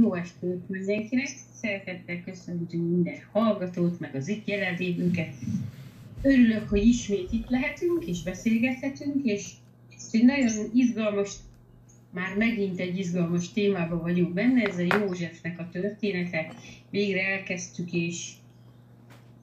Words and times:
Jó 0.00 0.14
estét 0.14 0.68
mindenkinek! 0.68 1.28
Szeretettel 1.60 2.24
köszöntünk 2.24 2.90
minden 2.90 3.14
hallgatót, 3.32 4.00
meg 4.00 4.14
az 4.14 4.28
itt 4.28 4.46
jelenlévőket. 4.46 5.34
Örülök, 6.22 6.68
hogy 6.68 6.86
ismét 6.86 7.32
itt 7.32 7.48
lehetünk, 7.48 8.04
és 8.04 8.22
beszélgethetünk, 8.22 9.24
és 9.24 9.50
egy 10.10 10.24
nagyon 10.24 10.70
izgalmas, 10.74 11.34
már 12.10 12.36
megint 12.36 12.80
egy 12.80 12.98
izgalmas 12.98 13.52
témában 13.52 14.00
vagyunk 14.00 14.32
benne, 14.32 14.62
ez 14.62 14.78
a 14.78 14.98
Józsefnek 14.98 15.58
a 15.58 15.68
története. 15.72 16.52
Végre 16.90 17.20
elkezdtük, 17.20 17.92
és, 17.92 18.30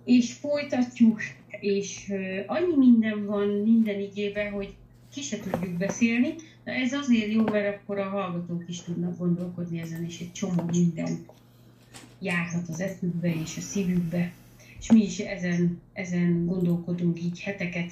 és 0.05 0.33
folytatjuk, 0.33 1.21
és 1.59 2.13
annyi 2.45 2.75
minden 2.77 3.25
van 3.25 3.47
minden 3.47 3.99
igében, 3.99 4.51
hogy 4.51 4.73
ki 5.13 5.21
se 5.21 5.39
tudjuk 5.39 5.77
beszélni, 5.77 6.35
de 6.69 6.75
ez 6.75 6.93
azért 6.93 7.31
jó, 7.31 7.43
mert 7.43 7.75
akkor 7.75 7.99
a 7.99 8.09
hallgatók 8.09 8.63
is 8.67 8.81
tudnak 8.81 9.17
gondolkodni 9.17 9.79
ezen, 9.79 10.05
és 10.05 10.19
egy 10.19 10.31
csomó 10.31 10.63
minden 10.71 11.25
járhat 12.19 12.67
az 12.67 12.79
eszükbe 12.79 13.33
és 13.35 13.57
a 13.57 13.61
szívükbe. 13.61 14.33
És 14.79 14.91
mi 14.91 15.03
is 15.03 15.19
ezen, 15.19 15.81
ezen 15.93 16.45
gondolkodunk 16.45 17.21
így 17.21 17.41
heteket, 17.41 17.91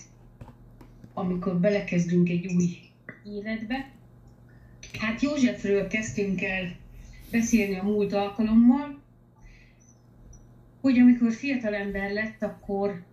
amikor 1.13 1.59
belekezdünk 1.59 2.29
egy 2.29 2.53
új 2.55 2.77
életbe. 3.25 3.91
Hát 4.99 5.21
Józsefről 5.21 5.87
kezdtünk 5.87 6.41
el 6.41 6.75
beszélni 7.31 7.75
a 7.75 7.83
múlt 7.83 8.13
alkalommal, 8.13 8.99
hogy 10.81 10.99
amikor 10.99 11.31
fiatalember 11.31 12.11
lett, 12.11 12.43
akkor 12.43 13.03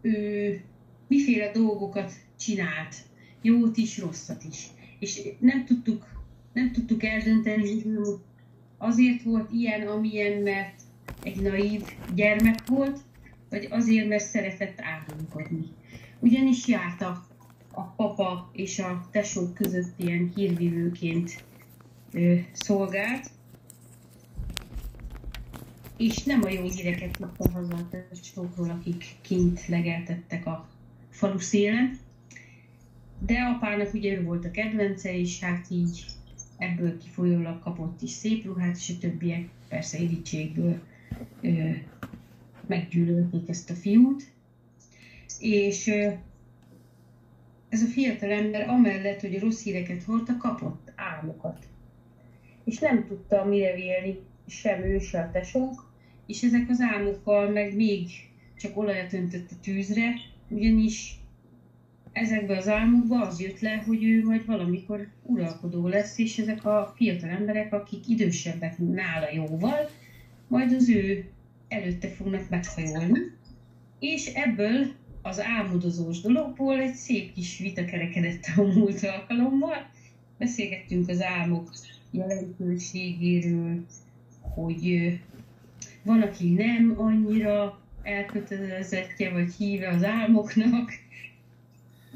ő 0.00 0.60
miféle 1.06 1.50
dolgokat 1.52 2.12
csinált, 2.36 3.07
jót 3.42 3.76
is, 3.76 3.98
rosszat 3.98 4.44
is. 4.50 4.66
És 4.98 5.22
nem 5.38 5.64
tudtuk, 5.64 6.06
nem 6.52 6.72
tudtuk 6.72 7.04
eldönteni, 7.04 7.82
azért 8.78 9.22
volt 9.22 9.52
ilyen, 9.52 9.86
amilyen, 9.86 10.42
mert 10.42 10.80
egy 11.22 11.40
naív 11.40 11.82
gyermek 12.14 12.66
volt, 12.66 13.00
vagy 13.50 13.68
azért, 13.70 14.08
mert 14.08 14.24
szeretett 14.24 14.80
álmodni. 14.80 15.66
Ugyanis 16.18 16.66
járt 16.66 17.00
a, 17.00 17.26
papa 17.96 18.50
és 18.52 18.78
a 18.78 19.08
tesók 19.10 19.54
között 19.54 19.92
ilyen 19.96 20.32
hírvívőként 20.34 21.44
ö, 22.12 22.34
szolgált, 22.52 23.30
és 25.96 26.22
nem 26.22 26.42
a 26.42 26.48
jó 26.48 26.62
híreket 26.62 27.16
tudta 27.16 27.50
haza 27.50 27.74
a 27.74 27.88
tesókról, 27.88 28.70
akik 28.70 29.04
kint 29.20 29.66
legeltettek 29.66 30.46
a 30.46 30.68
falu 31.10 31.38
szélen, 31.38 31.98
de 33.18 33.38
apának 33.38 33.94
ugye 33.94 34.16
ő 34.16 34.22
volt 34.22 34.44
a 34.44 34.50
kedvence, 34.50 35.18
és 35.18 35.40
hát 35.40 35.66
így 35.70 36.06
ebből 36.58 36.98
kifolyólag 36.98 37.58
kapott 37.58 38.02
is 38.02 38.10
szép 38.10 38.44
ruhát, 38.44 38.76
és 38.76 38.92
a 38.96 38.98
többiek 39.00 39.48
persze 39.68 39.98
irítségből 39.98 40.80
ö, 41.40 41.70
meggyűlölték 42.66 43.48
ezt 43.48 43.70
a 43.70 43.74
fiút. 43.74 44.22
És 45.38 45.86
ö, 45.86 46.08
ez 47.68 47.82
a 47.82 47.86
fiatal 47.86 48.30
ember 48.30 48.68
amellett, 48.68 49.20
hogy 49.20 49.38
rossz 49.38 49.62
híreket 49.62 50.02
hordta, 50.02 50.36
kapott 50.36 50.92
álmokat. 50.96 51.66
És 52.64 52.78
nem 52.78 53.06
tudta 53.06 53.44
mire 53.44 53.74
vélni 53.74 54.18
sem 54.46 54.82
ő, 54.82 54.98
se 54.98 55.20
a 55.20 55.30
tesók, 55.30 55.92
és 56.26 56.42
ezek 56.42 56.68
az 56.68 56.80
álmokkal 56.80 57.50
meg 57.50 57.74
még 57.74 58.08
csak 58.56 58.76
olajat 58.76 59.12
öntött 59.12 59.50
a 59.50 59.54
tűzre, 59.62 60.14
ugyanis 60.48 61.18
ezekbe 62.18 62.56
az 62.56 62.68
álmokba 62.68 63.20
az 63.20 63.40
jött 63.40 63.60
le, 63.60 63.82
hogy 63.86 64.04
ő 64.04 64.24
majd 64.24 64.46
valamikor 64.46 65.08
uralkodó 65.22 65.86
lesz, 65.86 66.18
és 66.18 66.38
ezek 66.38 66.64
a 66.64 66.92
fiatal 66.96 67.30
emberek, 67.30 67.72
akik 67.72 68.08
idősebbek 68.08 68.78
nála 68.78 69.32
jóval, 69.32 69.90
majd 70.48 70.72
az 70.72 70.88
ő 70.88 71.24
előtte 71.68 72.08
fognak 72.08 72.48
meghajolni. 72.48 73.18
És 73.98 74.26
ebből 74.26 74.86
az 75.22 75.40
álmodozós 75.40 76.20
dologból 76.20 76.80
egy 76.80 76.94
szép 76.94 77.32
kis 77.32 77.58
vita 77.58 77.84
kerekedett 77.84 78.44
a 78.56 78.62
múlt 78.62 79.04
alkalommal. 79.04 79.90
Beszélgettünk 80.38 81.08
az 81.08 81.22
álmok 81.22 81.70
jelentőségéről, 82.10 83.84
hogy 84.40 85.12
van, 86.02 86.22
aki 86.22 86.52
nem 86.52 86.94
annyira 86.96 87.80
elkötelezettje 88.02 89.30
vagy 89.30 89.52
híve 89.54 89.88
az 89.88 90.04
álmoknak, 90.04 90.90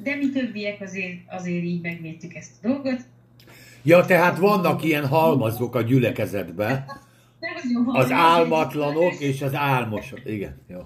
de 0.02 0.14
mi 0.14 0.30
többiek 0.30 0.80
azért, 0.80 1.18
azért 1.28 1.64
így 1.64 1.80
megvédtük 1.80 2.34
ezt 2.34 2.52
a 2.62 2.68
dolgot. 2.68 3.00
Ja, 3.82 4.04
tehát 4.04 4.38
vannak 4.38 4.84
ilyen 4.84 5.06
halmazok 5.06 5.74
a 5.74 5.82
gyülekezetben. 5.82 6.84
Az 7.86 8.10
álmatlanok 8.10 9.20
és 9.20 9.42
az 9.42 9.54
álmosok. 9.54 10.20
Igen, 10.24 10.60
jó. 10.68 10.78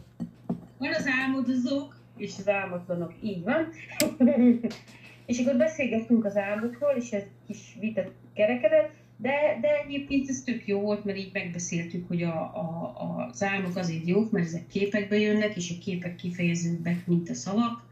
Van 0.79 0.95
az 0.95 1.07
álmodozók 1.23 1.97
és 2.17 2.33
az 2.39 2.49
álmatlanok, 2.49 3.13
így 3.23 3.43
van. 3.43 3.69
és 5.27 5.39
akkor 5.39 5.57
beszélgettünk 5.57 6.25
az 6.25 6.37
álmokról, 6.37 6.93
és 6.97 7.11
ez 7.11 7.23
kis 7.47 7.77
vita 7.81 8.03
kerekedett, 8.35 8.91
de, 9.17 9.59
de 9.61 9.69
egyébként 9.87 10.29
ez 10.29 10.43
tök 10.45 10.67
jó 10.67 10.81
volt, 10.81 11.05
mert 11.05 11.19
így 11.19 11.31
megbeszéltük, 11.33 12.09
hogy 12.09 12.23
a, 12.23 12.41
a, 12.41 12.95
az 13.31 13.43
álmok 13.43 13.77
azért 13.77 14.07
jók, 14.07 14.31
mert 14.31 14.47
ezek 14.47 14.67
képekbe 14.67 15.19
jönnek, 15.19 15.57
és 15.57 15.71
a 15.71 15.85
képek 15.85 16.17
kifejezőbbek, 16.17 17.07
mint 17.07 17.31
a 17.31 17.35
szavak 17.35 17.85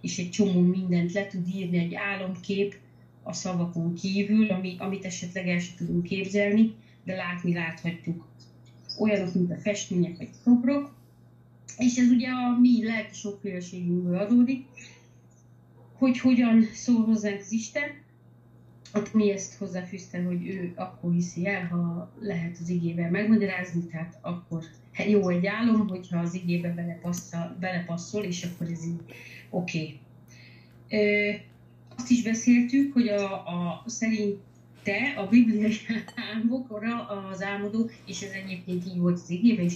és 0.00 0.18
egy 0.18 0.30
csomó 0.30 0.60
mindent 0.60 1.12
le 1.12 1.26
tud 1.26 1.48
írni 1.48 1.78
egy 1.78 1.94
álomkép 1.94 2.76
a 3.22 3.32
szavakon 3.32 3.94
kívül, 3.94 4.50
ami, 4.50 4.76
amit 4.78 5.04
esetleg 5.04 5.48
el 5.48 5.58
sem 5.58 5.76
tudunk 5.76 6.02
képzelni, 6.02 6.74
de 7.04 7.14
látni 7.14 7.52
láthatjuk. 7.52 8.26
Olyanok, 8.98 9.34
mint 9.34 9.50
a 9.50 9.56
festmények 9.56 10.16
vagy 10.16 10.30
szobrok, 10.44 10.94
és 11.78 11.96
ez 11.96 12.08
ugye 12.08 12.28
a 12.28 12.58
mi 12.60 12.84
lelki 12.84 13.14
sokféleségünkből 13.14 14.18
adódik, 14.18 14.66
hogy 15.92 16.18
hogyan 16.18 16.68
szól 16.72 17.04
hozzánk 17.04 17.40
az 17.40 17.52
Isten, 17.52 18.06
ott 18.94 19.14
mi 19.14 19.30
ezt 19.30 19.54
hozzáfűztem, 19.54 20.24
hogy 20.24 20.46
ő 20.46 20.72
akkor 20.76 21.12
hiszi 21.12 21.46
el, 21.46 21.66
ha 21.66 22.12
lehet 22.20 22.58
az 22.60 22.68
igével 22.68 23.10
megmagyarázni, 23.10 23.86
tehát 23.86 24.18
akkor 24.20 24.64
jó 25.08 25.28
egy 25.28 25.46
álom, 25.46 25.88
hogyha 25.88 26.18
az 26.18 26.34
igébe 26.34 26.74
belepasszol, 26.74 27.56
belepasszol 27.60 28.24
és 28.24 28.44
akkor 28.44 28.70
ez 28.70 28.84
így 28.84 29.00
oké. 29.50 29.98
Okay. 30.86 31.40
Azt 31.96 32.10
is 32.10 32.22
beszéltük, 32.22 32.92
hogy 32.92 33.08
a, 33.08 33.32
a 33.32 33.82
szerinte 33.86 35.14
a 35.16 35.26
bibliai 35.28 35.76
álmokra 36.32 37.06
az 37.06 37.42
álmodó, 37.42 37.90
és 38.06 38.22
ez 38.22 38.30
egyébként 38.30 38.86
így 38.86 38.98
volt 38.98 39.20
az 39.20 39.30
igébe 39.30 39.62
is, 39.62 39.74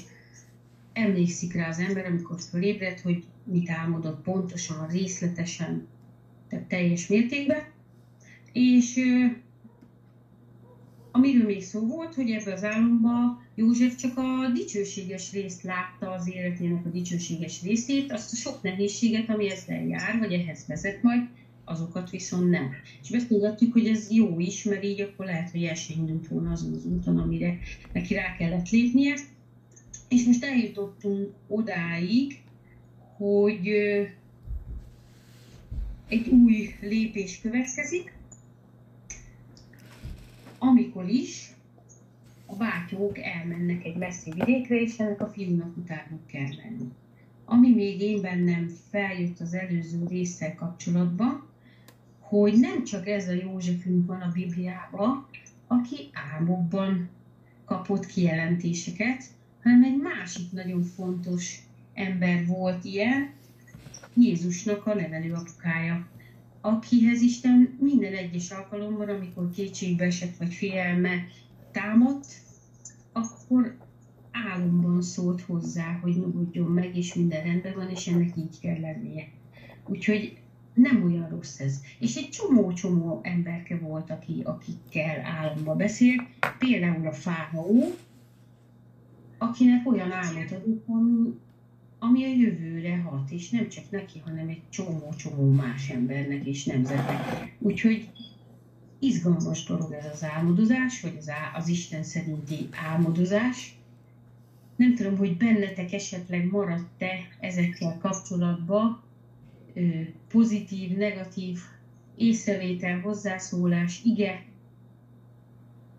emlékszik 0.93 1.55
rá 1.55 1.69
az 1.69 1.79
ember, 1.79 2.07
amikor 2.07 2.41
fölébredt, 2.51 3.01
hogy 3.01 3.25
mit 3.45 3.71
álmodott 3.71 4.23
pontosan, 4.23 4.87
részletesen, 4.87 5.89
tehát 6.49 6.65
teljes 6.65 7.07
mértékben. 7.07 7.63
És 8.53 9.01
amiről 11.13 11.45
még 11.45 11.63
szó 11.63 11.87
volt, 11.87 12.15
hogy 12.15 12.31
ebben 12.31 12.53
az 12.53 12.65
álomban 12.65 13.41
József 13.55 13.97
csak 13.97 14.19
a 14.19 14.51
dicsőséges 14.55 15.33
részt 15.33 15.63
látta 15.63 16.11
az 16.11 16.29
életének 16.29 16.87
a 16.87 16.89
dicsőséges 16.89 17.63
részét, 17.63 18.13
azt 18.13 18.33
a 18.33 18.37
sok 18.37 18.63
nehézséget, 18.63 19.29
ami 19.29 19.51
ezzel 19.51 19.87
jár, 19.87 20.19
vagy 20.19 20.33
ehhez 20.33 20.67
vezet 20.67 21.03
majd, 21.03 21.23
azokat 21.65 22.11
viszont 22.11 22.51
nem. 22.51 22.71
És 23.03 23.11
beszélgettük, 23.11 23.73
hogy 23.73 23.87
ez 23.87 24.11
jó 24.11 24.41
is, 24.41 24.65
mert 24.65 24.85
így 24.85 25.01
akkor 25.01 25.27
lehet, 25.27 25.51
hogy 25.51 25.65
el 25.65 25.75
sem 25.75 25.99
indult 25.99 26.29
volna 26.29 26.51
azon 26.51 26.73
az 26.73 26.85
úton, 26.85 27.19
amire 27.19 27.59
neki 27.93 28.15
rá 28.15 28.37
kellett 28.37 28.71
lépnie. 28.71 29.15
És 30.09 30.25
most 30.25 30.45
eljutottunk 30.45 31.31
odáig, 31.47 32.43
hogy 33.17 33.69
egy 36.09 36.29
új 36.29 36.75
lépés 36.81 37.41
következik, 37.41 38.13
amikor 40.65 41.09
is 41.09 41.53
a 42.47 42.55
bátyók 42.57 43.19
elmennek 43.19 43.85
egy 43.85 43.97
messzi 43.97 44.31
vidékre, 44.31 44.81
és 44.81 44.99
ennek 44.99 45.21
a 45.21 45.27
fiúnak 45.27 45.77
utána 45.77 46.19
kell 46.27 46.51
menni. 46.63 46.89
Ami 47.45 47.75
még 47.75 48.01
én 48.01 48.21
bennem 48.21 48.69
feljött 48.91 49.41
az 49.41 49.55
előző 49.55 50.07
résszel 50.09 50.55
kapcsolatban, 50.55 51.47
hogy 52.19 52.59
nem 52.59 52.85
csak 52.85 53.09
ez 53.09 53.29
a 53.29 53.33
Józsefünk 53.33 54.07
van 54.07 54.21
a 54.21 54.33
Bibliában, 54.33 55.27
aki 55.67 56.11
álmokban 56.13 57.09
kapott 57.65 58.07
kijelentéseket, 58.07 59.25
hanem 59.63 59.85
egy 59.85 59.97
másik 59.97 60.53
nagyon 60.53 60.83
fontos 60.83 61.59
ember 61.95 62.47
volt 62.47 62.85
ilyen, 62.85 63.31
Jézusnak 64.15 64.87
a 64.87 64.95
nevelő 64.95 65.33
apukája 65.33 66.07
akihez 66.63 67.21
Isten 67.21 67.77
minden 67.81 68.15
egyes 68.15 68.51
alkalommal, 68.51 69.09
amikor 69.09 69.51
kétségbe 69.51 70.05
esett 70.05 70.37
vagy 70.37 70.55
félelme 70.55 71.27
támadt, 71.71 72.27
akkor 73.13 73.77
álomban 74.31 75.03
szólt 75.03 75.41
hozzá, 75.41 75.99
hogy 76.03 76.17
nyugodjon 76.17 76.71
meg, 76.71 76.97
és 76.97 77.15
minden 77.15 77.45
rendben 77.45 77.75
van, 77.75 77.91
és 77.91 78.07
ennek 78.07 78.37
így 78.37 78.59
kell 78.61 78.81
lennie. 78.81 79.29
Úgyhogy 79.87 80.37
nem 80.75 81.05
olyan 81.05 81.29
rossz 81.29 81.61
ez. 81.61 81.81
És 81.99 82.17
egy 82.17 82.29
csomó-csomó 82.29 83.21
emberke 83.23 83.79
volt, 83.79 84.11
aki, 84.11 84.43
akikkel 84.45 85.25
álomba 85.25 85.75
beszélt, 85.75 86.23
például 86.59 87.07
a 87.07 87.13
Fáhaó, 87.13 87.95
akinek 89.39 89.91
olyan 89.91 90.13
álmot 90.13 90.51
adott, 90.51 90.87
ami, 90.87 91.39
ami 92.03 92.25
a 92.25 92.29
jövőre 92.29 92.97
hat, 92.97 93.31
és 93.31 93.51
nem 93.51 93.69
csak 93.69 93.91
neki, 93.91 94.19
hanem 94.25 94.49
egy 94.49 94.63
csomó-csomó 94.69 95.51
más 95.51 95.89
embernek 95.89 96.45
és 96.45 96.65
nemzetnek. 96.65 97.57
Úgyhogy 97.59 98.09
izgalmas 98.99 99.65
dolog 99.65 99.93
ez 99.93 100.07
az 100.13 100.25
álmodozás, 100.25 101.01
vagy 101.01 101.15
az, 101.19 101.29
á, 101.29 101.53
az 101.55 101.69
Isten 101.69 102.03
szerinti 102.03 102.69
álmodozás. 102.71 103.77
Nem 104.77 104.95
tudom, 104.95 105.17
hogy 105.17 105.37
bennetek 105.37 105.93
esetleg 105.93 106.51
maradt-e 106.51 107.13
ezekkel 107.41 107.99
kapcsolatban 107.99 109.03
pozitív, 110.29 110.97
negatív 110.97 111.59
észrevétel, 112.17 113.01
hozzászólás, 113.01 114.01
ige, 114.05 114.45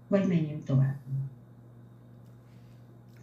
vagy 0.08 0.28
menjünk 0.28 0.64
tovább. 0.64 0.98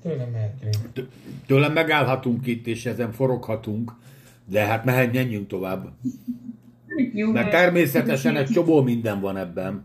Tőlem 0.03 0.31
mehetünk. 0.31 1.09
Tőlem 1.47 1.73
megállhatunk 1.73 2.47
itt, 2.47 2.67
és 2.67 2.87
ezen 2.87 3.13
foroghatunk, 3.13 3.93
de 4.45 4.65
hát 4.65 4.85
mehet, 4.85 5.13
menjünk 5.13 5.49
tovább. 5.49 5.89
Jó, 7.15 7.31
Mert 7.31 7.51
természetesen 7.51 8.37
egy 8.37 8.49
csomó 8.49 8.83
minden 8.83 9.21
van 9.21 9.37
ebben. 9.37 9.85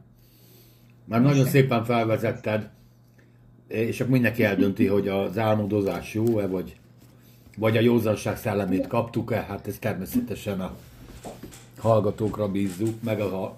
Már 1.05 1.21
nagyon 1.21 1.45
szépen 1.45 1.83
felvezetted, 1.83 2.69
és 3.67 3.99
akkor 3.99 4.11
mindenki 4.11 4.43
eldönti, 4.43 4.85
hogy 4.85 5.07
az 5.07 5.37
álmodozás 5.37 6.13
jó-e, 6.13 6.47
vagy, 6.47 6.75
vagy 7.57 7.77
a 7.77 7.81
józanság 7.81 8.37
szellemét 8.37 8.87
kaptuk-e. 8.87 9.41
Hát 9.41 9.67
ez 9.67 9.77
természetesen 9.79 10.59
a 10.59 10.75
hallgatókra 11.77 12.51
bízzuk, 12.51 13.01
meg 13.03 13.19
a... 13.19 13.55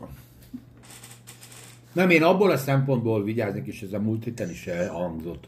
Nem, 1.93 2.09
én 2.09 2.23
abból 2.23 2.51
a 2.51 2.57
szempontból 2.57 3.23
vigyáznék, 3.23 3.65
és 3.65 3.81
ez 3.81 3.93
a 3.93 3.99
múlt 3.99 4.23
héten 4.23 4.49
is 4.49 4.67
elhangzott, 4.67 5.47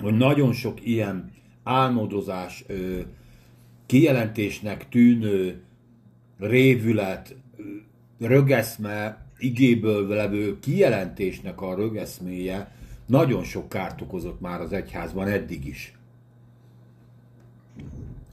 hogy 0.00 0.16
nagyon 0.16 0.52
sok 0.52 0.86
ilyen 0.86 1.32
álmodozás, 1.62 2.64
kijelentésnek 3.86 4.88
tűnő 4.88 5.62
révület, 6.38 7.36
rögeszme, 8.18 9.26
igéből 9.38 10.08
levő 10.08 10.58
kijelentésnek 10.58 11.60
a 11.60 11.74
rögeszméje 11.74 12.74
nagyon 13.06 13.44
sok 13.44 13.68
kárt 13.68 14.00
okozott 14.00 14.40
már 14.40 14.60
az 14.60 14.72
egyházban 14.72 15.28
eddig 15.28 15.66
is. 15.66 15.94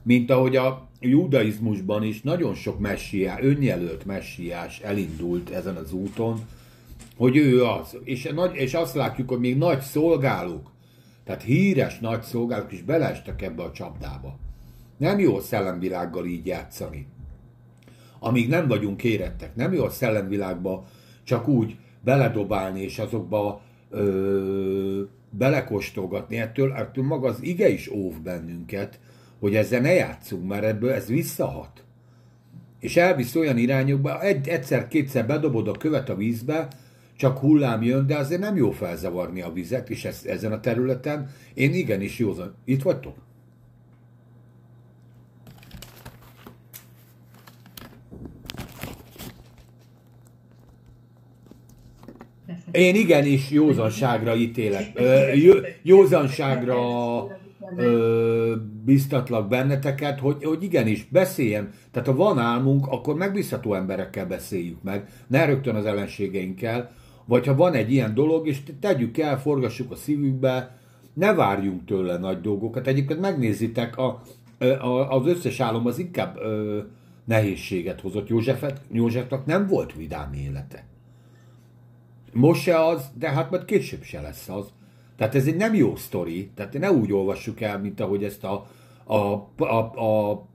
Mint 0.02 0.30
ahogy 0.30 0.56
a 0.56 0.88
judaizmusban 1.00 2.02
is 2.02 2.22
nagyon 2.22 2.54
sok 2.54 2.78
messiás, 2.78 3.40
önjelölt 3.40 4.04
messiás 4.04 4.80
elindult 4.80 5.50
ezen 5.50 5.76
az 5.76 5.92
úton, 5.92 6.40
hogy 7.16 7.36
ő 7.36 7.64
az. 7.64 7.96
És, 8.04 8.30
nagy, 8.34 8.56
és 8.56 8.74
azt 8.74 8.94
látjuk, 8.94 9.28
hogy 9.28 9.38
még 9.38 9.56
nagy 9.56 9.80
szolgálók, 9.80 10.70
tehát 11.24 11.42
híres 11.42 11.98
nagy 11.98 12.22
szolgálók 12.22 12.72
is 12.72 12.82
beleestek 12.82 13.42
ebbe 13.42 13.62
a 13.62 13.72
csapdába. 13.72 14.38
Nem 14.96 15.18
jó 15.18 15.40
szellemvilággal 15.40 16.26
így 16.26 16.46
játszani 16.46 17.06
amíg 18.24 18.48
nem 18.48 18.68
vagyunk 18.68 19.04
érettek. 19.04 19.54
Nem 19.54 19.72
jó 19.72 19.84
a 19.84 19.90
szellemvilágba 19.90 20.86
csak 21.24 21.48
úgy 21.48 21.76
beledobálni 22.04 22.80
és 22.80 22.98
azokba 22.98 23.60
ö, 23.90 25.02
belekóstolgatni. 25.30 26.36
Ettől, 26.36 26.72
ettől 26.72 27.04
maga 27.04 27.28
az 27.28 27.42
ige 27.42 27.68
is 27.68 27.88
óv 27.88 28.20
bennünket, 28.20 29.00
hogy 29.40 29.54
ezzel 29.54 29.80
ne 29.80 29.92
játszunk, 29.92 30.48
mert 30.48 30.64
ebből 30.64 30.90
ez 30.90 31.06
visszahat. 31.06 31.84
És 32.80 32.96
elvisz 32.96 33.34
olyan 33.34 33.56
irányokba, 33.56 34.22
egy, 34.22 34.48
egyszer-kétszer 34.48 35.26
bedobod 35.26 35.68
a 35.68 35.72
követ 35.72 36.08
a 36.08 36.14
vízbe, 36.14 36.68
csak 37.16 37.38
hullám 37.38 37.82
jön, 37.82 38.06
de 38.06 38.16
azért 38.16 38.40
nem 38.40 38.56
jó 38.56 38.70
felzavarni 38.70 39.42
a 39.42 39.52
vizet, 39.52 39.90
és 39.90 40.04
ez, 40.04 40.24
ezen 40.26 40.52
a 40.52 40.60
területen 40.60 41.30
én 41.54 41.74
igenis 41.74 42.18
józan. 42.18 42.54
Itt 42.64 42.82
vagytok? 42.82 43.14
Én 52.70 52.94
igenis 52.94 53.50
józanságra 53.50 54.34
ítélek. 54.34 55.00
józanságra 55.82 56.78
ö, 57.76 58.54
biztatlak 58.84 59.48
benneteket, 59.48 60.18
hogy, 60.18 60.44
hogy 60.44 60.62
igenis, 60.62 61.06
beszéljen. 61.10 61.70
Tehát 61.90 62.08
ha 62.08 62.14
van 62.14 62.38
álmunk, 62.38 62.86
akkor 62.86 63.14
megbízható 63.14 63.74
emberekkel 63.74 64.26
beszéljük 64.26 64.82
meg, 64.82 65.08
ne 65.26 65.44
rögtön 65.44 65.74
az 65.74 65.86
ellenségeinkkel, 65.86 66.92
vagy 67.24 67.46
ha 67.46 67.54
van 67.54 67.72
egy 67.72 67.92
ilyen 67.92 68.14
dolog, 68.14 68.46
és 68.46 68.62
tegyük 68.80 69.18
el, 69.18 69.40
forgassuk 69.40 69.90
a 69.90 69.96
szívükbe, 69.96 70.78
ne 71.12 71.34
várjunk 71.34 71.84
tőle 71.84 72.18
nagy 72.18 72.40
dolgokat. 72.40 72.86
Egyébként 72.86 73.20
megnézitek, 73.20 73.96
a, 73.96 74.22
a, 74.58 75.16
az 75.16 75.26
összes 75.26 75.60
álom 75.60 75.86
az 75.86 75.98
inkább 75.98 76.36
ö, 76.36 76.80
nehézséget 77.24 78.00
hozott. 78.00 78.28
Józsefet, 78.28 78.80
Józsefnak 78.92 79.46
nem 79.46 79.66
volt 79.66 79.94
vidám 79.94 80.32
élete. 80.32 80.86
Most 82.32 82.62
se 82.62 82.84
az, 82.84 83.10
de 83.18 83.30
hát 83.30 83.50
majd 83.50 83.64
később 83.64 84.02
se 84.02 84.20
lesz 84.20 84.48
az. 84.48 84.72
Tehát 85.16 85.34
ez 85.34 85.46
egy 85.46 85.56
nem 85.56 85.74
jó 85.74 85.96
sztori, 85.96 86.50
tehát 86.54 86.78
ne 86.78 86.92
úgy 86.92 87.12
olvassuk 87.12 87.60
el, 87.60 87.80
mint 87.80 88.00
ahogy 88.00 88.24
ezt 88.24 88.44
a, 88.44 88.66
a, 89.04 89.14
a, 89.64 90.04
a 90.04 90.46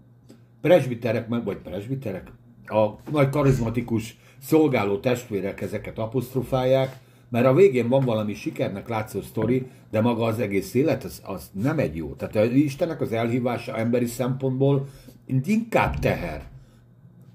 presbiterek, 0.61 1.27
vagy 1.43 1.57
presbiterek, 1.57 2.31
a 2.65 2.89
nagy 3.11 3.29
karizmatikus 3.29 4.17
szolgáló 4.41 4.97
testvérek 4.97 5.61
ezeket 5.61 5.97
apostrofálják, 5.97 6.97
mert 7.29 7.45
a 7.45 7.53
végén 7.53 7.89
van 7.89 8.05
valami 8.05 8.33
sikernek 8.33 8.87
látszó 8.87 9.21
sztori, 9.21 9.67
de 9.91 10.01
maga 10.01 10.23
az 10.23 10.39
egész 10.39 10.73
élet, 10.73 11.03
az, 11.03 11.21
az 11.25 11.49
nem 11.51 11.79
egy 11.79 11.95
jó. 11.95 12.13
Tehát 12.13 12.35
az 12.35 12.51
Istennek 12.51 13.01
az 13.01 13.11
elhívása 13.11 13.77
emberi 13.77 14.05
szempontból 14.05 14.87
inkább 15.45 15.99
teher. 15.99 16.47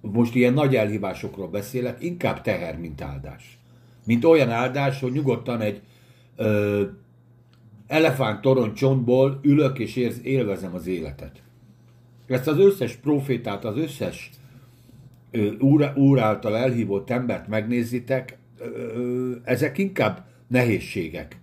Most 0.01 0.35
ilyen 0.35 0.53
nagy 0.53 0.77
elhívásokról 0.77 1.49
beszélek, 1.49 2.03
inkább 2.03 2.41
teher, 2.41 2.79
mint 2.79 3.01
áldás 3.01 3.59
mint 4.05 4.25
olyan 4.25 4.51
áldás, 4.51 5.01
hogy 5.01 5.13
nyugodtan 5.13 5.61
egy 5.61 5.81
ö, 6.37 6.83
elefánt 7.87 8.41
torony 8.41 8.75
csontból 8.75 9.41
ülök 9.43 9.79
és 9.79 9.97
érz, 9.97 10.21
élvezem 10.23 10.75
az 10.75 10.87
életet. 10.87 11.43
Ezt 12.27 12.47
az 12.47 12.59
összes 12.59 12.95
profétát, 12.95 13.65
az 13.65 13.77
összes 13.77 14.31
úr, 15.61 15.93
úr 15.97 16.19
által 16.19 16.57
elhívott 16.57 17.11
embert 17.11 17.49
megnézitek, 17.49 18.39
ezek 19.45 19.79
inkább 19.79 20.25
nehézségek, 20.47 21.41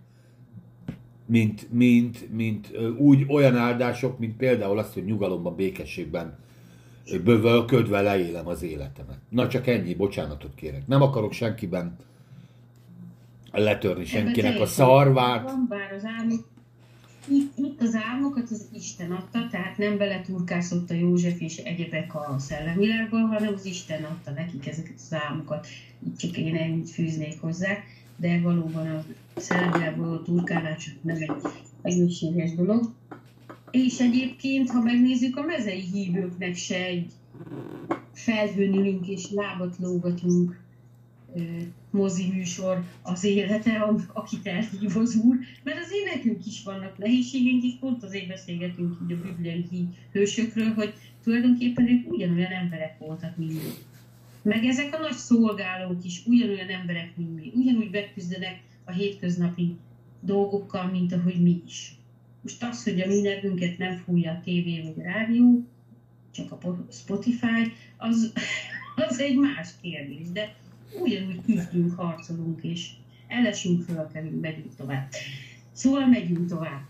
mint, 1.25 1.71
mint, 1.71 2.31
mint 2.31 2.71
úgy 2.98 3.25
olyan 3.27 3.55
áldások, 3.55 4.19
mint 4.19 4.38
például 4.38 4.77
azt, 4.77 4.93
hogy 4.93 5.05
nyugalomban, 5.05 5.55
békességben 5.55 6.38
bövölködve 7.24 8.01
leélem 8.01 8.48
az 8.48 8.63
életemet. 8.63 9.17
Na 9.29 9.48
csak 9.48 9.67
ennyi, 9.67 9.93
bocsánatot 9.93 10.55
kérek. 10.55 10.88
Nem 10.88 11.01
akarok 11.01 11.31
senkiben 11.31 11.95
letörni 13.51 14.05
senkinek 14.05 14.60
a 14.60 14.65
szarvát. 14.65 15.43
Van, 15.43 15.65
bár 15.69 15.91
az 15.91 16.03
álmok, 16.05 16.48
itt, 17.27 17.57
itt 17.57 17.81
az 17.81 17.95
álmokat 17.95 18.49
az 18.49 18.67
Isten 18.73 19.11
adta, 19.11 19.47
tehát 19.51 19.77
nem 19.77 19.97
beleturkászott 19.97 20.89
a 20.89 20.93
József 20.93 21.39
és 21.39 21.57
egyebek 21.57 22.15
a 22.15 22.35
szellemvilágba, 22.39 23.17
hanem 23.17 23.53
az 23.53 23.65
Isten 23.65 24.03
adta 24.03 24.31
nekik 24.31 24.67
ezeket 24.67 24.95
az 24.95 25.13
álmokat. 25.13 25.67
Így 26.07 26.15
csak 26.15 26.37
én 26.37 26.55
ennyit 26.55 26.89
fűznék 26.89 27.41
hozzá, 27.41 27.77
de 28.15 28.39
valóban 28.39 28.87
a 28.87 29.03
szellemvilágból 29.39 30.13
a 30.13 30.21
turkálás 30.21 30.95
nem 31.01 31.15
egy 31.15 31.31
egészséges 31.81 32.55
dolog. 32.55 32.93
És 33.71 33.99
egyébként, 33.99 34.69
ha 34.69 34.81
megnézzük, 34.81 35.37
a 35.37 35.41
mezei 35.41 35.81
hívőknek 35.81 36.55
se 36.55 36.85
egy 36.85 37.11
felhőnülünk 38.13 39.07
és 39.07 39.31
lábat 39.31 39.75
lógatunk 39.79 40.59
mozi 41.91 42.31
műsor 42.33 42.83
az 43.01 43.24
élete, 43.24 43.93
akit 44.13 44.48
elhív 44.48 44.98
az 44.98 45.15
úr, 45.15 45.38
mert 45.63 45.83
azért 45.83 46.13
nekünk 46.15 46.45
is 46.45 46.63
vannak 46.63 46.98
nehézségeink, 46.98 47.63
és 47.63 47.74
pont 47.79 48.03
azért 48.03 48.27
beszélgetünk 48.27 48.98
így 49.03 49.12
a 49.12 49.21
bibliai 49.21 49.88
hősökről, 50.12 50.74
hogy 50.74 50.93
tulajdonképpen 51.24 51.88
ők 51.88 52.12
ugyanolyan 52.12 52.51
emberek 52.51 52.98
voltak, 52.98 53.38
mint 53.38 53.53
mi. 53.53 53.69
Meg 54.41 54.65
ezek 54.65 54.95
a 54.95 55.01
nagy 55.01 55.15
szolgálók 55.15 56.05
is 56.05 56.25
ugyanolyan 56.25 56.69
emberek, 56.69 57.17
mint 57.17 57.36
mi. 57.36 57.51
Ugyanúgy 57.55 57.91
megküzdenek 57.91 58.60
a 58.86 58.91
hétköznapi 58.91 59.75
dolgokkal, 60.19 60.91
mint 60.91 61.13
ahogy 61.13 61.41
mi 61.41 61.62
is. 61.65 61.95
Most 62.41 62.63
az, 62.63 62.83
hogy 62.83 63.01
a 63.01 63.07
mi 63.07 63.21
nevünket 63.21 63.77
nem 63.77 63.98
fújja 63.98 64.31
a 64.31 64.39
tévé 64.43 64.81
vagy 64.81 65.05
a 65.05 65.10
rádió, 65.10 65.65
csak 66.31 66.51
a 66.51 66.86
Spotify, 66.91 67.74
az, 67.98 68.33
az 69.07 69.19
egy 69.19 69.36
más 69.36 69.69
kérdés, 69.81 70.31
de 70.33 70.55
ugyanúgy 71.00 71.41
küzdünk, 71.45 71.95
harcolunk, 71.95 72.63
és 72.63 72.89
elesünk, 73.27 73.83
fölkelünk, 73.83 74.41
megyünk 74.41 74.75
tovább. 74.75 75.10
Szóval 75.71 76.07
megyünk 76.07 76.48
tovább. 76.48 76.81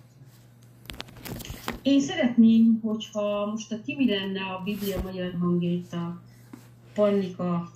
Én 1.82 2.02
szeretném, 2.02 2.80
hogyha 2.84 3.46
most 3.46 3.72
a 3.72 3.82
Timi 3.82 4.10
lenne 4.10 4.42
a 4.42 4.62
Biblia 4.64 5.02
magyar 5.02 5.34
hangjait 5.40 5.94
a 5.94 6.22
Pannika 6.94 7.72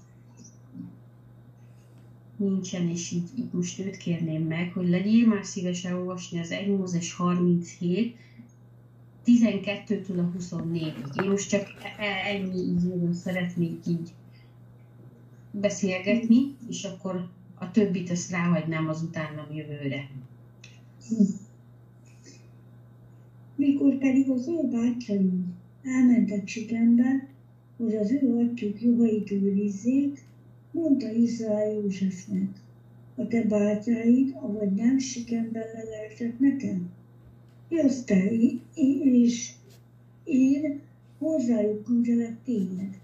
nincsen, 2.38 2.90
és 2.90 3.12
így, 3.12 3.30
így 3.38 3.50
most 3.52 3.80
őt 3.80 3.98
kérném 3.98 4.42
meg, 4.42 4.72
hogy 4.74 4.90
legyél 4.90 5.28
már 5.28 5.46
szívesen 5.46 5.94
olvasni 5.94 6.40
az 6.40 6.52
1 6.52 6.68
Mózes 6.68 7.14
37, 7.14 8.16
12-től 9.26 10.18
a 10.18 10.38
24-ig. 10.38 11.24
Én 11.24 11.30
most 11.30 11.50
csak 11.50 11.62
e, 11.62 12.04
e, 12.04 12.36
ennyi 12.36 12.60
így 12.60 13.14
szeretnék 13.14 13.80
így 13.88 14.10
beszélgetni, 15.62 16.56
és 16.70 16.84
akkor 16.84 17.30
a 17.56 17.72
többit 17.72 18.10
ezt 18.10 18.32
ráhagynám 18.32 18.88
az 18.90 19.02
utánam 19.02 19.54
jövőre. 19.54 20.10
Mikor 23.56 23.98
pedig 23.98 24.30
az 24.30 24.48
ő 24.48 24.68
bátyai 24.72 25.32
elmentek 25.84 26.48
Sikembe, 26.48 27.28
hogy 27.78 27.96
az 27.96 28.12
ő 28.12 28.38
atyuk 28.38 28.82
jogait 28.82 29.32
őrizzék, 29.32 30.24
mondta 30.72 31.12
Izrael 31.12 31.74
Józsefnek, 31.74 32.50
a 33.16 33.28
te 33.28 33.44
bátyáid, 33.44 34.36
avagy 34.40 34.74
nem 34.74 34.98
Sikemben 35.00 35.64
legeltek 35.74 36.40
nekem? 36.40 36.90
Jössz 37.70 38.04
te, 38.04 38.32
és 38.74 39.52
én 40.24 40.82
hozzájuk 41.18 41.84
küldelek 41.84 42.44
téged. 42.44 43.04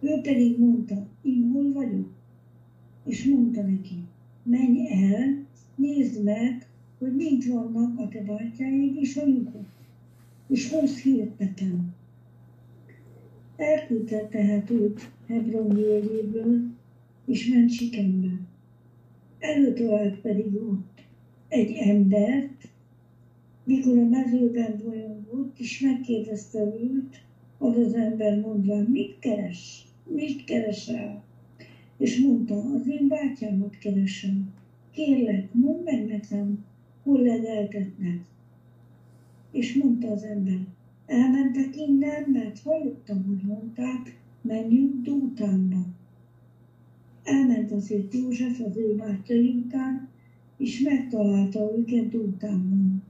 Ő 0.00 0.20
pedig 0.22 0.58
mondta, 0.58 1.06
én 1.22 1.50
hol 1.52 1.72
vagyok? 1.72 2.08
És 3.04 3.24
mondta 3.24 3.62
neki, 3.62 4.04
menj 4.42 4.88
el, 4.88 5.44
nézd 5.74 6.24
meg, 6.24 6.66
hogy 6.98 7.14
mint 7.14 7.44
vannak 7.46 7.98
a 7.98 8.08
te 8.08 8.22
bátyáid 8.22 8.96
és 8.96 9.16
a 9.16 9.26
lyukok, 9.26 9.66
és 10.48 10.70
hozz 10.70 10.98
hírt 10.98 11.38
nekem. 11.38 11.94
Elküldte 13.56 14.28
tehát 14.28 14.70
őt 14.70 15.10
Hebron 15.26 15.68
völgyéből, 15.68 16.60
és 17.24 17.48
ment 17.48 17.70
Sikembe. 17.70 18.40
Előtalált 19.38 20.20
pedig 20.20 20.54
ott 20.54 21.00
egy 21.48 21.72
embert, 21.72 22.68
mikor 23.64 23.98
a 23.98 24.04
mezőben 24.04 24.82
volt, 25.30 25.58
és 25.58 25.80
megkérdezte 25.80 26.60
őt, 26.60 27.24
az 27.58 27.76
az 27.76 27.94
ember 27.94 28.40
mondva, 28.40 28.82
mit 28.88 29.18
keres? 29.18 29.85
Mit 30.08 30.44
keresel? 30.44 31.22
És 31.96 32.18
mondta, 32.18 32.54
az 32.54 32.88
én 32.88 33.08
bátyámat 33.08 33.78
keresem. 33.78 34.52
Kérlek, 34.90 35.52
mondd 35.52 35.82
meg 35.84 36.06
nekem, 36.06 36.64
hol 37.02 37.20
legeltetnek. 37.22 38.20
És 39.50 39.74
mondta 39.74 40.10
az 40.10 40.22
ember, 40.22 40.66
elmentek 41.06 41.76
innen, 41.76 42.30
mert 42.30 42.58
hallottam, 42.58 43.24
hogy 43.24 43.42
mondták, 43.46 44.18
menjünk 44.40 45.02
Dótánba. 45.02 45.86
Elment 47.22 47.70
azért 47.70 48.14
József 48.14 48.60
az 48.60 48.76
ő 48.76 48.94
bátyai 48.94 49.48
után, 49.48 50.08
és 50.56 50.80
megtalálta 50.80 51.72
őket 51.76 52.08
Dótánban. 52.08 53.02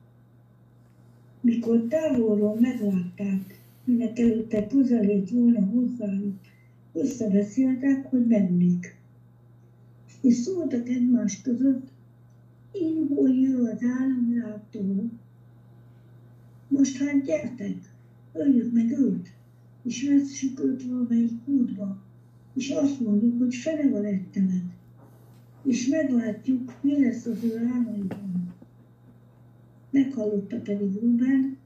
Mikor 1.40 1.86
távolról 1.88 2.54
meglátták, 2.54 3.60
minek 3.84 4.18
előtte 4.18 4.66
közelét 4.66 5.30
volna 5.30 5.64
hozzájuk, 5.64 6.34
összebeszéltek, 6.96 8.06
hogy 8.06 8.26
mennék. 8.26 8.96
És 10.22 10.34
szóltak 10.34 10.88
egymás 10.88 11.40
között, 11.42 11.88
hol 13.14 13.30
jön 13.30 13.66
az 13.66 13.82
államlátó. 14.00 15.10
Most 16.68 16.96
hát 16.96 17.24
gyertek, 17.24 17.76
öljük 18.32 18.72
meg 18.72 18.90
őt, 18.90 19.32
és 19.82 20.08
veszük 20.08 20.60
őt 20.60 20.82
valamelyik 20.82 21.44
kútba, 21.44 22.02
és 22.54 22.70
azt 22.70 23.00
mondjuk, 23.00 23.38
hogy 23.38 23.54
fele 23.54 23.88
van 23.88 24.04
ettemet, 24.04 24.64
és 25.64 25.86
meglátjuk, 25.86 26.72
mi 26.80 27.00
lesz 27.00 27.26
az 27.26 27.44
ő 27.44 27.56
álmaiban. 27.72 28.54
Meghallotta 29.90 30.60
pedig 30.60 31.00
Ruben, 31.00 31.56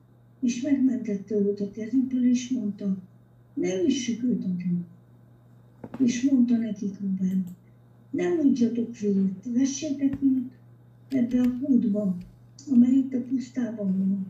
és 0.40 0.60
megmentette 0.60 1.34
őt 1.34 1.60
a 1.60 1.70
kezükből, 1.70 2.30
és 2.30 2.50
mondta, 2.50 2.96
ne 3.54 3.82
üssük 3.82 4.22
őt 4.22 4.44
agyon. 4.44 4.86
És 5.98 6.22
mondta 6.30 6.56
nekik 6.56 7.00
Ruben, 7.00 7.44
nem 8.10 8.36
mondjatok 8.36 8.98
vért, 8.98 9.46
vessétek 9.52 10.16
őt 10.22 10.52
ebbe 11.08 11.40
a 11.40 11.58
kútba, 11.60 12.16
amely 12.70 12.92
itt 12.92 13.14
a 13.14 13.20
pusztában 13.20 13.98
van, 13.98 14.26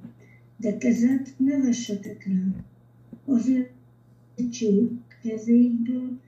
de 0.57 0.77
kezet 0.77 1.35
ne 1.37 1.59
vessetek 1.59 2.27
rá. 2.27 2.65
Azért 3.25 3.71
csők 4.51 5.19
kezékből, 5.23 6.19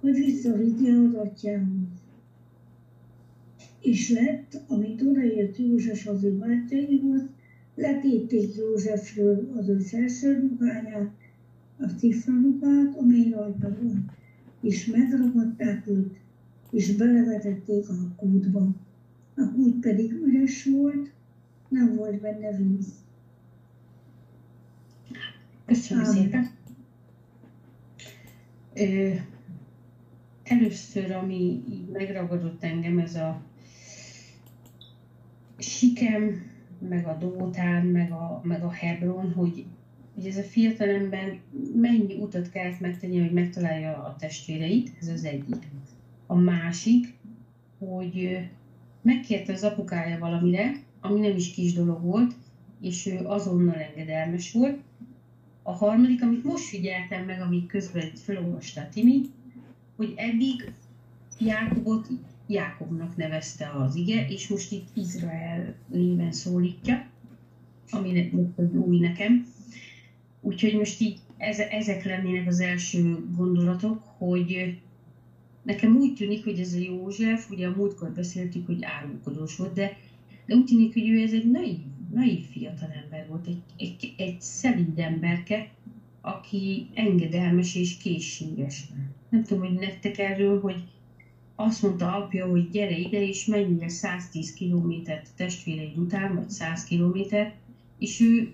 hogy 0.00 0.14
visszavigye 0.14 0.92
az 0.92 1.14
atyához. 1.14 1.88
És 3.80 4.10
lett, 4.10 4.60
amit 4.68 5.02
odaért 5.02 5.56
József 5.56 6.06
az 6.06 6.24
ő 6.24 6.36
bátyaihoz, 6.36 7.22
letétték 7.74 8.54
Józsefről 8.54 9.52
az 9.56 9.68
ő 9.68 9.78
felszörruhányát, 9.78 11.10
a 11.78 11.86
cifranukát, 11.86 12.96
amely 12.96 13.28
rajta 13.28 13.76
volt, 13.82 14.10
és 14.66 14.86
megragadták 14.86 15.86
őt, 15.86 16.16
és 16.70 16.96
belevetették 16.96 17.88
a 17.88 18.14
kútba. 18.16 18.68
A 19.36 19.52
kút 19.54 19.80
pedig 19.80 20.12
üres 20.12 20.64
volt, 20.64 21.12
nem 21.68 21.94
volt 21.96 22.20
benne 22.20 22.56
víz. 22.56 22.94
Köszönöm 25.66 26.04
szépen. 26.04 26.48
Ö, 28.74 29.10
először, 30.42 31.10
ami 31.10 31.62
így 31.70 31.88
megragadott 31.92 32.62
engem, 32.62 32.98
ez 32.98 33.14
a 33.14 33.42
sikem, 35.58 36.42
meg 36.78 37.06
a 37.06 37.16
Dótán, 37.18 37.86
meg 37.86 38.12
a, 38.12 38.40
meg 38.44 38.64
a 38.64 38.70
Hebron, 38.70 39.32
hogy, 39.32 39.66
hogy 40.16 40.26
ez 40.26 40.36
a 40.36 40.42
fiatalember 40.42 41.38
mennyi 41.74 42.14
utat 42.14 42.50
kellett 42.50 42.80
megtenni, 42.80 43.20
hogy 43.20 43.32
megtalálja 43.32 44.04
a 44.04 44.16
testvéreit, 44.18 44.92
ez 45.00 45.08
az 45.08 45.24
egyik. 45.24 45.68
A 46.26 46.34
másik, 46.34 47.14
hogy 47.78 48.38
megkérte 49.02 49.52
az 49.52 49.62
apukája 49.62 50.18
valamire, 50.18 50.72
ami 51.00 51.20
nem 51.20 51.36
is 51.36 51.50
kis 51.50 51.72
dolog 51.72 52.02
volt, 52.02 52.34
és 52.80 53.06
ő 53.06 53.18
azonnal 53.24 53.74
engedelmes 53.74 54.52
volt. 54.52 54.78
A 55.62 55.72
harmadik, 55.72 56.22
amit 56.22 56.44
most 56.44 56.64
figyeltem 56.64 57.24
meg, 57.24 57.40
amit 57.40 57.66
közben 57.66 58.10
felolvasta 58.14 58.88
Timi, 58.92 59.20
hogy 59.96 60.12
eddig 60.16 60.72
Jákobot 61.38 62.08
Jákobnak 62.46 63.16
nevezte 63.16 63.70
az 63.70 63.94
ige, 63.94 64.26
és 64.28 64.48
most 64.48 64.72
itt 64.72 64.88
Izrael 64.94 65.74
néven 65.86 66.32
szólítja, 66.32 67.06
ami 67.90 68.32
új 68.72 68.98
nekem. 68.98 69.46
Úgyhogy 70.46 70.74
most 70.74 71.00
így 71.00 71.18
ezek 71.70 72.04
lennének 72.04 72.46
az 72.46 72.60
első 72.60 73.24
gondolatok, 73.36 74.02
hogy 74.18 74.78
nekem 75.62 75.96
úgy 75.96 76.14
tűnik, 76.14 76.44
hogy 76.44 76.58
ez 76.58 76.72
a 76.72 76.78
József, 76.78 77.50
ugye 77.50 77.66
a 77.66 77.74
múltkor 77.76 78.10
beszéltük, 78.10 78.66
hogy 78.66 78.82
árulkodós 78.82 79.56
volt, 79.56 79.72
de, 79.72 79.96
de 80.46 80.54
úgy 80.54 80.64
tűnik, 80.64 80.92
hogy 80.92 81.08
ő 81.08 81.20
ez 81.20 81.32
egy 81.32 81.50
naív, 81.50 81.78
naív 82.12 82.44
fiatal 82.44 82.88
ember 83.02 83.26
volt, 83.28 83.46
egy, 83.46 83.60
egy, 83.76 84.14
egy 84.16 84.40
szelíd 84.40 84.98
emberke, 84.98 85.70
aki 86.20 86.86
engedelmes 86.94 87.74
és 87.74 87.96
készséges. 87.96 88.84
Nem 89.28 89.42
tudom, 89.42 89.64
hogy 89.64 89.78
nektek 89.78 90.18
erről, 90.18 90.60
hogy 90.60 90.82
azt 91.54 91.82
mondta 91.82 92.16
apja, 92.16 92.46
hogy 92.46 92.70
gyere 92.70 92.96
ide, 92.96 93.26
és 93.26 93.46
menjél 93.46 93.88
110 93.88 94.52
kilométert 94.52 95.28
testvéreid 95.36 95.98
után, 95.98 96.34
vagy 96.34 96.50
100 96.50 96.84
kilométer, 96.84 97.54
és 97.98 98.20
ő 98.20 98.52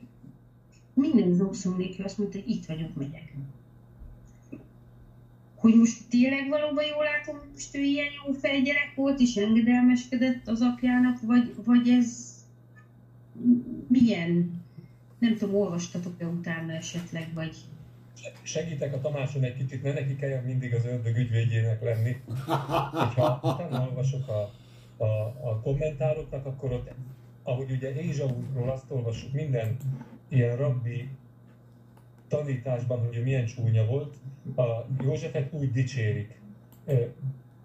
minden 0.94 1.38
rosszul 1.38 1.76
nélkül 1.76 2.04
azt 2.04 2.18
mondta, 2.18 2.38
hogy 2.38 2.48
itt 2.48 2.66
vagyok, 2.66 2.94
megyek. 2.94 3.34
Hogy 5.54 5.74
most 5.74 6.08
tényleg 6.08 6.48
valóban 6.48 6.84
jól 6.84 7.04
látom, 7.04 7.38
hogy 7.38 7.48
most 7.52 7.76
ő 7.76 7.80
ilyen 7.80 8.06
jó 8.26 8.32
fejgyerek 8.32 8.92
volt, 8.94 9.20
és 9.20 9.36
engedelmeskedett 9.36 10.48
az 10.48 10.60
apjának, 10.60 11.20
vagy, 11.20 11.54
vagy 11.64 11.88
ez 11.88 12.30
milyen, 13.88 14.62
nem 15.18 15.36
tudom, 15.36 15.54
olvastatok-e 15.54 16.26
utána 16.26 16.72
esetleg, 16.72 17.30
vagy 17.34 17.56
segítek 18.42 18.94
a 18.94 19.00
Tamáson 19.00 19.42
egy 19.42 19.56
kicsit, 19.56 19.82
ne 19.82 19.92
neki 19.92 20.16
kelljen 20.16 20.44
mindig 20.44 20.74
az 20.74 20.84
ördög 20.84 21.16
ügyvédjének 21.16 21.82
lenni. 21.82 22.16
Ha 22.46 23.40
utána 23.42 23.86
olvasok 23.88 24.28
a, 24.28 24.52
a, 25.04 25.26
a 25.50 25.60
kommentároknak, 25.62 26.46
akkor 26.46 26.72
ott, 26.72 26.90
ahogy 27.42 27.70
ugye 27.70 28.02
Ézsaúról 28.02 28.70
azt 28.70 28.84
olvasjuk 28.88 29.32
minden 29.32 29.76
ilyen 30.32 30.56
rabbi 30.56 31.08
tanításban, 32.28 33.06
hogy 33.06 33.22
milyen 33.22 33.46
csúnya 33.46 33.86
volt, 33.86 34.14
a 34.56 34.86
Józsefet 35.02 35.52
úgy 35.52 35.72
dicsérik. 35.72 36.40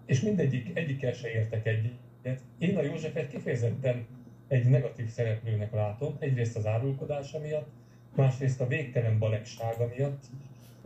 És 0.06 0.20
mindegyik, 0.20 0.70
egyikkel 0.74 1.12
se 1.12 1.30
értek 1.30 1.66
egyet. 1.66 2.40
Én 2.58 2.76
a 2.76 2.82
Józsefet 2.82 3.28
kifejezetten 3.28 4.06
egy 4.48 4.64
negatív 4.64 5.08
szereplőnek 5.08 5.72
látom, 5.72 6.16
egyrészt 6.18 6.56
az 6.56 6.66
árulkodása 6.66 7.38
miatt, 7.38 7.68
másrészt 8.14 8.60
a 8.60 8.66
végtelen 8.66 9.18
balegsága 9.18 9.88
miatt, 9.96 10.24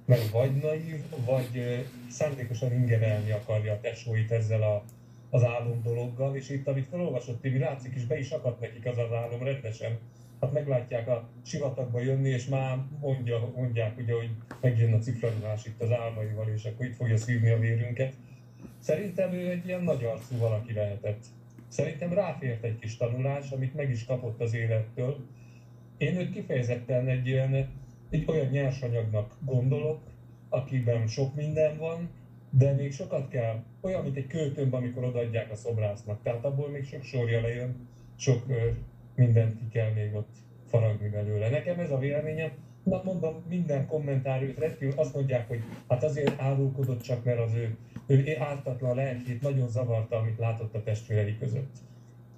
mert 0.04 0.30
vagy 0.30 0.56
naív, 0.56 1.02
vagy 1.24 1.84
szándékosan 2.10 2.72
ingerelni 2.72 3.30
akarja 3.30 3.72
a 3.72 3.80
tesóit 3.80 4.30
ezzel 4.30 4.62
a, 4.62 4.84
az 5.30 5.44
álom 5.44 5.82
dologgal, 5.82 6.36
és 6.36 6.50
itt, 6.50 6.68
amit 6.68 6.86
felolvasott 6.86 7.40
Tibi, 7.40 7.58
látszik 7.58 7.94
is, 7.94 8.04
be 8.04 8.18
is 8.18 8.30
akadt 8.30 8.60
nekik 8.60 8.86
az 8.86 8.98
az 8.98 9.12
álom 9.12 9.42
rendesen. 9.42 9.98
Hát 10.42 10.52
meglátják 10.52 11.08
a 11.08 11.28
sivatagba 11.44 12.00
jönni, 12.00 12.28
és 12.28 12.46
már 12.46 12.78
mondja, 13.00 13.50
mondják, 13.56 13.99
ugye, 13.99 14.14
hogy 14.14 14.30
megjön 14.61 14.92
a 14.92 14.99
cifradulás 14.99 15.66
itt 15.66 15.82
az 15.82 15.90
álmaival, 15.90 16.49
és 16.49 16.64
akkor 16.64 16.87
itt 16.87 16.94
fogja 16.94 17.16
szívni 17.16 17.50
a 17.50 17.58
vérünket. 17.58 18.14
Szerintem 18.78 19.32
ő 19.32 19.50
egy 19.50 19.66
ilyen 19.66 19.82
nagy 19.82 20.04
arcú 20.04 20.38
valaki 20.38 20.72
lehetett. 20.72 21.25
Szerintem 21.68 22.12
ráfért 22.12 22.64
egy 22.64 22.78
kis 22.78 22.96
tanulás, 22.96 23.50
amit 23.50 23.75
meg 23.75 23.90
is 23.90 24.04
kapott 24.04 24.40
az 24.40 24.54
élettől. 24.54 25.26
Én 25.96 26.16
őt 26.16 26.32
kifejezetten 26.32 27.08
egy 27.08 27.26
ilyen 27.26 27.68
egy 28.11 28.25
olyan 28.26 28.46
nyersanyagnak 28.46 29.37
gondolok, 29.40 30.00
akiben 30.49 31.06
sok 31.06 31.34
minden 31.34 31.78
van, 31.78 32.11
de 32.50 32.72
még 32.72 32.92
sokat 32.92 33.28
kell, 33.28 33.62
olyan, 33.80 34.02
mint 34.02 34.16
egy 34.16 34.26
költőnben, 34.26 34.80
amikor 34.80 35.04
odaadják 35.04 35.50
a 35.50 35.54
szobrásznak. 35.54 36.22
Tehát 36.22 36.44
abból 36.44 36.68
még 36.68 36.84
sok 36.84 37.02
sorja 37.02 37.40
lejön, 37.40 37.88
sok 38.16 38.46
mindent 39.14 39.59
ki 39.59 39.69
kell 39.69 39.92
még 39.92 40.14
ott 40.14 40.37
faragni 40.66 41.09
belőle. 41.09 41.49
Nekem 41.50 41.78
ez 41.78 41.90
a 41.90 41.99
véleményem, 41.99 42.50
Na 42.83 43.00
mondom, 43.04 43.42
minden 43.49 43.87
kommentár 43.87 44.42
őt 44.42 44.59
rendkívül 44.59 44.95
azt 44.97 45.14
mondják, 45.14 45.49
hogy 45.49 45.62
hát 45.88 46.04
azért 46.04 46.40
árulkodott 46.40 47.02
csak, 47.02 47.25
mert 47.25 47.38
az 47.38 47.54
ő, 47.54 47.76
ő 48.07 48.38
ártatlan 48.38 48.97
lelkét 48.97 49.42
nagyon 49.42 49.69
zavarta, 49.69 50.16
amit 50.16 50.38
látott 50.38 50.75
a 50.75 50.83
testvérei 50.83 51.38
között. 51.38 51.76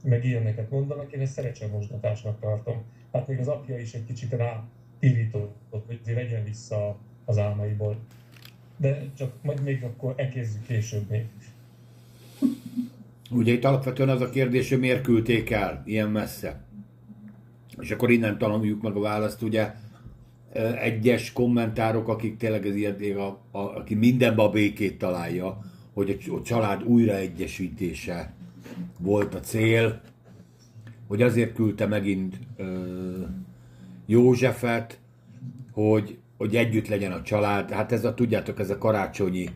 Meg 0.03 0.25
ilyeneket 0.25 0.71
mondanak, 0.71 1.13
én 1.13 1.21
ezt 1.21 1.33
szerecsem 1.33 1.71
mosdatásnak 1.71 2.41
tartom. 2.41 2.83
Hát 3.13 3.29
még 3.29 3.39
az 3.39 3.49
apja 3.49 3.79
is 3.79 3.95
egy 3.95 4.05
kicsit 4.05 4.33
rá 4.33 4.65
pirított, 4.99 5.57
hogy 5.71 6.15
vegyen 6.15 6.45
vissza 6.45 6.97
az 7.25 7.39
álmaiból. 7.39 7.99
De 8.77 9.03
csak 9.17 9.33
majd 9.43 9.63
még 9.63 9.83
akkor 9.83 10.15
elkezdjük 10.17 10.67
később 10.67 11.11
még. 11.11 11.27
Ugye 13.31 13.53
itt 13.53 13.65
alapvetően 13.65 14.09
az 14.09 14.21
a 14.21 14.31
kérdés, 14.31 14.69
hogy 14.69 14.79
miért 14.79 15.03
küldték 15.03 15.51
el 15.51 15.83
ilyen 15.87 16.11
messze. 16.11 16.65
És 17.81 17.91
akkor 17.91 18.11
innen 18.11 18.39
tanuljuk 18.39 18.83
meg 18.83 18.97
a 18.97 19.01
választ, 19.01 19.43
ugye 19.43 19.75
egyes 20.81 21.33
kommentárok, 21.33 22.09
akik 22.09 22.37
tényleg 22.37 22.67
ez 22.67 22.77
ilyen, 22.77 22.97
a, 23.17 23.27
a, 23.59 23.77
aki 23.77 23.95
mindenbe 23.95 24.43
a 24.43 24.51
békét 24.51 24.99
találja, 24.99 25.59
hogy 25.93 26.21
a, 26.29 26.35
a 26.35 26.43
család 26.43 26.83
újraegyesítése 26.83 28.35
volt 28.99 29.35
a 29.35 29.41
cél, 29.41 30.01
hogy 31.07 31.23
azért 31.23 31.55
küldte 31.55 31.87
megint 31.87 32.39
ö, 32.57 32.65
Józsefet, 34.07 34.99
hogy, 35.73 36.19
hogy 36.37 36.57
együtt 36.57 36.89
legyen 36.89 37.13
a 37.13 37.23
család. 37.23 37.71
Hát 37.71 37.93
ez 37.93 38.05
a, 38.05 38.15
tudjátok, 38.15 38.59
ez 38.59 38.71
a 38.71 38.79
karácsonyi, 38.79 39.49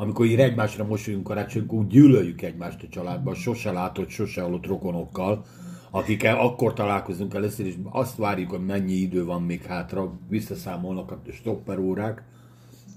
amikor 0.00 0.26
így 0.26 0.38
egymásra 0.38 0.84
mosolyunk 0.84 1.24
karácsonykor, 1.24 1.78
úgy 1.78 1.86
gyűlöljük 1.86 2.42
egymást 2.42 2.82
a 2.82 2.88
családban, 2.88 3.34
sose 3.34 3.72
látott, 3.72 4.08
sose 4.08 4.42
hallott 4.42 4.66
rokonokkal, 4.66 5.44
akikkel 5.90 6.38
akkor 6.38 6.72
találkozunk 6.72 7.34
először, 7.34 7.66
és 7.66 7.74
azt 7.90 8.16
várjuk, 8.16 8.50
hogy 8.50 8.64
mennyi 8.64 8.92
idő 8.92 9.24
van 9.24 9.42
még 9.42 9.62
hátra, 9.62 10.12
visszaszámolnak 10.28 11.10
a 11.10 11.20
stopper 11.32 11.78
órák, 11.78 12.22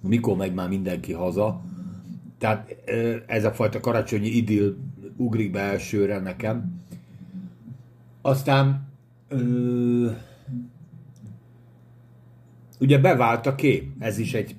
mikor 0.02 0.38
megy 0.38 0.54
már 0.54 0.68
mindenki 0.70 1.14
haza. 1.14 1.62
Tehát 2.38 2.76
ez 3.28 3.46
a 3.46 3.52
fajta 3.52 3.80
karácsonyi 3.80 4.28
idill 4.28 4.76
ugrik 5.18 5.52
be 5.52 5.60
elsőre 5.60 6.20
nekem. 6.20 6.82
Aztán 8.22 8.88
ugye 12.80 12.98
bevált 12.98 13.46
a 13.46 13.56
kép, 13.56 13.92
ez 14.00 14.18
is 14.18 14.34
egy, 14.34 14.56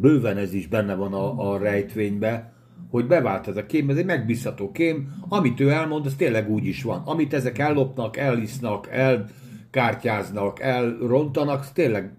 bőven 0.00 0.36
ez 0.36 0.52
is 0.52 0.66
benne 0.66 0.94
van 0.94 1.12
a, 1.12 1.50
a 1.50 1.58
rejtvénybe, 1.58 2.52
hogy 2.90 3.06
bevált 3.06 3.48
ez 3.48 3.56
a 3.56 3.66
kém, 3.66 3.90
ez 3.90 3.96
egy 3.96 4.04
megbízható 4.04 4.72
kém, 4.72 5.24
amit 5.28 5.60
ő 5.60 5.70
elmond, 5.70 6.06
az 6.06 6.14
tényleg 6.16 6.50
úgy 6.50 6.66
is 6.66 6.82
van. 6.82 7.02
Amit 7.04 7.34
ezek 7.34 7.58
ellopnak, 7.58 8.16
elisznak, 8.16 8.88
elkártyáznak, 8.90 10.60
elrontanak, 10.60 11.60
az 11.60 11.70
tényleg 11.70 12.12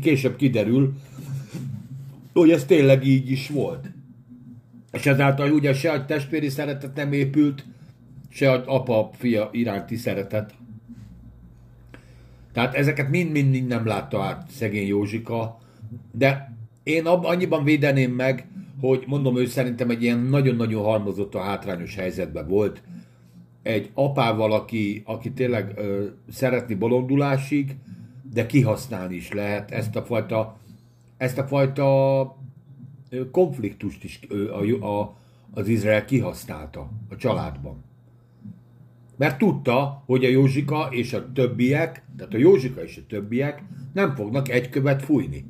később 0.00 0.36
kiderül, 0.36 0.92
hogy 2.32 2.50
ez 2.50 2.64
tényleg 2.64 3.04
így 3.04 3.30
is 3.30 3.48
volt. 3.48 3.90
És 4.92 5.06
ezáltal 5.06 5.50
ugye 5.50 5.74
se 5.74 5.92
a 5.92 6.04
testvéri 6.04 6.48
szeretet 6.48 6.94
nem 6.94 7.12
épült, 7.12 7.64
se 8.28 8.50
az 8.50 8.62
apa-fia 8.66 9.48
iránti 9.52 9.96
szeretet 9.96 10.54
tehát 12.58 12.74
ezeket 12.74 13.08
mind-mind 13.08 13.66
nem 13.66 13.86
látta 13.86 14.22
át 14.22 14.50
szegény 14.50 14.86
Józsika, 14.86 15.58
de 16.12 16.56
én 16.88 17.06
ab, 17.06 17.24
annyiban 17.24 17.64
védeném 17.64 18.12
meg, 18.12 18.46
hogy 18.80 19.04
mondom, 19.06 19.36
ő 19.36 19.46
szerintem 19.46 19.90
egy 19.90 20.02
ilyen 20.02 20.18
nagyon-nagyon 20.18 20.82
halmozott 20.82 21.34
a 21.34 21.40
hátrányos 21.40 21.94
helyzetben 21.94 22.48
volt. 22.48 22.82
Egy 23.62 23.90
apával, 23.94 24.52
aki, 24.52 25.02
aki 25.06 25.32
tényleg 25.32 25.72
ö, 25.76 26.04
szeretni 26.30 26.74
bolondulásig, 26.74 27.76
de 28.32 28.46
kihasználni 28.46 29.14
is 29.14 29.32
lehet 29.32 29.70
ezt 29.70 29.96
a 29.96 30.02
fajta, 30.02 30.56
ezt 31.16 31.38
a 31.38 31.46
fajta 31.46 32.36
konfliktust 33.30 34.04
is 34.04 34.20
ö, 34.28 34.52
a, 34.52 35.00
a, 35.00 35.16
az 35.50 35.68
Izrael 35.68 36.04
kihasználta 36.04 36.90
a 37.08 37.16
családban. 37.16 37.84
Mert 39.16 39.38
tudta, 39.38 40.02
hogy 40.06 40.24
a 40.24 40.28
Józsika 40.28 40.88
és 40.90 41.12
a 41.12 41.32
többiek, 41.32 42.04
tehát 42.16 42.34
a 42.34 42.38
Józsika 42.38 42.82
és 42.82 42.96
a 42.96 43.06
többiek 43.08 43.62
nem 43.92 44.14
fognak 44.14 44.48
egy 44.48 44.68
követ 44.68 45.02
fújni. 45.02 45.44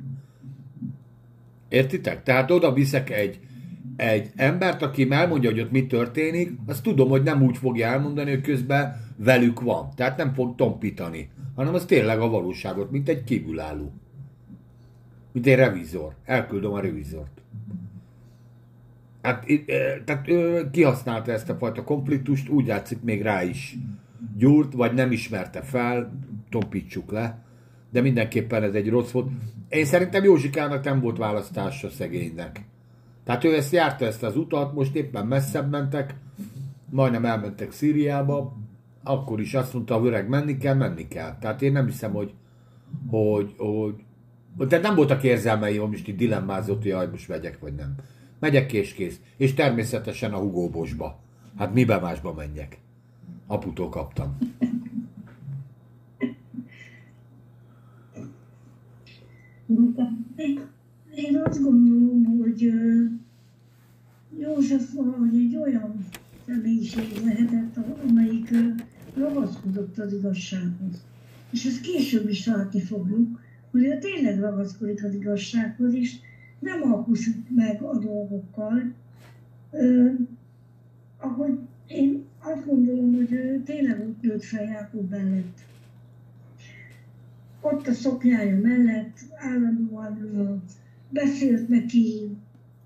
Értitek? 1.69 2.23
Tehát 2.23 2.51
oda 2.51 2.73
viszek 2.73 3.09
egy, 3.09 3.39
egy 3.95 4.29
embert, 4.35 4.81
aki 4.81 5.07
elmondja, 5.09 5.49
hogy 5.49 5.59
ott 5.59 5.71
mi 5.71 5.87
történik, 5.87 6.51
azt 6.67 6.83
tudom, 6.83 7.09
hogy 7.09 7.23
nem 7.23 7.43
úgy 7.43 7.57
fogja 7.57 7.87
elmondani, 7.87 8.29
hogy 8.29 8.41
közben 8.41 8.95
velük 9.15 9.61
van. 9.61 9.89
Tehát 9.95 10.17
nem 10.17 10.33
fog 10.33 10.55
tompítani, 10.55 11.29
hanem 11.55 11.73
az 11.73 11.85
tényleg 11.85 12.19
a 12.19 12.29
valóságot, 12.29 12.91
mint 12.91 13.09
egy 13.09 13.23
kívülálló. 13.23 13.91
Mint 15.31 15.47
egy 15.47 15.55
revizor. 15.55 16.15
Elküldöm 16.25 16.73
a 16.73 16.79
revizort. 16.79 17.41
Hát, 19.21 19.45
tehát 20.05 20.29
ő 20.29 20.69
kihasználta 20.71 21.31
ezt 21.31 21.49
a 21.49 21.55
fajta 21.55 21.83
konfliktust, 21.83 22.49
úgy 22.49 22.67
látszik 22.67 23.01
még 23.01 23.21
rá 23.21 23.43
is 23.43 23.77
gyúrt, 24.37 24.73
vagy 24.73 24.93
nem 24.93 25.11
ismerte 25.11 25.61
fel, 25.61 26.11
tompítsuk 26.49 27.11
le, 27.11 27.43
de 27.91 28.01
mindenképpen 28.01 28.63
ez 28.63 28.73
egy 28.73 28.89
rossz 28.89 29.11
volt. 29.11 29.27
Én 29.69 29.85
szerintem 29.85 30.23
Józsikának 30.23 30.83
nem 30.83 30.99
volt 30.99 31.17
választása 31.17 31.89
szegénynek. 31.89 32.61
Tehát 33.23 33.43
ő 33.43 33.55
ezt 33.55 33.71
járta 33.71 34.05
ezt 34.05 34.23
az 34.23 34.37
utat, 34.37 34.73
most 34.73 34.95
éppen 34.95 35.25
messzebb 35.25 35.69
mentek, 35.69 36.15
majdnem 36.89 37.25
elmentek 37.25 37.71
Szíriába, 37.71 38.57
akkor 39.03 39.39
is 39.39 39.53
azt 39.53 39.73
mondta, 39.73 39.95
a 39.95 40.05
öreg 40.05 40.29
menni 40.29 40.57
kell, 40.57 40.75
menni 40.75 41.07
kell. 41.07 41.37
Tehát 41.39 41.61
én 41.61 41.71
nem 41.71 41.85
hiszem, 41.85 42.11
hogy, 42.11 42.33
hogy, 43.09 43.53
hogy 43.57 43.95
tehát 44.67 44.85
nem 44.85 44.95
voltak 44.95 45.23
érzelmei, 45.23 45.77
hogy 45.77 45.89
most 45.89 46.07
itt 46.07 46.17
dilemmázott, 46.17 46.83
hogy 46.83 47.11
most 47.11 47.27
megyek, 47.27 47.59
vagy 47.59 47.73
nem. 47.73 47.95
Megyek 48.39 48.73
és 48.73 48.93
kész. 48.93 49.19
És 49.37 49.53
természetesen 49.53 50.33
a 50.33 50.37
Hugo 50.37 50.69
Bosba. 50.69 51.19
Hát 51.57 51.73
mibe 51.73 51.99
másba 51.99 52.33
menjek? 52.33 52.79
Aputól 53.47 53.89
kaptam. 53.89 54.37
Én, 61.15 61.37
azt 61.43 61.61
gondolom, 61.61 62.25
hogy 62.25 62.73
József 64.39 64.93
valahogy 64.93 65.35
egy 65.35 65.55
olyan 65.55 66.05
személyiség 66.45 67.21
lehetett, 67.23 67.77
amelyik 68.09 68.49
ragaszkodott 69.13 69.97
az 69.97 70.13
igazsághoz. 70.13 71.03
És 71.51 71.65
ezt 71.65 71.81
később 71.81 72.29
is 72.29 72.45
látni 72.45 72.81
fogjuk, 72.81 73.39
hogy 73.71 73.83
ő 73.83 73.97
tényleg 73.99 74.39
ragaszkodik 74.39 75.03
az 75.03 75.13
igazsághoz, 75.13 75.93
és 75.93 76.15
nem 76.59 76.91
alkussuk 76.91 77.49
meg 77.55 77.81
a 77.81 77.97
dolgokkal. 77.97 78.93
Ö, 79.71 80.09
ahogy 81.17 81.59
én 81.87 82.23
azt 82.39 82.65
gondolom, 82.65 83.15
hogy 83.15 83.31
ő 83.31 83.61
tényleg 83.65 83.99
ott 83.99 84.21
nőtt 84.21 84.43
fel 84.43 84.63
Jákob 84.63 85.09
mellett. 85.09 85.68
Ott 87.61 87.87
a 87.87 87.93
szoknyája 87.93 88.59
mellett 88.59 89.17
állandóan 89.35 90.63
beszélt 91.09 91.67
neki, 91.67 92.37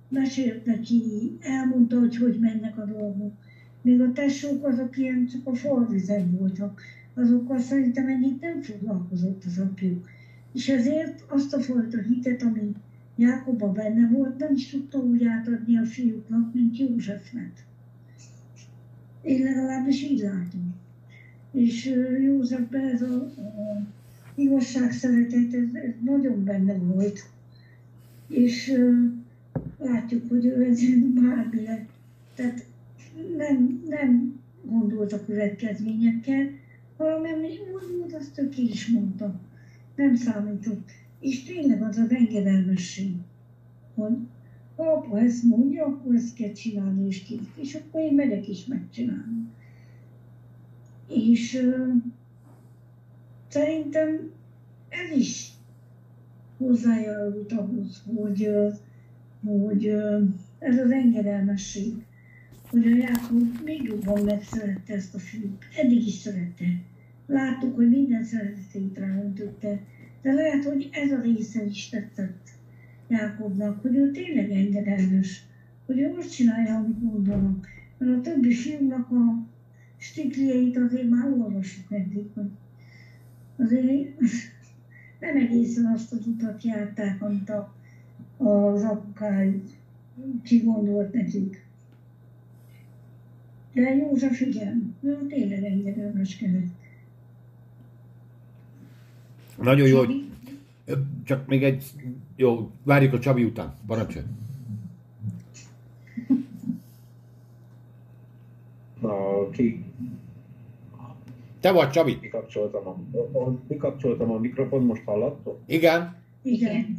mesélt 0.09 0.65
neki, 0.65 1.03
elmondta, 1.41 1.99
hogy 1.99 2.17
hogy 2.17 2.39
mennek 2.39 2.77
a 2.77 2.85
dolgok. 2.85 3.33
Még 3.81 4.01
a 4.01 4.11
tesók 4.11 4.65
azok 4.65 4.97
ilyen 4.97 5.27
csak 5.27 5.47
a 5.47 5.55
forvizen 5.55 6.37
voltak. 6.37 6.81
Azokkal 7.13 7.59
szerintem 7.59 8.07
ennyit 8.07 8.41
nem 8.41 8.61
foglalkozott 8.61 9.43
az 9.45 9.57
apjuk. 9.57 10.09
És 10.53 10.69
ezért 10.69 11.23
azt 11.27 11.53
a 11.53 11.59
fajta 11.59 12.01
hitet, 12.01 12.41
ami 12.41 12.71
Jákoba 13.15 13.71
benne 13.71 14.09
volt, 14.09 14.37
nem 14.37 14.53
is 14.53 14.69
tudta 14.69 14.97
úgy 14.97 15.25
átadni 15.25 15.77
a 15.77 15.85
fiúknak, 15.85 16.53
mint 16.53 16.77
Józsefnek. 16.77 17.65
Én 19.21 19.43
legalábbis 19.43 20.03
így 20.03 20.19
látom. 20.19 20.75
És 21.51 21.85
Józsefben 22.23 22.87
ez 22.87 23.01
a, 23.01 23.15
a 23.15 23.85
igazság 24.35 24.91
szeretet, 24.91 25.53
ez, 25.53 25.73
ez 25.73 25.93
nagyon 26.03 26.43
benne 26.43 26.73
volt. 26.73 27.29
És 28.27 28.67
uh, 28.77 29.11
látjuk, 29.79 30.29
hogy 30.29 30.45
ő 30.45 30.63
ezen 30.63 31.13
bármire, 31.13 31.87
tehát 32.35 32.65
nem, 33.37 33.83
nem 33.87 34.41
gondolt 34.63 35.13
a 35.13 35.25
következményekkel, 35.25 36.49
valami 36.97 37.47
úgy, 38.03 38.13
azt 38.13 38.39
ő 38.39 38.49
ki 38.49 38.69
is 38.69 38.87
mondta. 38.87 39.39
Nem 39.95 40.15
számított. 40.15 40.89
És 41.19 41.43
tényleg 41.43 41.81
az 41.81 41.97
az 41.97 42.11
engedelmesség, 42.11 43.15
hogy 43.95 44.17
ha 44.75 44.83
apa 44.83 45.19
ezt 45.19 45.43
mondja, 45.43 45.85
akkor 45.85 46.15
ezt 46.15 46.35
kell 46.35 46.51
csinálni, 46.51 47.07
és 47.07 47.23
kész. 47.23 47.39
És 47.55 47.73
akkor 47.73 48.01
én 48.01 48.13
megyek 48.13 48.47
is 48.47 48.65
megcsinálni. 48.65 49.47
És 51.07 51.53
uh, 51.53 51.95
szerintem 53.53 54.31
ez 54.89 55.17
is 55.17 55.51
hozzájárult 56.57 57.51
ahhoz, 57.51 58.03
hogy, 58.15 58.49
hogy 59.45 59.87
ez 60.59 60.77
az 60.77 60.91
engedelmesség, 60.91 61.93
hogy 62.69 62.85
a 62.85 62.95
Jákob 62.95 63.63
még 63.63 63.83
jobban 63.83 64.23
megszerette 64.23 64.93
ezt 64.93 65.15
a 65.15 65.19
fiút. 65.19 65.63
Eddig 65.75 66.07
is 66.07 66.13
szerette. 66.13 66.65
Láttuk, 67.25 67.75
hogy 67.75 67.89
minden 67.89 68.23
szeretetét 68.23 68.97
ráöntötte, 68.97 69.79
de 70.21 70.33
lehet, 70.33 70.63
hogy 70.63 70.89
ez 70.91 71.11
a 71.11 71.21
része 71.21 71.65
is 71.65 71.89
tetszett 71.89 72.49
Jákobnak, 73.07 73.81
hogy 73.81 73.95
ő 73.95 74.11
tényleg 74.11 74.51
engedelmes, 74.51 75.43
hogy 75.85 75.99
ő 75.99 76.15
azt 76.17 76.35
csinálja, 76.35 76.75
amit 76.75 77.01
mondanak. 77.01 77.67
Mert 77.97 78.17
a 78.17 78.21
többi 78.21 78.53
filmnak 78.53 79.11
a 79.11 79.47
stiklieit 79.97 80.77
azért 80.77 81.09
már 81.09 81.29
olvasjuk 81.29 81.91
eddig, 81.91 82.25
hogy 82.33 82.49
azért 83.63 84.19
nem 85.19 85.37
egészen 85.37 85.85
azt 85.85 86.11
az 86.13 86.27
utat 86.27 86.63
járták, 86.63 87.21
amit 87.21 87.49
a, 87.49 87.73
az 88.37 88.83
apukájuk 88.83 89.65
kigondolt 90.43 91.13
nekik. 91.13 91.65
De 93.73 93.95
József 93.95 94.41
igen, 94.41 94.95
ő 95.01 95.25
tényleg 95.27 95.63
engedelmeskedett. 95.63 96.71
Nagyon 99.61 99.87
jó, 99.87 99.97
hogy... 99.97 100.31
Csak 101.23 101.47
még 101.47 101.63
egy... 101.63 101.85
Jó, 102.35 102.71
várjuk 102.83 103.13
a 103.13 103.19
Csabi 103.19 103.43
után. 103.43 103.73
Parancsolj. 103.87 104.25
A, 109.01 109.49
ki, 109.49 109.83
Te 111.63 111.71
vagy, 111.71 111.89
Csabi? 111.89 112.19
kikapcsoltam 112.19 112.87
a, 112.87 112.95
kikapcsoltam 113.67 114.31
a 114.31 114.37
mikrofon, 114.37 114.83
most 114.83 115.03
hallattok? 115.05 115.59
Igen? 115.65 116.23
Igen. 116.41 116.97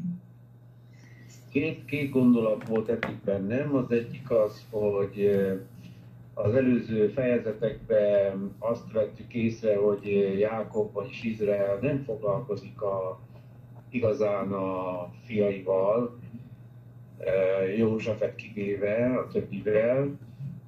Két, 1.50 1.84
két 1.84 2.10
gondolat 2.10 2.68
volt 2.68 2.88
eddig 2.88 3.16
bennem. 3.24 3.74
Az 3.74 3.90
egyik 3.90 4.30
az, 4.30 4.66
hogy 4.70 5.20
eh, 5.20 5.56
az 6.34 6.54
előző 6.54 7.08
fejezetekben 7.08 8.54
azt 8.58 8.92
vettük 8.92 9.34
észre, 9.34 9.76
hogy 9.76 10.06
eh, 10.06 10.38
Jákob 10.38 10.92
vagyis 10.92 11.22
Izrael 11.22 11.78
nem 11.80 12.02
foglalkozik 12.02 12.82
a, 12.82 13.20
igazán 13.90 14.52
a 14.52 15.08
fiaival, 15.24 16.18
eh, 17.18 17.78
Józsefet 17.78 18.34
kivéve, 18.34 19.18
a 19.18 19.26
többivel, 19.32 20.18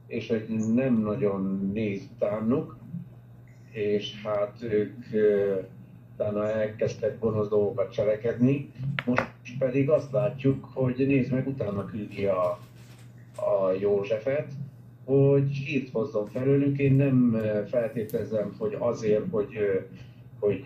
és 0.07 0.29
hogy 0.29 0.47
nem 0.75 1.01
nagyon 1.01 1.71
néz 1.73 2.09
utánuk, 2.15 2.85
és 3.77 4.23
hát 4.25 4.63
ők 4.63 4.95
utána 6.13 6.51
elkezdtek 6.51 7.19
gonosz 7.19 7.49
dolgokat 7.49 7.93
cselekedni. 7.93 8.71
Most 9.05 9.23
pedig 9.59 9.91
azt 9.91 10.13
látjuk, 10.13 10.69
hogy 10.75 10.95
nézd 11.07 11.33
meg, 11.33 11.47
utána 11.47 11.85
küldi 11.85 12.25
a, 12.25 12.59
a 13.37 13.73
Józsefet, 13.81 14.53
hogy 15.05 15.51
hírt 15.51 15.91
hozzon 15.93 16.27
felőlük. 16.27 16.79
Én 16.79 16.95
nem 16.95 17.41
feltételezem, 17.69 18.55
hogy 18.59 18.77
azért, 18.79 19.25
hogy, 19.31 19.57
hogy 20.41 20.65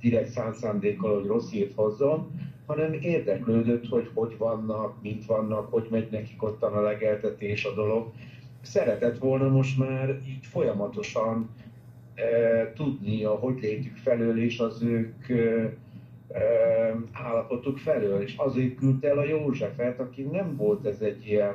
direkt 0.00 0.30
szánt 0.30 0.54
szándékkal, 0.54 1.14
hogy 1.14 1.26
rossz 1.26 1.50
hírt 1.50 1.74
hozzon, 1.74 2.30
hanem 2.66 2.92
érdeklődött, 2.92 3.88
hogy 3.88 4.10
hogy 4.14 4.34
vannak, 4.38 5.02
mint 5.02 5.26
vannak, 5.26 5.72
hogy 5.72 5.86
megy 5.90 6.08
nekik 6.10 6.42
ottan 6.42 6.72
a 6.72 6.80
legeltetés, 6.80 7.64
a 7.64 7.74
dolog. 7.74 8.12
Szeretett 8.62 9.18
volna 9.18 9.48
most 9.48 9.78
már 9.78 10.20
így 10.26 10.46
folyamatosan 10.46 11.48
tudni 12.74 13.24
a 13.24 13.30
hogy 13.30 13.60
létük 13.60 13.96
felől 13.96 14.42
és 14.42 14.58
az 14.58 14.82
ők 14.82 15.26
állapotuk 17.12 17.78
felől, 17.78 18.22
és 18.22 18.34
azért 18.36 18.74
küldte 18.74 19.08
el 19.08 19.18
a 19.18 19.24
Józsefet, 19.24 20.00
aki 20.00 20.22
nem 20.22 20.56
volt 20.56 20.86
ez 20.86 21.00
egy 21.00 21.26
ilyen 21.26 21.54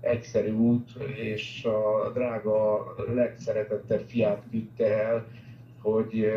egyszerű 0.00 0.52
út, 0.52 0.90
és 1.14 1.64
a 1.64 2.10
drága, 2.14 2.84
legszeretettebb 3.14 4.04
fiát 4.08 4.42
küldte 4.50 5.04
el, 5.04 5.26
hogy 5.80 6.32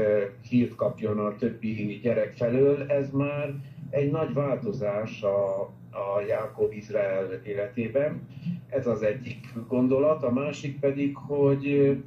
hírt 0.49 0.75
kapjon 0.75 1.19
a 1.19 1.36
többi 1.36 1.99
gyerek 2.03 2.34
felől. 2.34 2.84
Ez 2.88 3.12
már 3.12 3.53
egy 3.89 4.12
nagy 4.12 4.34
változás 4.34 5.21
a, 5.23 5.60
a 5.91 6.21
Jákob 6.27 6.73
Izrael 6.73 7.41
életében. 7.43 8.27
Ez 8.69 8.88
az 8.88 9.01
egyik 9.01 9.47
gondolat. 9.67 10.23
A 10.23 10.31
másik 10.31 10.79
pedig, 10.79 11.15
hogy 11.15 11.97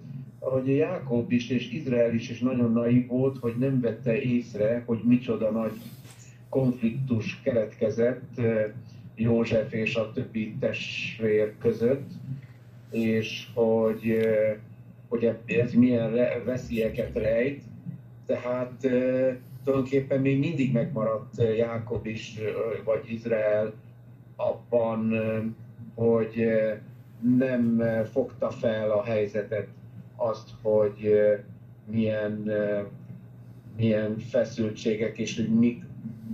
hogy 0.45 0.77
Jákob 0.77 1.33
is 1.33 1.51
és 1.51 1.73
Izrael 1.73 2.15
is, 2.15 2.31
is 2.31 2.39
nagyon 2.39 2.73
naív 2.73 3.07
volt, 3.07 3.39
hogy 3.39 3.55
nem 3.59 3.81
vette 3.81 4.21
észre, 4.23 4.83
hogy 4.87 5.01
micsoda 5.05 5.51
nagy 5.51 5.73
konfliktus 6.49 7.41
keletkezett 7.43 8.39
eh, 8.39 8.71
József 9.15 9.73
és 9.73 9.95
a 9.95 10.11
többi 10.13 10.57
testvér 10.61 11.55
között, 11.59 12.11
és 12.91 13.47
hogy, 13.55 14.09
eh, 14.09 14.57
hogy 15.09 15.37
ez 15.47 15.73
milyen 15.73 16.15
veszélyeket 16.45 17.17
rejt. 17.17 17.63
Tehát 18.27 18.85
eh, 18.85 19.37
tulajdonképpen 19.65 20.21
még 20.21 20.39
mindig 20.39 20.73
megmaradt 20.73 21.43
Jákob 21.57 22.07
is, 22.07 22.39
vagy 22.85 23.13
Izrael 23.13 23.73
abban, 24.37 25.13
hogy 25.95 26.47
nem 27.37 27.83
fogta 28.13 28.51
fel 28.51 28.91
a 28.91 29.03
helyzetet, 29.03 29.69
azt, 30.29 30.51
hogy 30.63 31.11
milyen, 31.91 32.51
milyen 33.77 34.19
feszültségek 34.19 35.19
és 35.19 35.37
hogy 35.37 35.59
mi, 35.59 35.83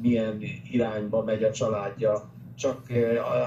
milyen 0.00 0.42
irányba 0.70 1.24
megy 1.24 1.42
a 1.42 1.52
családja. 1.52 2.30
Csak 2.54 2.86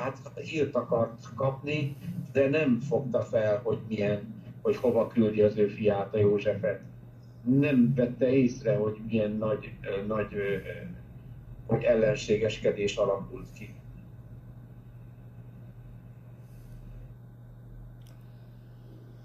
hát 0.04 0.18
hírt 0.36 0.76
akart 0.76 1.34
kapni, 1.36 1.96
de 2.32 2.50
nem 2.50 2.80
fogta 2.80 3.22
fel, 3.22 3.60
hogy 3.64 3.78
milyen, 3.88 4.34
hogy 4.62 4.76
hova 4.76 5.08
küldi 5.08 5.42
az 5.42 5.58
ő 5.58 5.68
fiát, 5.68 6.16
a 6.16 6.18
Józsefet. 6.18 6.82
Nem 7.44 7.94
vette 7.96 8.30
észre, 8.30 8.76
hogy 8.76 8.98
milyen 9.08 9.32
nagy, 9.32 9.74
nagy 10.08 10.36
hogy 11.66 11.84
ellenségeskedés 11.84 12.96
alakult 12.96 13.48
ki. 13.54 13.76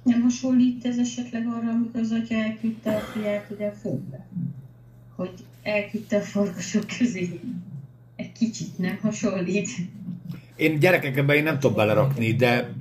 Nem 0.03 0.23
hasonlít 0.23 0.85
ez 0.85 0.99
esetleg 0.99 1.47
arra, 1.47 1.71
amikor 1.71 2.01
az 2.01 2.11
atya 2.11 2.35
elküldte 2.35 2.97
a 2.97 3.01
fiát 3.01 3.51
ide 3.51 3.67
a 3.67 3.73
földbe? 3.73 4.27
Hogy 5.17 5.33
elküldte 5.63 6.17
a 6.17 6.21
farkasok 6.21 6.85
közé. 6.99 7.41
Egy 8.17 8.33
kicsit 8.33 8.79
nem 8.79 8.99
hasonlít. 9.03 9.69
Én 10.57 10.79
gyerekekben 10.79 11.37
én 11.37 11.43
nem 11.43 11.59
tudom 11.59 11.77
belerakni, 11.77 12.33
de 12.33 12.75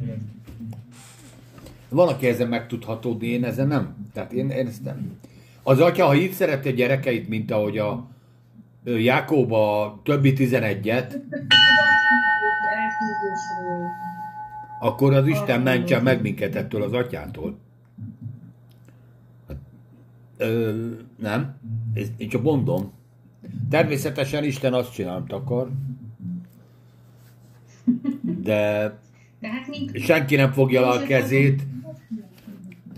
van, 1.89 2.08
aki 2.08 2.27
ezen 2.27 2.47
meg 2.47 2.67
tud 2.67 2.84
hatódni, 2.84 3.27
én 3.27 3.43
ezen 3.43 3.67
nem. 3.67 3.95
Tehát 4.13 4.32
én, 4.32 4.49
én 4.49 4.67
ezt 4.67 4.84
nem. 4.84 5.17
Az 5.63 5.80
atya, 5.80 6.06
ha 6.06 6.15
így 6.15 6.32
szerette 6.32 6.69
a 6.69 6.71
gyerekeit, 6.71 7.27
mint 7.27 7.51
ahogy 7.51 7.77
a 7.77 8.08
ö, 8.84 8.97
Jákob 8.97 9.51
a 9.51 9.99
többi 10.03 10.34
11-et, 10.38 11.13
akkor 14.79 15.13
az 15.13 15.27
Isten 15.27 15.61
mentse 15.61 16.01
meg 16.01 16.21
minket 16.21 16.55
ettől 16.55 16.81
az 16.83 16.93
atyától. 16.93 17.57
Hát, 19.47 19.57
Ö, 20.37 20.87
nem? 21.19 21.55
Én 22.17 22.29
csak 22.29 22.43
mondom. 22.43 22.91
Természetesen 23.69 24.43
Isten 24.43 24.73
azt 24.73 24.93
csinál, 24.93 25.23
akar. 25.27 25.69
De 28.23 28.93
De 29.39 29.47
hát 29.47 29.67
mint... 29.67 29.99
senki 29.99 30.35
nem 30.35 30.51
fogja 30.51 30.81
le 30.81 30.87
a 30.87 31.03
kezét. 31.03 31.63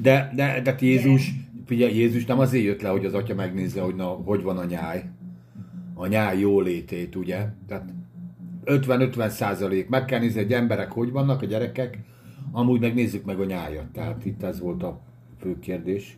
De, 0.01 0.31
de, 0.35 0.61
de 0.61 0.75
Jézus, 0.79 1.31
ugye 1.69 1.89
Jézus 1.89 2.25
nem 2.25 2.39
azért 2.39 2.63
jött 2.63 2.81
le, 2.81 2.89
hogy 2.89 3.05
az 3.05 3.13
atya 3.13 3.35
megnézze, 3.35 3.81
hogy 3.81 3.95
na, 3.95 4.05
hogy 4.07 4.41
van 4.41 4.57
a 4.57 4.65
nyáj. 4.65 5.03
A 5.93 6.07
nyáj 6.07 6.39
jólétét, 6.39 7.15
ugye? 7.15 7.47
Tehát 7.67 7.89
50-50 8.69 9.29
százalék. 9.29 9.89
Meg 9.89 10.05
kell 10.05 10.19
nézni, 10.19 10.41
hogy 10.41 10.53
emberek 10.53 10.91
hogy 10.91 11.11
vannak, 11.11 11.41
a 11.41 11.45
gyerekek, 11.45 11.97
amúgy 12.51 12.79
meg 12.79 12.93
nézzük 12.93 13.25
meg 13.25 13.39
a 13.39 13.45
nyájat. 13.45 13.85
Tehát 13.85 14.25
itt 14.25 14.43
ez 14.43 14.59
volt 14.59 14.83
a 14.83 14.99
fő 15.39 15.59
kérdés. 15.59 16.17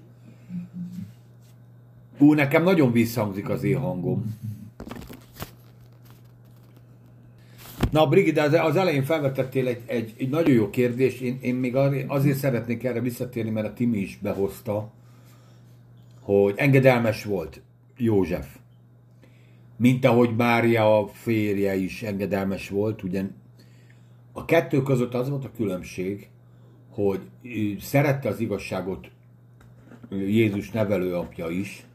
Ú, 2.20 2.34
nekem 2.34 2.64
nagyon 2.64 2.92
visszhangzik 2.92 3.50
az 3.50 3.64
én 3.64 3.78
hangom. 3.78 4.38
Na, 7.92 8.08
Brigida, 8.08 8.42
az- 8.42 8.76
elején 8.76 9.04
felvetettél 9.04 9.68
egy, 9.68 9.82
egy, 9.86 10.14
egy 10.18 10.30
nagyon 10.30 10.54
jó 10.56 10.70
kérdést. 10.70 11.22
Én, 11.22 11.38
én 11.42 11.56
még 11.56 11.76
azért 12.08 12.38
szeretnék 12.38 12.84
erre 12.84 13.00
visszatérni, 13.00 13.50
mert 13.50 13.68
a 13.68 13.74
Timi 13.74 13.98
is 13.98 14.20
behozta, 14.22 14.92
hogy 16.22 16.54
engedelmes 16.58 17.24
volt 17.24 17.62
József. 17.98 18.61
Mint 19.82 20.06
ahogy 20.06 20.36
Mária 20.36 21.00
a 21.00 21.08
férje 21.08 21.76
is 21.76 22.04
engedelmes 22.04 22.70
volt, 22.70 23.04
ugye 23.04 23.24
a 24.32 24.46
kettő 24.46 24.82
között 24.84 25.14
az 25.14 25.30
volt 25.30 25.46
a 25.46 25.52
különbség, 25.56 26.30
hogy 26.90 27.22
szerette 27.80 28.30
az 28.30 28.40
igazságot 28.40 29.12
Jézus 30.10 30.72
nevelőapja 30.72 31.50
is, 31.50 31.86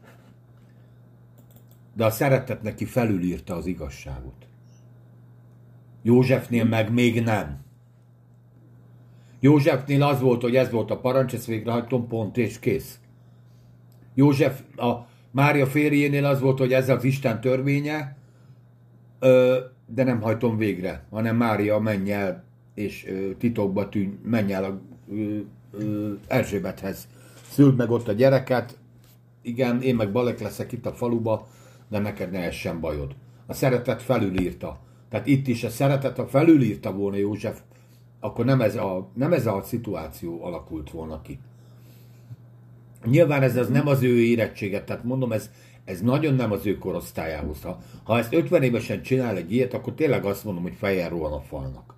de 1.93 2.05
a 2.05 2.09
szeretet 2.09 2.61
neki 2.61 2.85
felülírta 2.85 3.55
az 3.55 3.65
igazságot. 3.65 4.47
Józsefnél 6.01 6.65
meg 6.65 6.93
még 6.93 7.23
nem. 7.23 7.59
Józsefnél 9.39 10.03
az 10.03 10.19
volt, 10.19 10.41
hogy 10.41 10.55
ez 10.55 10.71
volt 10.71 10.91
a 10.91 10.99
parancs, 10.99 11.33
ezt 11.33 11.45
végrehajtom, 11.45 12.07
pont 12.07 12.37
és 12.37 12.59
kész. 12.59 12.99
József, 14.13 14.61
a 14.75 15.07
Mária 15.37 15.65
férjénél 15.65 16.25
az 16.25 16.39
volt, 16.39 16.57
hogy 16.57 16.73
ez 16.73 16.89
az 16.89 17.03
Isten 17.03 17.41
törvénye, 17.41 18.17
ö, 19.19 19.57
de 19.85 20.03
nem 20.03 20.21
hajtom 20.21 20.57
végre, 20.57 21.05
hanem 21.09 21.35
Mária 21.35 21.79
menj 21.79 22.11
el, 22.11 22.43
és 22.73 23.05
ö, 23.07 23.31
titokba 23.37 23.89
tűnj, 23.89 24.13
menj 24.23 24.53
el 24.53 24.63
a 24.63 24.79
ö, 25.11 25.37
ö, 25.71 26.13
Erzsébethez. 26.27 27.07
Szüld 27.49 27.75
meg 27.75 27.89
ott 27.89 28.07
a 28.07 28.11
gyereket, 28.11 28.77
igen, 29.41 29.81
én 29.81 29.95
meg 29.95 30.11
balek 30.11 30.39
leszek 30.39 30.71
itt 30.71 30.85
a 30.85 30.93
faluba, 30.93 31.47
de 31.89 31.99
neked 31.99 32.31
ne 32.31 32.39
essen 32.39 32.79
bajod. 32.79 33.15
A 33.45 33.53
szeretet 33.53 34.01
felülírta. 34.01 34.79
Tehát 35.09 35.27
itt 35.27 35.47
is 35.47 35.63
a 35.63 35.69
szeretet, 35.69 36.17
ha 36.17 36.27
felülírta 36.27 36.91
volna 36.93 37.17
József, 37.17 37.61
akkor 38.19 38.45
nem 38.45 38.61
ez 38.61 38.75
a, 38.75 39.09
nem 39.13 39.33
ez 39.33 39.45
a 39.47 39.61
szituáció 39.61 40.43
alakult 40.43 40.91
volna 40.91 41.21
ki. 41.21 41.39
Nyilván 43.05 43.41
ez 43.41 43.55
az 43.57 43.69
nem 43.69 43.87
az 43.87 44.03
ő 44.03 44.19
érettséget, 44.19 44.85
tehát 44.85 45.03
mondom, 45.03 45.31
ez, 45.31 45.49
ez 45.85 46.01
nagyon 46.01 46.33
nem 46.33 46.51
az 46.51 46.65
ő 46.65 46.77
korosztályához. 46.77 47.61
Ha, 47.61 47.77
ha 48.03 48.17
ezt 48.17 48.33
50 48.33 48.63
évesen 48.63 49.01
csinál 49.01 49.35
egy 49.35 49.53
ilyet, 49.53 49.73
akkor 49.73 49.93
tényleg 49.93 50.25
azt 50.25 50.43
mondom, 50.43 50.63
hogy 50.63 50.75
fejjel 50.77 51.09
rohan 51.09 51.31
a 51.31 51.41
falnak. 51.41 51.95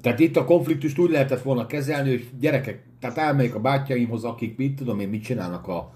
Tehát 0.00 0.18
itt 0.18 0.36
a 0.36 0.44
konfliktust 0.44 0.98
úgy 0.98 1.10
lehetett 1.10 1.42
volna 1.42 1.66
kezelni, 1.66 2.10
hogy 2.10 2.28
gyerekek, 2.40 2.82
tehát 3.00 3.18
elmegyek 3.18 3.54
a 3.54 3.60
bátyjaimhoz, 3.60 4.24
akik 4.24 4.56
mit 4.56 4.76
tudom 4.76 5.00
én, 5.00 5.08
mit 5.08 5.22
csinálnak 5.22 5.68
a, 5.68 5.94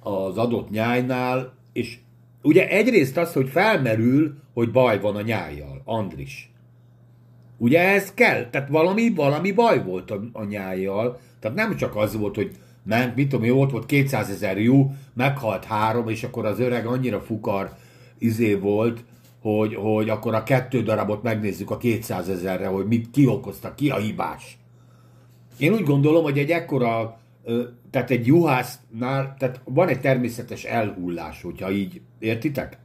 az 0.00 0.38
adott 0.38 0.70
nyájnál, 0.70 1.54
és 1.72 1.98
ugye 2.42 2.68
egyrészt 2.68 3.16
az, 3.16 3.32
hogy 3.32 3.48
felmerül, 3.48 4.34
hogy 4.54 4.70
baj 4.70 5.00
van 5.00 5.16
a 5.16 5.20
nyájjal, 5.20 5.82
Andris. 5.84 6.52
Ugye 7.56 7.80
ez 7.80 8.14
kell, 8.14 8.50
tehát 8.50 8.68
valami, 8.68 9.14
valami 9.14 9.52
baj 9.52 9.84
volt 9.84 10.10
a, 10.10 10.20
a 10.32 10.44
nyájjal, 10.44 11.20
tehát 11.40 11.56
nem 11.56 11.76
csak 11.76 11.96
az 11.96 12.16
volt, 12.16 12.34
hogy 12.34 12.50
ment, 12.82 13.14
mit 13.14 13.28
tudom, 13.28 13.44
jó, 13.44 13.60
ott 13.60 13.70
volt 13.70 13.86
200 13.86 14.30
ezer 14.30 14.60
jó, 14.60 14.92
meghalt 15.14 15.64
három, 15.64 16.08
és 16.08 16.24
akkor 16.24 16.46
az 16.46 16.60
öreg 16.60 16.86
annyira 16.86 17.20
fukar 17.20 17.72
izé 18.18 18.54
volt, 18.54 19.04
hogy, 19.40 19.74
hogy 19.74 20.08
akkor 20.08 20.34
a 20.34 20.42
kettő 20.42 20.82
darabot 20.82 21.22
megnézzük 21.22 21.70
a 21.70 21.76
200 21.76 22.28
ezerre, 22.28 22.66
hogy 22.66 22.86
mit 22.86 23.10
ki 23.10 23.26
okozta, 23.26 23.74
ki 23.74 23.90
a 23.90 23.96
hibás. 23.96 24.58
Én 25.58 25.72
úgy 25.72 25.84
gondolom, 25.84 26.22
hogy 26.22 26.38
egy 26.38 26.50
ekkora, 26.50 27.18
tehát 27.90 28.10
egy 28.10 28.26
juhásznál, 28.26 29.34
tehát 29.38 29.60
van 29.64 29.88
egy 29.88 30.00
természetes 30.00 30.64
elhullás, 30.64 31.42
hogyha 31.42 31.70
így, 31.70 32.00
értitek? 32.18 32.78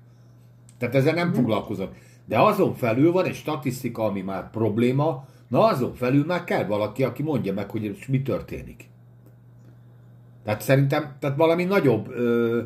Tehát 0.77 0.95
ezzel 0.95 1.13
nem 1.13 1.33
foglalkozom. 1.33 1.89
De 2.25 2.39
azon 2.39 2.73
felül 2.73 3.11
van 3.11 3.25
egy 3.25 3.35
statisztika, 3.35 4.03
ami 4.03 4.21
már 4.21 4.49
probléma, 4.49 5.27
na 5.47 5.65
azon 5.65 5.93
felül 5.93 6.25
már 6.25 6.43
kell 6.43 6.65
valaki, 6.65 7.03
aki 7.03 7.23
mondja 7.23 7.53
meg, 7.53 7.69
hogy 7.69 7.97
mi 8.07 8.21
történik. 8.21 8.89
Tehát 10.43 10.61
szerintem 10.61 11.15
tehát 11.19 11.37
valami 11.37 11.63
nagyobb 11.63 12.09
ö, 12.09 12.61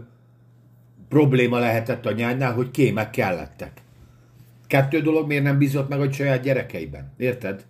probléma 1.09 1.59
lehetett 1.59 2.05
a 2.05 2.11
nyánynál, 2.11 2.53
hogy 2.53 2.71
kémek 2.71 3.09
kellettek. 3.09 3.71
Kettő 4.67 5.01
dolog 5.01 5.27
miért 5.27 5.43
nem 5.43 5.57
bízott 5.57 5.89
meg 5.89 6.01
a 6.01 6.11
saját 6.11 6.41
gyerekeiben. 6.41 7.13
Érted? 7.17 7.65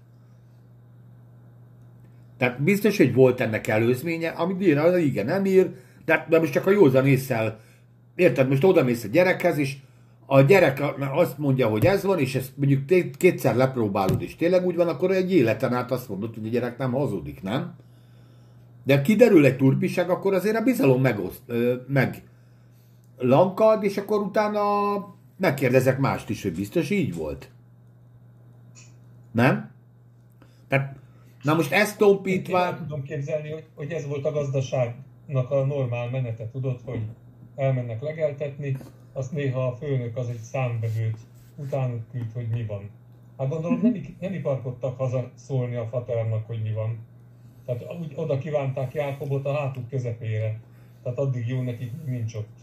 Tehát 2.37 2.61
biztos, 2.61 2.97
hogy 2.97 3.13
volt 3.13 3.41
ennek 3.41 3.67
előzménye, 3.67 4.29
amit 4.29 4.61
ír, 4.61 4.79
igen, 4.97 5.25
nem 5.25 5.45
ír, 5.45 5.69
de, 6.05 6.25
de 6.29 6.39
most 6.39 6.51
csak 6.51 6.65
a 6.65 6.71
józan 6.71 7.07
észsel, 7.07 7.59
érted, 8.15 8.49
most 8.49 8.63
oda 8.63 8.83
mész 8.83 9.03
a 9.03 9.07
gyerekhez, 9.07 9.57
és 9.57 9.75
a 10.29 10.41
gyerek 10.41 10.83
azt 10.99 11.37
mondja, 11.37 11.67
hogy 11.67 11.85
ez 11.85 12.03
van, 12.03 12.19
és 12.19 12.35
ezt 12.35 12.57
mondjuk 12.57 12.85
kétszer 13.17 13.55
lepróbálod, 13.55 14.21
és 14.21 14.35
tényleg 14.35 14.65
úgy 14.65 14.75
van, 14.75 14.87
akkor 14.87 15.11
egy 15.11 15.33
életen 15.33 15.73
át 15.73 15.91
azt 15.91 16.09
mondod, 16.09 16.33
hogy 16.33 16.45
a 16.45 16.49
gyerek 16.49 16.77
nem 16.77 16.91
hazudik, 16.91 17.41
nem? 17.41 17.75
De 18.83 19.01
kiderül 19.01 19.45
egy 19.45 19.57
turpiság, 19.57 20.09
akkor 20.09 20.33
azért 20.33 20.55
a 20.55 20.63
bizalom 20.63 21.01
megoszt, 21.01 21.41
meg 21.87 22.23
lankad, 23.17 23.83
és 23.83 23.97
akkor 23.97 24.21
utána 24.21 24.61
megkérdezek 25.37 25.99
mást 25.99 26.29
is, 26.29 26.43
hogy 26.43 26.53
biztos 26.53 26.89
így 26.89 27.15
volt. 27.15 27.49
Nem? 29.31 29.71
Tehát, 30.67 30.95
na 31.41 31.53
most 31.53 31.71
ezt 31.71 31.91
Én 31.91 32.07
tompítva... 32.07 32.77
tudom 32.77 33.03
képzelni, 33.03 33.51
hogy, 33.51 33.65
hogy 33.75 33.91
ez 33.91 34.07
volt 34.07 34.25
a 34.25 34.31
gazdaságnak 34.31 35.51
a 35.51 35.65
normál 35.65 36.09
menete, 36.09 36.49
tudod, 36.51 36.79
hogy 36.85 37.01
elmennek 37.55 38.01
legeltetni, 38.01 38.77
azt 39.17 39.31
néha 39.31 39.67
a 39.67 39.75
főnök 39.75 40.17
az 40.17 40.29
egy 40.29 40.41
számvevőt 40.41 41.17
utánuk 41.55 42.11
küld, 42.11 42.31
hogy 42.33 42.47
mi 42.47 42.65
van. 42.65 42.89
Hát 43.37 43.49
gondolom 43.49 43.79
nem, 43.81 44.15
nem 44.19 44.33
iparkodtak 44.33 44.97
haza 44.97 45.31
szólni 45.35 45.75
a 45.75 45.85
fateremnak, 45.85 46.47
hogy 46.47 46.61
mi 46.61 46.71
van. 46.71 47.05
Tehát 47.65 47.85
úgy 47.99 48.11
oda 48.15 48.37
kívánták 48.37 48.93
Jákobot 48.93 49.45
a 49.45 49.53
hátuk 49.53 49.89
közepére. 49.89 50.59
Tehát 51.03 51.17
addig 51.17 51.47
jó 51.47 51.61
nekik 51.61 51.91
nincs 52.05 52.35
ott. 52.35 52.57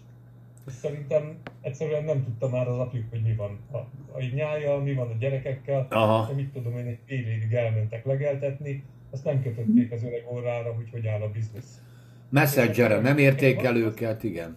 És 0.66 0.72
szerintem 0.72 1.36
egyszerűen 1.60 2.04
nem 2.04 2.24
tudta 2.24 2.48
már 2.48 2.68
az 2.68 2.78
apjuk, 2.78 3.10
hogy 3.10 3.22
mi 3.22 3.34
van. 3.34 3.58
A, 3.70 3.76
a 4.12 4.22
nyája, 4.34 4.78
mi 4.78 4.94
van 4.94 5.10
a 5.10 5.14
gyerekekkel. 5.18 5.86
Aha. 5.90 6.26
De 6.26 6.34
mit 6.34 6.52
tudom 6.52 6.78
én, 6.78 6.86
egy 6.86 6.98
fél 7.06 7.26
évig 7.26 7.52
elmentek 7.52 8.04
legeltetni, 8.04 8.84
azt 9.10 9.24
nem 9.24 9.42
kötötték 9.42 9.92
az 9.92 10.02
öreg 10.02 10.24
orrára, 10.32 10.72
hogy 10.72 10.90
hogy 10.90 11.06
áll 11.06 11.20
a 11.20 11.30
biznisz. 11.30 11.80
Messenger 12.28 13.02
nem 13.02 13.18
értékel 13.18 13.76
őket, 13.76 14.22
igen. 14.22 14.56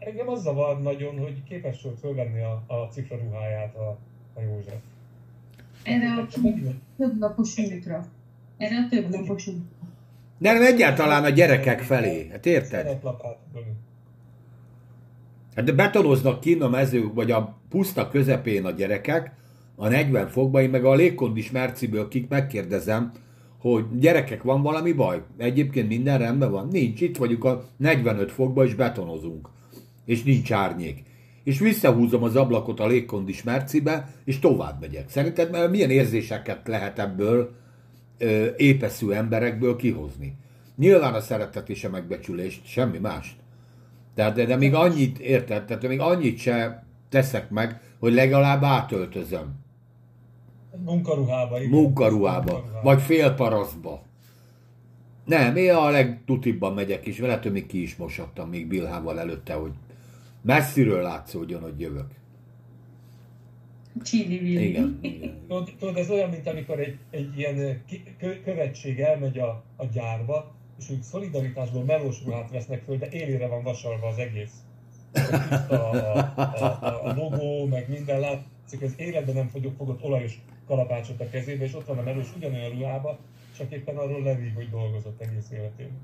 Engem 0.00 0.28
az 0.28 0.42
zavar 0.42 0.82
nagyon, 0.82 1.18
hogy 1.18 1.42
képes 1.48 1.82
volt 1.82 1.98
fölvenni 1.98 2.42
a, 2.42 2.62
a 2.66 2.74
cifra 2.74 3.16
ruháját 3.16 3.76
a, 3.76 3.98
a 4.34 4.40
József. 4.40 4.80
Erre 5.82 6.12
a 6.12 6.26
több 6.96 7.18
napos 7.18 7.58
útra. 7.58 8.06
Erre 8.56 8.76
a 8.76 8.88
több 8.90 9.08
napos 9.08 9.46
útra. 9.46 9.62
De 10.38 10.52
nem 10.52 10.62
egyáltalán 10.62 11.24
a 11.24 11.28
gyerekek 11.28 11.80
felé, 11.80 12.28
hát 12.30 12.46
érted? 12.46 13.00
Hát 15.54 15.64
de 15.64 15.72
betonoznak 15.72 16.40
kinn 16.40 16.62
a 16.62 16.68
mező, 16.68 17.10
vagy 17.14 17.30
a 17.30 17.56
puszta 17.68 18.08
közepén 18.08 18.64
a 18.64 18.70
gyerekek, 18.70 19.32
a 19.76 19.88
40 19.88 20.28
fokban, 20.28 20.62
én 20.62 20.70
meg 20.70 20.84
a 20.84 20.94
légkondis 20.94 21.50
merciből 21.50 22.08
kik 22.08 22.28
megkérdezem, 22.28 23.12
hogy 23.58 23.84
gyerekek, 23.98 24.42
van 24.42 24.62
valami 24.62 24.92
baj? 24.92 25.22
Egyébként 25.36 25.88
minden 25.88 26.18
rendben 26.18 26.50
van? 26.50 26.68
Nincs, 26.68 27.00
itt 27.00 27.16
vagyunk 27.16 27.44
a 27.44 27.64
45 27.76 28.32
fokban, 28.32 28.66
és 28.66 28.74
betonozunk. 28.74 29.48
És 30.10 30.22
nincs 30.22 30.52
árnyék. 30.52 31.02
És 31.44 31.58
visszahúzom 31.58 32.22
az 32.22 32.36
ablakot 32.36 32.80
a 32.80 32.86
légkondis 32.86 33.42
mercibe, 33.42 34.14
és 34.24 34.38
tovább 34.38 34.80
megyek. 34.80 35.08
Szerinted 35.08 35.54
eh, 35.54 35.70
milyen 35.70 35.90
érzéseket 35.90 36.68
lehet 36.68 36.98
ebből 36.98 37.54
ö, 38.18 38.46
épeszű 38.56 39.10
emberekből 39.10 39.76
kihozni? 39.76 40.34
Nyilván 40.76 41.14
a 41.14 41.20
szeretet 41.20 41.68
és 41.68 41.84
a 41.84 41.90
megbecsülést, 41.90 42.66
semmi 42.66 42.98
mást. 42.98 43.36
Tehát, 44.14 44.34
de, 44.34 44.44
de 44.44 44.56
még 44.56 44.74
annyit, 44.74 45.18
érted? 45.18 45.64
Tehát 45.64 45.88
még 45.88 46.00
annyit 46.00 46.38
se 46.38 46.84
teszek 47.08 47.50
meg, 47.50 47.80
hogy 47.98 48.12
legalább 48.12 48.62
átöltözöm. 48.62 49.54
Munkaruhába, 50.84 51.58
igen. 51.58 51.70
Munkaruhába, 51.70 52.64
vagy 52.82 53.00
félparaszba. 53.00 54.02
Nem, 55.24 55.56
én 55.56 55.74
a 55.74 55.90
legtutibban 55.90 56.74
megyek, 56.74 57.06
és 57.06 57.18
vele 57.18 57.40
még 57.52 57.66
ki 57.66 57.82
is 57.82 57.96
mosattam 57.96 58.48
még 58.48 58.66
Bilhával 58.66 59.18
előtte, 59.20 59.54
hogy 59.54 59.72
messziről 60.42 61.02
látszódjon, 61.02 61.62
hogy 61.62 61.80
jövök. 61.80 62.18
Csili. 64.02 64.68
Igen, 64.68 64.98
igen. 65.00 65.38
Tudod, 65.48 65.74
tudod, 65.78 65.96
ez 65.96 66.10
olyan, 66.10 66.30
mint 66.30 66.46
amikor 66.46 66.80
egy, 66.80 66.98
egy 67.10 67.38
ilyen 67.38 67.58
eh, 67.58 68.38
követség 68.44 69.00
elmegy 69.00 69.38
a, 69.38 69.62
a 69.76 69.84
gyárba, 69.84 70.54
és 70.78 70.90
úgy 70.90 71.02
szolidaritásból 71.02 71.84
melós 71.84 72.24
ruhát 72.24 72.50
vesznek 72.50 72.82
föl, 72.82 72.96
de 72.96 73.08
élére 73.10 73.46
van 73.46 73.62
vasalva 73.62 74.06
az 74.06 74.18
egész. 74.18 74.52
A, 75.68 75.74
a, 75.74 76.32
a, 76.36 77.04
a 77.04 77.14
logó, 77.14 77.66
meg 77.66 77.88
minden 77.88 78.20
látszik, 78.20 78.82
az 78.82 78.94
életben 78.96 79.34
nem 79.34 79.48
fogok 79.48 79.74
fogott 79.76 80.02
olajos 80.02 80.40
kalapácsot 80.66 81.20
a 81.20 81.28
kezébe, 81.30 81.64
és 81.64 81.74
ott 81.74 81.86
van 81.86 81.98
a 81.98 82.02
melós 82.02 82.36
ugyanolyan 82.36 82.70
ruhába, 82.70 83.18
csak 83.56 83.72
éppen 83.72 83.96
arról 83.96 84.22
levíg, 84.22 84.54
hogy 84.54 84.70
dolgozott 84.70 85.20
egész 85.20 85.50
életében. 85.52 85.98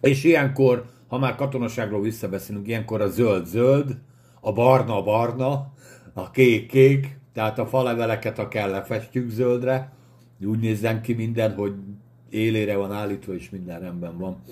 És 0.00 0.24
ilyenkor, 0.24 0.90
ha 1.08 1.18
már 1.18 1.34
katonaságról 1.34 2.00
visszabeszélünk, 2.00 2.68
ilyenkor 2.68 3.00
a 3.00 3.08
zöld-zöld, 3.08 3.96
a 4.40 4.52
barna-barna, 4.52 5.72
a 6.12 6.30
kék-kék, 6.30 7.18
tehát 7.32 7.58
a 7.58 7.66
faleveleket, 7.66 8.36
ha 8.36 8.48
kell, 8.48 8.70
lefestjük 8.70 9.30
zöldre, 9.30 9.92
úgy 10.46 10.58
nézzen 10.58 11.02
ki 11.02 11.12
minden, 11.12 11.54
hogy 11.54 11.74
élére 12.30 12.76
van 12.76 12.92
állítva, 12.92 13.34
és 13.34 13.50
minden 13.50 13.80
rendben 13.80 14.18
van. 14.18 14.42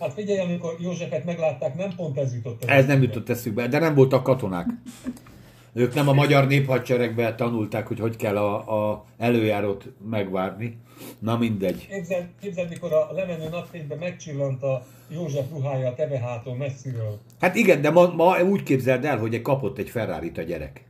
Hát 0.00 0.12
figyelj, 0.12 0.38
amikor 0.38 0.76
Józsefet 0.80 1.24
meglátták, 1.24 1.76
nem 1.76 1.94
pont 1.96 2.18
ez 2.18 2.34
jutott 2.34 2.64
Ez 2.64 2.86
nem 2.86 3.02
jutott 3.02 3.28
eszükbe, 3.28 3.68
de 3.68 3.78
nem 3.78 3.94
voltak 3.94 4.22
katonák. 4.22 4.66
Ők 5.72 5.94
nem 5.94 6.08
a 6.08 6.12
magyar 6.12 6.46
néphadseregben 6.46 7.36
tanulták, 7.36 7.86
hogy 7.86 8.00
hogy 8.00 8.16
kell 8.16 8.36
a, 8.36 8.90
a 8.90 9.04
előjárót 9.18 9.92
megvárni. 10.10 10.78
Na 11.18 11.38
mindegy. 11.38 11.86
Képzeld, 11.90 12.26
képzeld, 12.40 12.68
mikor 12.68 12.92
a 12.92 13.12
lemenő 13.12 13.48
napfényben 13.48 13.98
megcsillant 13.98 14.62
a 14.62 14.86
József 15.08 15.50
ruhája 15.50 15.88
a 15.88 15.94
teveháton 15.94 16.56
messziről. 16.56 17.18
Hát 17.40 17.54
igen, 17.54 17.80
de 17.80 17.90
ma, 17.90 18.14
ma 18.14 18.42
úgy 18.42 18.62
képzeld 18.62 19.04
el, 19.04 19.18
hogy 19.18 19.42
kapott 19.42 19.78
egy 19.78 19.90
ferrari 19.90 20.32
a 20.36 20.42
gyerek. 20.42 20.84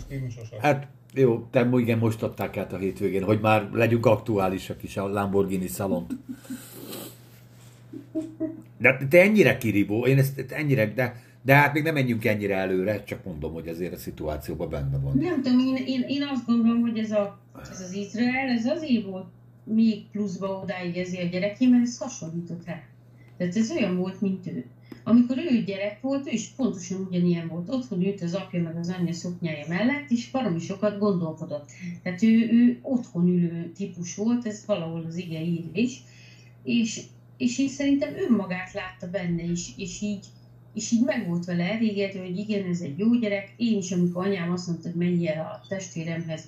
stílusosak. 0.00 0.60
Hát 0.60 0.88
jó, 1.14 1.46
te 1.50 1.68
igen, 1.76 1.98
most 1.98 2.22
adták 2.22 2.56
át 2.56 2.72
a 2.72 2.76
hétvégén, 2.76 3.24
hogy 3.24 3.40
már 3.40 3.68
legyünk 3.72 4.06
aktuálisak 4.06 4.82
is 4.82 4.96
a 4.96 5.08
Lamborghini 5.08 5.66
szalont. 5.66 6.12
De 8.78 9.06
te 9.08 9.20
ennyire 9.20 9.58
kiribó, 9.58 10.06
én 10.06 10.18
ezt 10.18 10.44
ennyire, 10.48 10.92
de, 10.92 11.22
de 11.42 11.54
hát 11.54 11.72
még 11.72 11.82
nem 11.82 11.94
menjünk 11.94 12.24
ennyire 12.24 12.56
előre, 12.56 13.04
csak 13.04 13.24
mondom, 13.24 13.52
hogy 13.52 13.68
azért 13.68 13.92
a 13.92 13.96
szituációban 13.96 14.70
benne 14.70 14.98
van. 14.98 15.16
Nem 15.16 15.42
tudom, 15.42 15.58
én, 15.58 15.76
én, 15.86 16.04
én 16.08 16.22
azt 16.22 16.46
gondolom, 16.46 16.80
hogy 16.80 16.98
ez, 16.98 17.10
a, 17.10 17.38
ez 17.70 17.80
az 17.80 17.92
Izrael, 17.92 18.48
ez 18.48 18.66
azért 18.66 19.04
volt 19.04 19.26
még 19.64 20.06
pluszba 20.10 20.60
odáig 20.62 20.96
ezért 20.96 21.24
a 21.24 21.28
gyereké, 21.28 21.66
mert 21.66 21.82
ez 21.82 21.98
hasonlított 21.98 22.64
rá. 22.64 22.82
Tehát 23.36 23.56
ez 23.56 23.70
olyan 23.70 23.96
volt, 23.96 24.20
mint 24.20 24.46
ő. 24.46 24.64
Amikor 25.04 25.38
ő 25.38 25.62
gyerek 25.62 26.00
volt, 26.00 26.26
ő 26.26 26.30
is 26.30 26.48
pontosan 26.48 27.06
ugyanilyen 27.08 27.48
volt. 27.48 27.68
Otthon 27.68 28.02
ült 28.02 28.22
az 28.22 28.34
apja 28.34 28.62
meg 28.62 28.76
az 28.76 28.88
anyja 28.98 29.12
szoknyája 29.12 29.64
mellett, 29.68 30.10
és 30.10 30.30
baromi 30.30 30.58
sokat 30.58 30.98
gondolkodott. 30.98 31.70
Tehát 32.02 32.22
ő, 32.22 32.48
ő 32.50 32.78
otthon 32.82 33.28
ülő 33.28 33.72
típus 33.76 34.14
volt, 34.14 34.46
ez 34.46 34.64
valahol 34.66 35.04
az 35.04 35.16
ige 35.16 35.40
ír 35.40 35.64
is. 35.72 36.02
És, 36.64 37.00
és 37.36 37.58
én 37.58 37.68
szerintem 37.68 38.14
önmagát 38.16 38.72
látta 38.72 39.10
benne 39.10 39.42
is, 39.42 39.68
és 39.76 40.00
így, 40.00 40.24
és 40.74 40.90
így 40.90 41.04
meg 41.04 41.26
volt 41.28 41.44
vele 41.44 41.64
elégedve, 41.64 42.20
hogy 42.20 42.38
igen, 42.38 42.68
ez 42.68 42.80
egy 42.80 42.98
jó 42.98 43.14
gyerek. 43.14 43.54
Én 43.56 43.78
is, 43.78 43.92
amikor 43.92 44.26
anyám 44.26 44.52
azt 44.52 44.66
mondta, 44.66 44.88
hogy 44.88 44.98
menj 44.98 45.28
el 45.28 45.44
a 45.44 45.66
testvéremhez, 45.68 46.44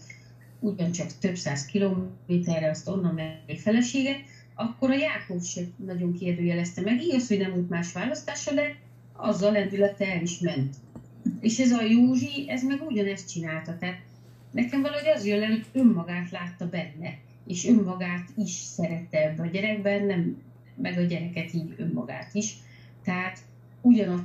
ugyancsak 0.61 1.19
több 1.19 1.37
száz 1.37 1.65
kilométerre, 1.65 2.71
azt 2.71 2.89
onnan 2.89 3.15
menni 3.15 3.59
feleséget, 3.59 4.21
akkor 4.55 4.91
a 4.91 4.97
Jákob 4.97 5.43
sem 5.43 5.75
nagyon 5.77 6.13
kérdőjelezte 6.13 6.81
meg. 6.81 7.03
Igaz, 7.03 7.29
hogy 7.29 7.39
nem 7.39 7.51
volt 7.51 7.69
más 7.69 7.93
választása, 7.93 8.55
de 8.55 8.77
azzal 9.13 9.53
lendülete 9.53 10.13
el 10.13 10.23
is 10.23 10.39
ment. 10.39 10.75
És 11.41 11.59
ez 11.59 11.73
a 11.73 11.83
Józsi, 11.83 12.45
ez 12.49 12.63
meg 12.63 12.83
ugyanezt 12.83 13.31
csinálta. 13.31 13.77
Tehát 13.79 14.01
nekem 14.51 14.83
valahogy 14.83 15.09
az 15.09 15.27
jön 15.27 15.39
le, 15.39 15.47
hogy 15.47 15.65
önmagát 15.73 16.31
látta 16.31 16.69
benne, 16.69 17.19
és 17.47 17.67
önmagát 17.67 18.29
is 18.37 18.51
szerette 18.51 19.29
ebbe 19.29 19.43
a 19.43 19.47
gyerekben, 19.47 20.07
nem, 20.07 20.43
meg 20.75 20.99
a 20.99 21.03
gyereket 21.03 21.55
így 21.55 21.75
önmagát 21.77 22.35
is. 22.35 22.57
Tehát 23.03 23.39
ugyanaz 23.81 24.21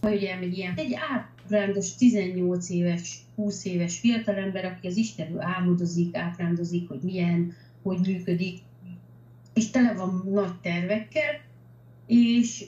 hogy 0.00 0.24
elmegy 0.24 0.56
ilyen. 0.56 0.74
Egy 0.76 0.96
ábrándos 1.10 1.94
18 1.94 2.70
éves, 2.70 3.18
20 3.38 3.64
éves 3.64 3.98
fiatalember, 3.98 4.64
aki 4.64 4.86
az 4.86 4.96
Istenről 4.96 5.42
álmodozik, 5.42 6.16
ábrándozik, 6.16 6.88
hogy 6.88 7.00
milyen, 7.02 7.52
hogy 7.82 7.98
működik, 7.98 8.58
és 9.54 9.70
tele 9.70 9.94
van 9.94 10.22
nagy 10.32 10.60
tervekkel, 10.60 11.40
és, 12.06 12.64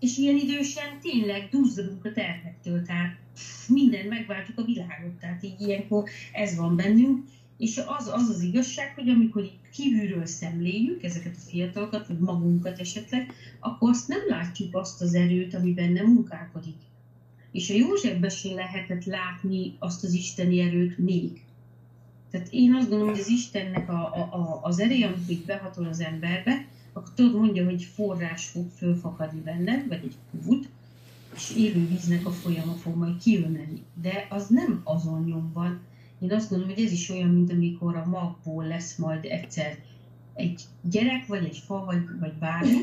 és 0.00 0.16
ilyen 0.16 0.36
idősen 0.36 1.00
tényleg 1.00 1.48
duzzadunk 1.50 2.04
a 2.04 2.12
tervektől, 2.12 2.82
tehát 2.82 3.16
minden 3.68 4.06
megváltjuk 4.06 4.58
a 4.58 4.64
világot, 4.64 5.18
tehát 5.20 5.42
így 5.42 5.60
ilyenkor 5.60 6.08
ez 6.32 6.56
van 6.56 6.76
bennünk, 6.76 7.24
és 7.58 7.80
az 7.86 8.10
az, 8.12 8.28
az 8.28 8.42
igazság, 8.42 8.94
hogy 8.94 9.08
amikor 9.08 9.42
így 9.42 9.58
kívülről 9.72 10.26
szemléljük 10.26 11.02
ezeket 11.02 11.36
a 11.36 11.48
fiatalokat, 11.50 12.06
vagy 12.06 12.18
magunkat 12.18 12.78
esetleg, 12.78 13.32
akkor 13.60 13.90
azt 13.90 14.08
nem 14.08 14.22
látjuk 14.28 14.76
azt 14.76 15.02
az 15.02 15.14
erőt, 15.14 15.54
ami 15.54 15.72
benne 15.72 16.02
munkálkodik. 16.02 16.76
És 17.52 17.70
a 17.70 17.74
Józsefben 17.74 18.30
sem 18.30 18.54
lehetett 18.54 19.04
látni 19.04 19.76
azt 19.78 20.04
az 20.04 20.12
isteni 20.12 20.60
erőt 20.60 20.98
még. 20.98 21.44
Tehát 22.30 22.48
én 22.50 22.74
azt 22.74 22.88
gondolom, 22.88 23.12
hogy 23.12 23.20
az 23.20 23.28
Istennek 23.28 23.88
a, 23.88 24.14
a, 24.14 24.18
a, 24.18 24.60
az 24.62 24.80
ereje, 24.80 25.14
így 25.28 25.44
behatol 25.44 25.86
az 25.86 26.00
emberbe, 26.00 26.66
akkor 26.92 27.14
tudod 27.14 27.40
mondja, 27.40 27.64
hogy 27.64 27.82
forrás 27.82 28.46
fog 28.46 28.70
fölfakadni 28.76 29.40
benne, 29.40 29.84
vagy 29.88 30.00
egy 30.04 30.16
kút, 30.44 30.68
és 31.34 31.54
élő 31.56 31.88
víznek 31.88 32.26
a 32.26 32.30
folyama 32.30 32.72
fog 32.72 32.96
majd 32.96 33.18
kijönni. 33.22 33.82
De 34.02 34.26
az 34.30 34.48
nem 34.48 34.80
azon 34.84 35.24
nyomban, 35.24 35.80
én 36.20 36.32
azt 36.32 36.48
gondolom, 36.48 36.74
hogy 36.74 36.84
ez 36.84 36.92
is 36.92 37.10
olyan, 37.10 37.28
mint 37.28 37.52
amikor 37.52 37.96
a 37.96 38.06
magból 38.06 38.66
lesz 38.66 38.96
majd 38.96 39.24
egyszer 39.24 39.78
egy 40.34 40.62
gyerek, 40.82 41.26
vagy 41.26 41.44
egy 41.44 41.62
fa, 41.66 41.84
vagy, 41.84 42.02
vagy 42.20 42.32
bármi, 42.32 42.76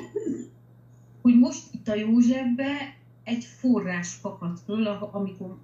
hogy 1.22 1.38
most 1.38 1.64
itt 1.72 1.88
a 1.88 1.96
Józsefbe 1.96 2.98
egy 3.30 3.44
forrás 3.44 4.14
fakadt 4.14 4.60
föl, 4.60 4.88
amikor, 4.88 5.58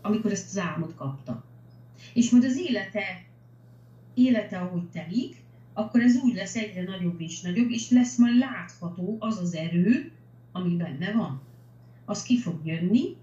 amikor 0.00 0.32
ezt 0.32 0.48
az 0.48 0.58
álmot 0.58 0.94
kapta. 0.94 1.44
És 2.14 2.30
majd 2.30 2.44
az 2.44 2.58
élete, 2.58 3.24
élete, 4.14 4.58
ahogy 4.58 4.88
telik, 4.92 5.36
akkor 5.72 6.00
ez 6.00 6.16
úgy 6.16 6.34
lesz 6.34 6.56
egyre 6.56 6.82
nagyobb 6.82 7.20
és 7.20 7.40
nagyobb, 7.40 7.70
és 7.70 7.90
lesz 7.90 8.16
majd 8.16 8.38
látható 8.38 9.16
az 9.18 9.38
az 9.38 9.54
erő, 9.54 10.12
ami 10.52 10.76
benne 10.76 11.12
van. 11.12 11.40
Az 12.04 12.22
ki 12.22 12.38
fog 12.38 12.66
jönni, 12.66 13.16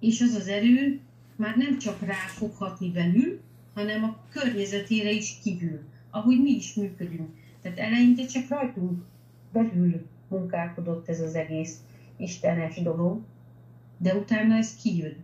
és 0.00 0.20
az 0.20 0.34
az 0.34 0.46
erő 0.46 1.00
már 1.36 1.56
nem 1.56 1.78
csak 1.78 2.00
rá 2.00 2.26
fog 2.26 2.54
hatni 2.54 2.90
belül, 2.90 3.40
hanem 3.74 4.04
a 4.04 4.16
környezetére 4.30 5.10
is 5.10 5.38
kívül, 5.42 5.80
ahogy 6.10 6.42
mi 6.42 6.50
is 6.50 6.74
működünk. 6.74 7.30
Tehát 7.62 7.78
eleinte 7.78 8.26
csak 8.26 8.48
rajtunk 8.48 9.02
belül 9.52 10.06
munkálkodott 10.28 11.08
ez 11.08 11.20
az 11.20 11.34
egész 11.34 11.76
istenes 12.22 12.82
dolog, 12.82 13.20
de 13.98 14.14
utána 14.14 14.54
ez 14.54 14.76
kijön 14.82 15.16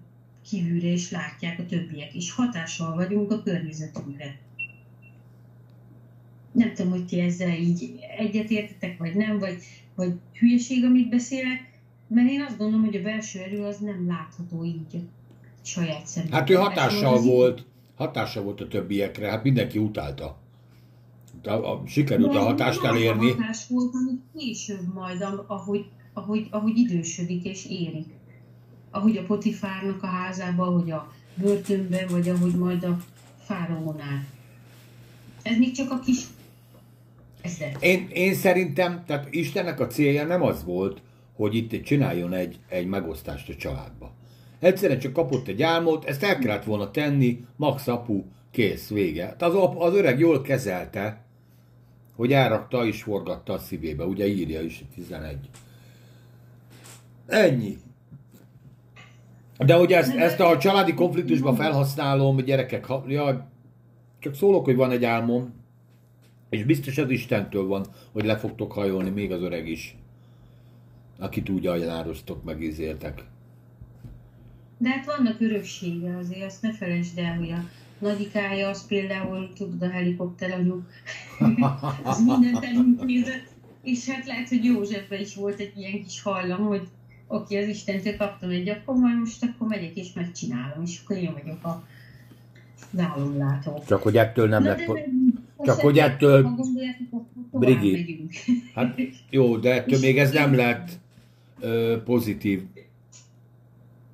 kívülre, 0.48 0.86
és 0.86 1.10
látják 1.10 1.58
a 1.58 1.66
többiek, 1.66 2.14
és 2.14 2.32
hatással 2.32 2.94
vagyunk 2.94 3.30
a 3.30 3.42
környezetünkre. 3.42 4.38
Nem 6.52 6.74
tudom, 6.74 6.90
hogy 6.90 7.06
ti 7.06 7.20
ezzel 7.20 7.50
így 7.50 7.98
egyetértetek, 8.18 8.98
vagy 8.98 9.14
nem, 9.14 9.38
vagy, 9.38 9.58
vagy 9.94 10.12
hülyeség, 10.32 10.84
amit 10.84 11.08
beszélek, 11.08 11.78
mert 12.06 12.30
én 12.30 12.40
azt 12.40 12.58
gondolom, 12.58 12.84
hogy 12.84 12.96
a 12.96 13.02
belső 13.02 13.40
erő 13.40 13.64
az 13.64 13.78
nem 13.78 14.06
látható 14.06 14.64
így 14.64 15.00
saját 15.62 16.06
szemben. 16.06 16.32
Hát 16.32 16.50
ő 16.50 16.54
hatással 16.54 17.20
volt, 17.20 17.64
hatással 17.94 18.42
volt 18.42 18.60
a 18.60 18.68
többiekre, 18.68 19.30
hát 19.30 19.42
mindenki 19.42 19.78
utálta. 19.78 20.38
De 21.42 21.50
a, 21.50 21.82
sikerült 21.86 22.34
a 22.34 22.40
hatást 22.40 22.84
elérni. 22.84 23.30
hatás 23.30 23.66
volt, 23.68 23.94
amit 23.94 24.20
később 24.36 24.94
majd, 24.94 25.26
ahogy, 25.46 25.86
ahogy, 26.18 26.46
ahogy 26.50 26.76
idősödik 26.76 27.44
és 27.44 27.66
érik. 27.66 28.06
Ahogy 28.90 29.16
a 29.16 29.22
Potifárnak 29.22 30.02
a 30.02 30.06
házában, 30.06 30.68
ahogy 30.68 30.90
a 30.90 31.12
börtönben, 31.34 32.06
vagy 32.08 32.28
ahogy 32.28 32.54
majd 32.54 32.84
a 32.84 32.98
fáraónál. 33.44 34.24
Ez 35.42 35.56
még 35.56 35.72
csak 35.72 35.90
a 35.90 35.98
kis 35.98 36.26
Én, 37.80 38.08
én 38.12 38.34
szerintem, 38.34 39.04
tehát 39.06 39.34
Istennek 39.34 39.80
a 39.80 39.86
célja 39.86 40.24
nem 40.24 40.42
az 40.42 40.64
volt, 40.64 41.00
hogy 41.36 41.54
itt 41.54 41.82
csináljon 41.82 42.32
egy, 42.32 42.58
egy 42.68 42.86
megosztást 42.86 43.48
a 43.48 43.54
családba. 43.56 44.12
Egyszerűen 44.58 44.98
csak 44.98 45.12
kapott 45.12 45.48
egy 45.48 45.62
álmot, 45.62 46.04
ezt 46.04 46.22
el 46.22 46.38
kellett 46.38 46.64
volna 46.64 46.90
tenni, 46.90 47.44
max 47.56 47.86
apu, 47.86 48.24
kész, 48.50 48.88
vége. 48.88 49.36
Az, 49.38 49.54
az 49.78 49.94
öreg 49.94 50.18
jól 50.18 50.42
kezelte, 50.42 51.24
hogy 52.16 52.32
elrakta 52.32 52.86
és 52.86 53.02
forgatta 53.02 53.52
a 53.52 53.58
szívébe. 53.58 54.04
Ugye 54.04 54.26
írja 54.26 54.60
is 54.60 54.84
11. 54.94 55.36
Ennyi. 57.28 57.76
De 59.58 59.74
hogy 59.74 59.92
ezt, 59.92 60.16
ezt 60.16 60.40
a 60.40 60.58
családi 60.58 60.94
konfliktusban 60.94 61.54
felhasználom, 61.54 62.36
gyerekek, 62.36 62.84
ha, 62.84 63.04
ja, 63.08 63.50
csak 64.18 64.34
szólok, 64.34 64.64
hogy 64.64 64.76
van 64.76 64.90
egy 64.90 65.04
álmom, 65.04 65.54
és 66.48 66.64
biztos 66.64 66.98
az 66.98 67.10
Istentől 67.10 67.66
van, 67.66 67.86
hogy 68.12 68.24
le 68.24 68.36
fogtok 68.36 68.72
hajolni, 68.72 69.10
még 69.10 69.32
az 69.32 69.42
öreg 69.42 69.68
is. 69.68 69.96
Akit 71.18 71.48
úgy 71.48 71.66
ajánlároztok, 71.66 72.44
megízéltek. 72.44 73.24
De 74.78 74.88
hát 74.88 75.04
vannak 75.04 75.40
öröksége 75.40 76.16
azért, 76.16 76.44
azt 76.44 76.62
ne 76.62 76.72
felejtsd 76.72 77.18
el, 77.18 77.36
hogy 77.36 77.50
a 77.50 77.64
nagyikája, 77.98 78.68
az 78.68 78.86
például, 78.86 79.52
tudod, 79.52 79.82
a 79.82 79.90
helikopter 79.90 80.50
anyuk, 80.50 80.86
az 82.02 82.24
mindent 82.24 82.64
elintézett, 82.64 83.46
és 83.82 84.08
hát 84.08 84.26
lehet, 84.26 84.48
hogy 84.48 84.64
Józsefben 84.64 85.20
is 85.20 85.34
volt 85.34 85.60
egy 85.60 85.72
ilyen 85.76 86.02
kis 86.02 86.22
hajlam, 86.22 86.66
hogy 86.66 86.88
oké, 87.28 87.62
az 87.62 87.68
Istentől 87.68 88.16
kaptam 88.16 88.50
egy 88.50 88.68
akkor 88.68 88.96
majd 88.96 89.18
most 89.18 89.44
akkor 89.44 89.68
megyek 89.68 89.96
és 89.96 90.12
megcsinálom, 90.12 90.82
és 90.84 91.00
akkor 91.04 91.16
én 91.16 91.32
vagyok 91.42 91.64
a 91.64 91.84
álomlátó. 92.98 93.82
Csak 93.86 94.02
hogy 94.02 94.16
ettől 94.16 94.48
nem 94.48 94.64
lett... 94.64 94.86
meg- 94.86 95.08
Csak 95.64 95.80
hogy 95.80 95.98
ettől- 95.98 96.48
Brigit. 97.52 98.36
Hát 98.74 99.00
jó, 99.30 99.56
de 99.56 99.74
ettől 99.74 99.98
még 99.98 100.18
ez 100.18 100.32
nem 100.32 100.54
lett 100.54 100.88
ö, 101.60 102.02
pozitív 102.04 102.62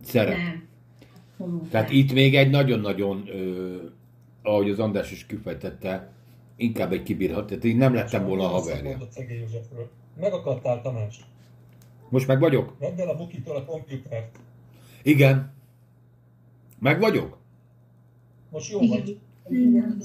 szerep. 0.02 0.36
Nem. 0.36 1.68
Tehát 1.70 1.90
itt 1.90 2.12
még 2.12 2.34
egy 2.36 2.50
nagyon-nagyon, 2.50 3.28
ö, 3.28 3.76
ahogy 4.42 4.70
az 4.70 4.78
András 4.78 5.10
is 5.12 5.26
kifejtette, 5.26 6.12
inkább 6.56 6.92
egy 6.92 7.02
kibírhat, 7.02 7.46
tehát 7.46 7.64
így 7.64 7.76
nem 7.76 7.94
lettem 7.94 8.24
volna 8.26 8.44
a 8.44 8.48
haverja. 8.48 8.98
Józsefről. 9.16 9.90
Megakadtál 10.20 10.82
Tamás. 10.82 11.20
Most 12.14 12.26
meg 12.26 12.40
vagyok? 12.40 12.74
Vedd 12.78 13.00
el 13.00 13.08
a 13.08 13.16
bukitól 13.16 13.56
a 13.56 13.64
komputert. 13.64 14.38
Igen. 15.02 15.52
Meg 16.78 17.00
vagyok? 17.00 17.38
Most 18.50 18.70
jó 18.70 18.78
vagy. 18.88 19.18
Igen. 19.48 19.98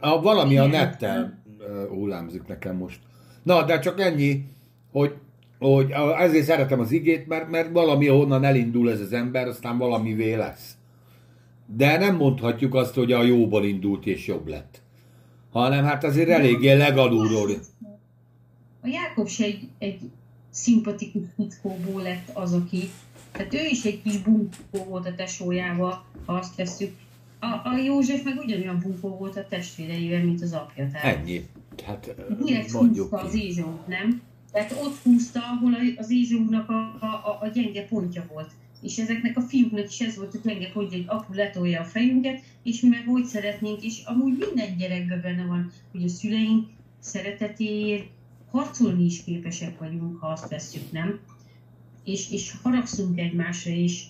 A, 0.00 0.20
valami 0.20 0.58
a 0.58 0.66
Igen. 0.66 0.80
nettel 0.80 1.42
ö, 1.58 1.86
hullámzik 1.88 2.46
nekem 2.46 2.76
most. 2.76 3.00
Na, 3.42 3.64
de 3.64 3.78
csak 3.78 4.00
ennyi, 4.00 4.44
hogy, 4.92 5.14
hogy 5.58 5.92
a- 5.92 6.20
ezért 6.20 6.44
szeretem 6.44 6.80
az 6.80 6.90
igét, 6.92 7.26
mert, 7.26 7.48
mert 7.50 7.72
valami 7.72 8.06
honnan 8.06 8.44
elindul 8.44 8.90
ez 8.90 9.00
az 9.00 9.12
ember, 9.12 9.46
aztán 9.48 9.78
valamivé 9.78 10.34
lesz. 10.34 10.76
De 11.66 11.98
nem 11.98 12.16
mondhatjuk 12.16 12.74
azt, 12.74 12.94
hogy 12.94 13.12
a 13.12 13.22
jóból 13.22 13.64
indult 13.64 14.06
és 14.06 14.26
jobb 14.26 14.46
lett. 14.46 14.82
Hanem 15.50 15.84
hát 15.84 16.04
azért 16.04 16.28
eléggé 16.28 16.72
legalulról. 16.72 17.50
A 18.82 18.86
Jákob 18.88 19.26
se 19.28 19.44
egy, 19.44 19.68
egy 19.78 20.00
szimpatikus 20.62 21.22
fickóból 21.36 22.02
lett 22.02 22.30
az, 22.32 22.52
aki. 22.52 22.90
Tehát 23.32 23.54
ő 23.54 23.66
is 23.70 23.84
egy 23.84 24.02
kis 24.02 24.18
bunkó 24.18 24.84
volt 24.88 25.06
a 25.06 25.14
tesójával, 25.14 26.04
ha 26.26 26.32
azt 26.32 26.56
veszük. 26.56 26.96
A, 27.40 27.68
a 27.68 27.76
József 27.84 28.22
meg 28.22 28.38
ugyanolyan 28.38 28.80
bunkó 28.82 29.08
volt 29.08 29.36
a 29.36 29.46
testvéreivel, 29.48 30.24
mint 30.24 30.42
az 30.42 30.52
apja. 30.52 30.90
Tehát 30.92 31.16
Ennyi. 31.16 31.46
Hát 31.84 32.14
direkt 32.44 32.72
mondjuk 32.72 33.10
húzta 33.10 33.26
az 33.26 33.32
ki. 33.32 33.46
Ézsót, 33.46 33.86
nem? 33.86 34.22
Tehát 34.52 34.72
ott 34.82 34.96
húzta, 35.02 35.40
ahol 35.40 35.74
az 35.96 36.10
Ézsónak 36.10 36.68
a, 36.68 36.80
a, 37.00 37.38
a 37.40 37.48
gyenge 37.54 37.84
pontja 37.84 38.26
volt. 38.32 38.50
És 38.82 38.98
ezeknek 38.98 39.36
a 39.36 39.40
fiúknak 39.40 39.88
is 39.88 40.00
ez 40.00 40.16
volt 40.16 40.34
a 40.34 40.38
gyenge 40.44 40.70
pontja, 40.72 40.98
hogy 40.98 41.06
apu 41.06 41.32
letolja 41.32 41.80
a 41.80 41.84
fejünket, 41.84 42.42
és 42.62 42.80
mi 42.80 42.88
meg 42.88 43.04
hogy 43.06 43.24
szeretnénk, 43.24 43.82
és 43.82 44.02
amúgy 44.04 44.36
minden 44.38 44.76
gyerekben 44.76 45.20
benne 45.20 45.46
van, 45.46 45.70
hogy 45.92 46.04
a 46.04 46.08
szüleink 46.08 46.68
szeretetéért 46.98 48.06
harcolni 48.50 49.04
is 49.04 49.24
képesek 49.24 49.78
vagyunk, 49.78 50.20
ha 50.20 50.26
azt 50.26 50.48
vesszük, 50.48 50.92
nem? 50.92 51.20
És, 52.04 52.30
és 52.30 52.54
haragszunk 52.62 53.18
egymásra, 53.18 53.70
és 53.70 54.04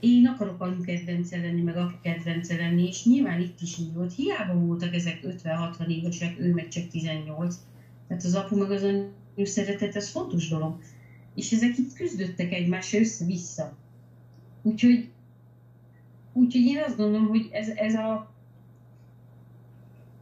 én 0.00 0.26
akarok 0.26 0.60
anyu 0.60 0.80
kedvence 0.80 1.36
lenni, 1.36 1.60
meg 1.60 1.76
apu 1.76 1.94
kedvence 2.02 2.56
lenni, 2.56 2.86
és 2.86 3.04
nyilván 3.04 3.40
itt 3.40 3.60
is 3.60 3.78
így 3.78 3.92
volt. 3.92 4.14
Hiába 4.14 4.54
voltak 4.54 4.94
ezek 4.94 5.20
50-60 5.24 5.86
évesek, 5.86 6.38
ő 6.38 6.52
meg 6.52 6.68
csak 6.68 6.88
18. 6.88 7.56
Tehát 8.08 8.24
az 8.24 8.34
apu 8.34 8.56
meg 8.56 8.70
az 8.70 8.82
anyu 8.82 9.44
szeretet, 9.44 9.96
ez 9.96 10.10
fontos 10.10 10.48
dolog. 10.48 10.80
És 11.34 11.52
ezek 11.52 11.78
itt 11.78 11.92
küzdöttek 11.92 12.52
egymással 12.52 13.00
össze-vissza. 13.00 13.76
Úgyhogy, 14.62 15.08
úgyhogy 16.32 16.62
én 16.62 16.82
azt 16.86 16.96
gondolom, 16.96 17.26
hogy 17.26 17.48
ez, 17.52 17.68
ez 17.68 17.94
a 17.94 18.31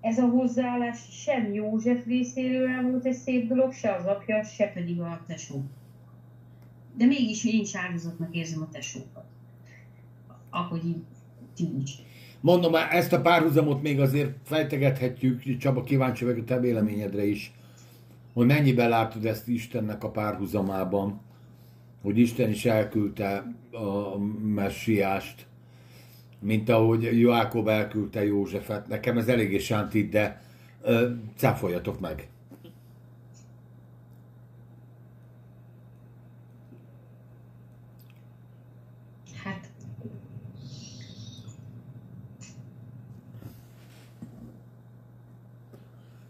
ez 0.00 0.18
a 0.18 0.26
hozzáállás 0.26 0.98
sem 1.10 1.54
József 1.54 2.06
részéről 2.06 2.68
nem 2.68 2.90
volt 2.90 3.04
egy 3.04 3.16
szép 3.16 3.48
dolog, 3.48 3.72
se 3.72 3.94
az 3.94 4.04
apja, 4.04 4.42
se 4.42 4.66
pedig 4.66 5.00
a 5.00 5.22
tesó. 5.26 5.62
De 6.96 7.04
mégis 7.06 7.44
én 7.44 7.60
is 7.60 7.76
áldozatnak 7.76 8.34
érzem 8.34 8.62
a 8.62 8.68
tesókat. 8.72 9.24
Ahogy 10.50 10.84
így 11.56 11.82
is. 11.82 11.98
Mondom, 12.40 12.74
ezt 12.74 13.12
a 13.12 13.20
párhuzamot 13.20 13.82
még 13.82 14.00
azért 14.00 14.36
fejtegethetjük, 14.42 15.56
Csaba, 15.56 15.82
kíváncsi 15.82 16.24
vagyok 16.24 16.40
a 16.40 16.44
te 16.44 16.60
véleményedre 16.60 17.24
is, 17.24 17.52
hogy 18.32 18.46
mennyiben 18.46 18.88
látod 18.88 19.24
ezt 19.24 19.48
Istennek 19.48 20.04
a 20.04 20.10
párhuzamában, 20.10 21.20
hogy 22.02 22.18
Isten 22.18 22.50
is 22.50 22.64
elküldte 22.64 23.54
a 23.72 24.18
messiást, 24.42 25.46
mint 26.40 26.68
ahogy 26.68 27.20
Jákob 27.20 27.68
elküldte 27.68 28.24
Józsefet. 28.24 28.88
Nekem 28.88 29.18
ez 29.18 29.28
eléggé 29.28 29.58
sántít, 29.58 30.10
de 30.10 30.42
ö, 30.82 31.10
cáfoljatok 31.36 32.00
meg. 32.00 32.28
Hát 39.44 39.68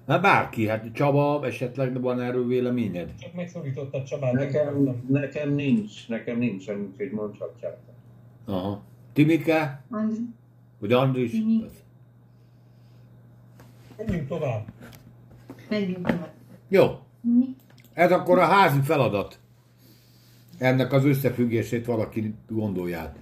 Hát 0.06 0.22
bárki, 0.22 0.66
hát 0.68 0.92
Csaba, 0.92 1.46
esetleg 1.46 2.00
van 2.00 2.20
erről 2.20 2.46
véleményed? 2.46 3.14
Csak 3.20 3.34
megszólítottad 3.34 4.04
Csabát. 4.04 4.32
Nekem, 4.32 5.02
nekem 5.08 5.54
nincs, 5.54 6.08
nekem 6.08 6.38
nincsen, 6.38 6.80
úgyhogy 6.80 7.10
mondhatjátok. 7.10 7.94
Aha. 8.44 8.82
Timike? 9.12 9.82
Andri, 9.90 10.18
Vagy 10.78 10.92
Andris? 10.92 11.30
Timi. 11.30 11.64
Menjünk 13.96 14.28
tovább. 14.28 14.64
menjünk 15.68 16.06
tovább. 16.06 16.32
Jó, 16.68 17.00
Mi? 17.20 17.56
ez 17.92 18.12
akkor 18.12 18.38
a 18.38 18.44
házi 18.44 18.80
feladat. 18.80 19.38
Ennek 20.58 20.92
az 20.92 21.04
összefüggését 21.04 21.86
valaki 21.86 22.34
gondolját. 22.48 23.18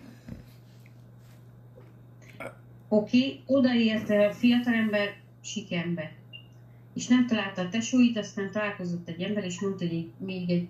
Oké, 2.88 3.18
okay, 3.18 3.42
odaért 3.46 4.10
a 4.10 4.32
fiatalember 4.32 5.16
sikembe. 5.40 6.12
És 6.94 7.06
nem 7.06 7.26
találta 7.26 7.62
a 7.62 7.68
tesóit, 7.68 8.18
aztán 8.18 8.50
találkozott 8.50 9.08
egy 9.08 9.22
ember, 9.22 9.44
és 9.44 9.60
mondta, 9.60 9.86
hogy 9.86 10.10
még 10.18 10.50
egy... 10.50 10.68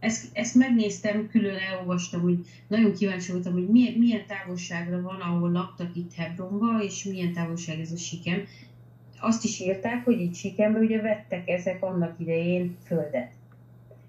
Ezt, 0.00 0.28
ezt 0.32 0.54
megnéztem, 0.54 1.28
külön 1.28 1.56
elolvastam, 1.56 2.20
hogy 2.20 2.46
nagyon 2.68 2.92
kíváncsi 2.94 3.32
voltam, 3.32 3.52
hogy 3.52 3.68
milyen, 3.68 3.92
milyen 3.92 4.26
távolságra 4.26 5.00
van, 5.00 5.20
ahol 5.20 5.50
laktak 5.50 5.96
itt 5.96 6.14
Hebronba, 6.14 6.82
és 6.82 7.04
milyen 7.04 7.32
távolság 7.32 7.80
ez 7.80 7.92
a 7.92 7.96
sikem. 7.96 8.42
Azt 9.20 9.44
is 9.44 9.60
írták, 9.60 10.04
hogy 10.04 10.20
itt 10.20 10.34
sikembe 10.34 10.78
ugye 10.78 11.00
vettek 11.00 11.48
ezek 11.48 11.82
annak 11.82 12.20
idején 12.20 12.76
földet. 12.86 13.32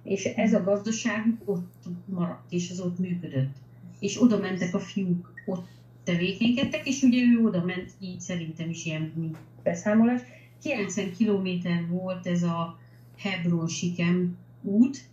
És 0.04 0.26
ez 0.26 0.54
a 0.54 0.64
gazdaság 0.64 1.26
ott 1.46 1.84
maradt, 2.06 2.52
és 2.52 2.70
az 2.72 2.80
ott 2.80 3.00
működött. 3.00 3.56
És 4.00 4.22
oda 4.22 4.38
mentek 4.38 4.74
a 4.74 4.80
fiúk, 4.80 5.34
ott 5.46 5.68
tevékenykedtek, 6.04 6.88
és 6.88 7.02
ugye 7.02 7.24
ő 7.24 7.44
oda 7.46 7.64
ment, 7.64 7.92
így 8.00 8.20
szerintem 8.20 8.70
is 8.70 8.86
ilyen 8.86 9.36
beszámolás. 9.64 10.22
90 10.64 11.12
kilométer 11.18 11.88
volt 11.88 12.28
ez 12.28 12.44
a 12.44 12.80
Hebron-Sikem 13.18 14.38
út, 14.62 15.10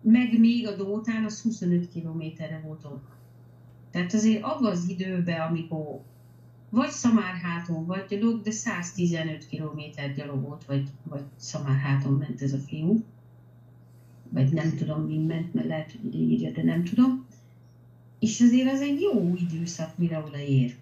meg 0.00 0.38
még 0.38 0.66
a 0.66 0.76
Dótán 0.76 1.24
az 1.24 1.42
25 1.42 1.88
kilométerre 1.88 2.60
volt 2.64 2.84
onnan. 2.84 3.18
Tehát 3.90 4.14
azért 4.14 4.42
abban 4.42 4.70
az 4.70 4.88
időben, 4.88 5.40
amikor 5.40 6.00
vagy 6.70 6.90
Szamárháton 6.90 7.86
vagy 7.86 8.04
gyalog, 8.08 8.42
de 8.42 8.50
115 8.50 9.48
kilométer 9.48 10.14
gyalogolt, 10.14 10.64
vagy, 10.64 10.88
vagy 11.02 11.22
Szamárháton 11.36 12.12
ment 12.12 12.42
ez 12.42 12.52
a 12.52 12.58
fiú. 12.58 13.04
Vagy 14.28 14.52
nem 14.52 14.76
tudom, 14.76 15.00
mi 15.00 15.18
ment, 15.18 15.54
mert 15.54 15.66
lehet, 15.66 15.96
hogy 16.02 16.14
írja, 16.14 16.50
de 16.50 16.62
nem 16.62 16.84
tudom. 16.84 17.26
És 18.18 18.40
azért 18.40 18.72
az 18.72 18.80
egy 18.80 19.00
jó 19.00 19.36
időszak, 19.36 19.98
mire 19.98 20.18
odaér. 20.18 20.76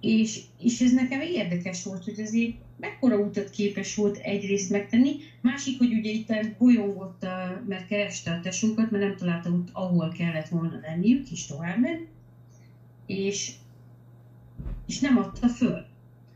És, 0.00 0.44
és 0.60 0.80
ez 0.80 0.92
nekem 0.92 1.20
érdekes 1.20 1.84
volt, 1.84 2.04
hogy 2.04 2.20
azért 2.20 2.54
mekkora 2.80 3.16
utat 3.16 3.50
képes 3.50 3.94
volt 3.94 4.16
egyrészt 4.16 4.70
megtenni, 4.70 5.16
másik, 5.40 5.78
hogy 5.78 5.92
ugye 5.92 6.10
itt 6.10 6.56
bolyongott, 6.58 7.22
mert 7.66 7.86
kereste 7.86 8.32
a 8.32 8.40
tesókat, 8.40 8.90
mert 8.90 9.04
nem 9.04 9.16
találta 9.16 9.50
ott, 9.50 9.68
ahol 9.72 10.08
kellett 10.08 10.48
volna 10.48 10.78
lenniük, 10.82 11.30
és 11.30 11.46
tovább 11.46 11.80
ment, 11.80 12.08
és, 13.06 13.52
és 14.86 15.00
nem 15.00 15.16
adta 15.16 15.48
föl, 15.48 15.84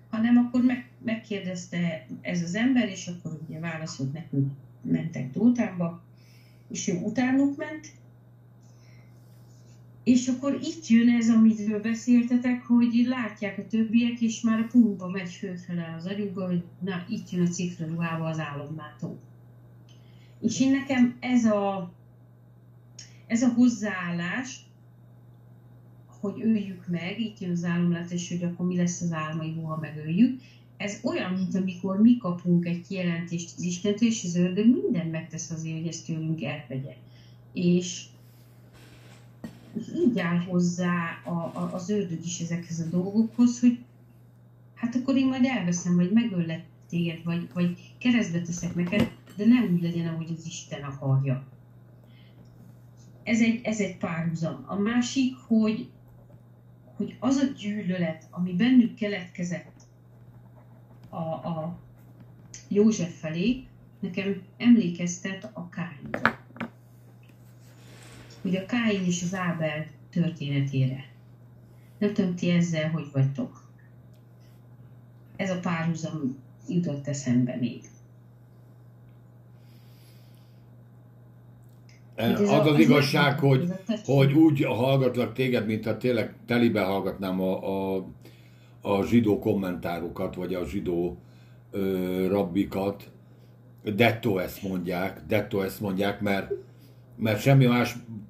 hanem 0.09 0.37
akkor 0.37 0.63
meg, 0.63 0.89
megkérdezte 1.05 2.07
ez 2.21 2.43
az 2.43 2.55
ember, 2.55 2.89
és 2.89 3.07
akkor 3.07 3.39
ugye 3.47 3.59
válaszolt 3.59 4.13
nekünk, 4.13 4.53
mentek 4.83 5.31
Dótánba, 5.31 6.01
és 6.69 6.89
ő 6.89 6.95
utánuk 6.95 7.57
ment, 7.57 7.93
és 10.05 10.29
akkor 10.29 10.59
itt 10.63 10.87
jön 10.87 11.09
ez, 11.09 11.31
amiről 11.31 11.81
beszéltetek, 11.81 12.63
hogy 12.63 13.05
látják 13.07 13.59
a 13.59 13.67
többiek, 13.67 14.21
és 14.21 14.41
már 14.41 14.59
a 14.59 14.67
pumpba 14.71 15.09
megy 15.09 15.31
fölfele 15.31 15.95
az 15.99 16.07
agyukba, 16.07 16.47
hogy 16.47 16.63
na, 16.79 17.05
itt 17.09 17.31
jön 17.31 17.47
a 17.47 17.49
cifra 17.49 17.87
ruhába 17.87 18.25
az 18.25 18.39
álomlátó. 18.39 19.19
És 20.41 20.61
én 20.61 20.71
nekem 20.71 21.17
ez 21.21 21.45
a, 21.45 21.93
ez 23.27 23.43
a 23.43 23.49
hozzáállás, 23.49 24.61
hogy 26.21 26.43
öljük 26.43 26.87
meg, 26.89 27.21
itt 27.21 27.39
jön 27.39 27.51
az 27.51 27.65
álomlátás, 27.65 28.29
hogy 28.29 28.43
akkor 28.43 28.67
mi 28.67 28.77
lesz 28.77 29.01
az 29.01 29.13
álmaiból, 29.13 29.65
ha 29.65 29.79
megöljük. 29.81 30.41
Ez 30.77 31.01
olyan, 31.03 31.33
mint 31.33 31.55
amikor 31.55 32.01
mi 32.01 32.17
kapunk 32.17 32.67
egy 32.67 32.87
kijelentést 32.89 33.55
az 33.57 33.63
Istentől, 33.63 34.09
és 34.09 34.25
az 34.25 34.37
ördög 34.37 34.67
mindent 34.67 35.11
megtesz 35.11 35.51
azért, 35.51 35.77
hogy 35.77 35.87
ezt 35.87 36.07
tőlünk 36.07 36.43
elvegye. 36.43 36.97
És 37.53 38.05
így 39.77 40.19
áll 40.19 40.39
hozzá 40.39 41.21
a, 41.25 41.31
a, 41.31 41.71
az 41.73 41.91
ördög 41.91 42.25
is 42.25 42.41
ezekhez 42.41 42.81
a 42.81 42.89
dolgokhoz, 42.89 43.61
hogy 43.61 43.79
hát 44.75 44.95
akkor 44.95 45.17
én 45.17 45.27
majd 45.27 45.45
elveszem, 45.45 45.97
vagy 45.97 46.13
megöllek 46.13 46.65
téged, 46.89 47.25
vagy, 47.25 47.49
vagy 47.55 47.95
keresztbe 47.99 48.41
teszek 48.41 48.75
neked, 48.75 49.13
de 49.37 49.47
nem 49.47 49.73
úgy 49.73 49.83
legyen, 49.83 50.09
ahogy 50.09 50.35
az 50.39 50.47
Isten 50.47 50.83
akarja. 50.83 51.45
Ez 53.23 53.41
egy, 53.41 53.61
ez 53.65 53.81
egy 53.81 53.97
párhuzam. 53.97 54.65
A 54.67 54.75
másik, 54.75 55.37
hogy, 55.37 55.91
hogy 56.97 57.17
az 57.19 57.37
a 57.37 57.45
gyűlölet, 57.45 58.27
ami 58.31 58.53
bennük 58.53 58.95
keletkezett 58.95 59.87
a, 61.09 61.17
a 61.17 61.79
József 62.69 63.19
felé, 63.19 63.67
nekem 64.01 64.43
emlékeztet 64.57 65.51
a 65.53 65.69
Káinra. 65.69 66.42
Ugye 68.45 68.61
a 68.61 68.67
Káin 68.67 69.05
és 69.05 69.23
az 69.23 69.35
Ábel 69.35 69.87
történetére. 70.11 71.05
Nem 71.99 72.13
tudom, 72.13 72.35
ti 72.35 72.51
ezzel 72.51 72.91
hogy 72.91 73.07
vagytok. 73.13 73.71
Ez 75.37 75.51
a 75.51 75.59
párhuzam 75.59 76.37
jutott 76.69 77.07
eszembe 77.07 77.57
még. 77.61 77.81
Az 82.17 82.67
az 82.67 82.79
igazság, 82.79 83.39
hogy, 83.39 83.73
hogy 84.05 84.33
úgy 84.33 84.65
hallgatlak 84.65 85.33
téged, 85.33 85.67
mintha 85.67 85.97
tényleg 85.97 86.35
telibe 86.47 86.83
hallgatnám 86.83 87.41
a, 87.41 87.95
a, 87.97 88.07
a 88.81 89.05
zsidó 89.05 89.39
kommentárokat, 89.39 90.35
vagy 90.35 90.55
a 90.55 90.67
zsidó 90.67 91.19
ö, 91.71 92.27
rabbikat. 92.29 93.11
Detto 93.95 94.39
ezt 94.39 94.63
mondják, 94.63 95.23
detto 95.27 95.61
ezt 95.61 95.81
mondják, 95.81 96.21
mert, 96.21 96.53
mert 97.17 97.41
semmi 97.41 97.67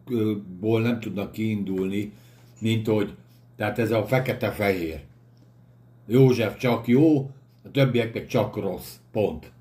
másból 0.09 0.83
nem 0.83 1.01
tudnak 1.01 1.33
kiindulni, 1.33 2.13
mint 2.61 2.87
hogy, 2.87 3.15
tehát 3.57 3.79
ez 3.79 3.91
a 3.91 4.07
fekete-fehér. 4.07 5.01
József 6.07 6.59
csak 6.59 6.87
jó, 6.87 7.31
a 7.65 7.71
többiek 7.71 8.15
meg 8.15 8.27
csak 8.27 8.57
rossz. 8.57 8.97
Pont. 9.13 9.53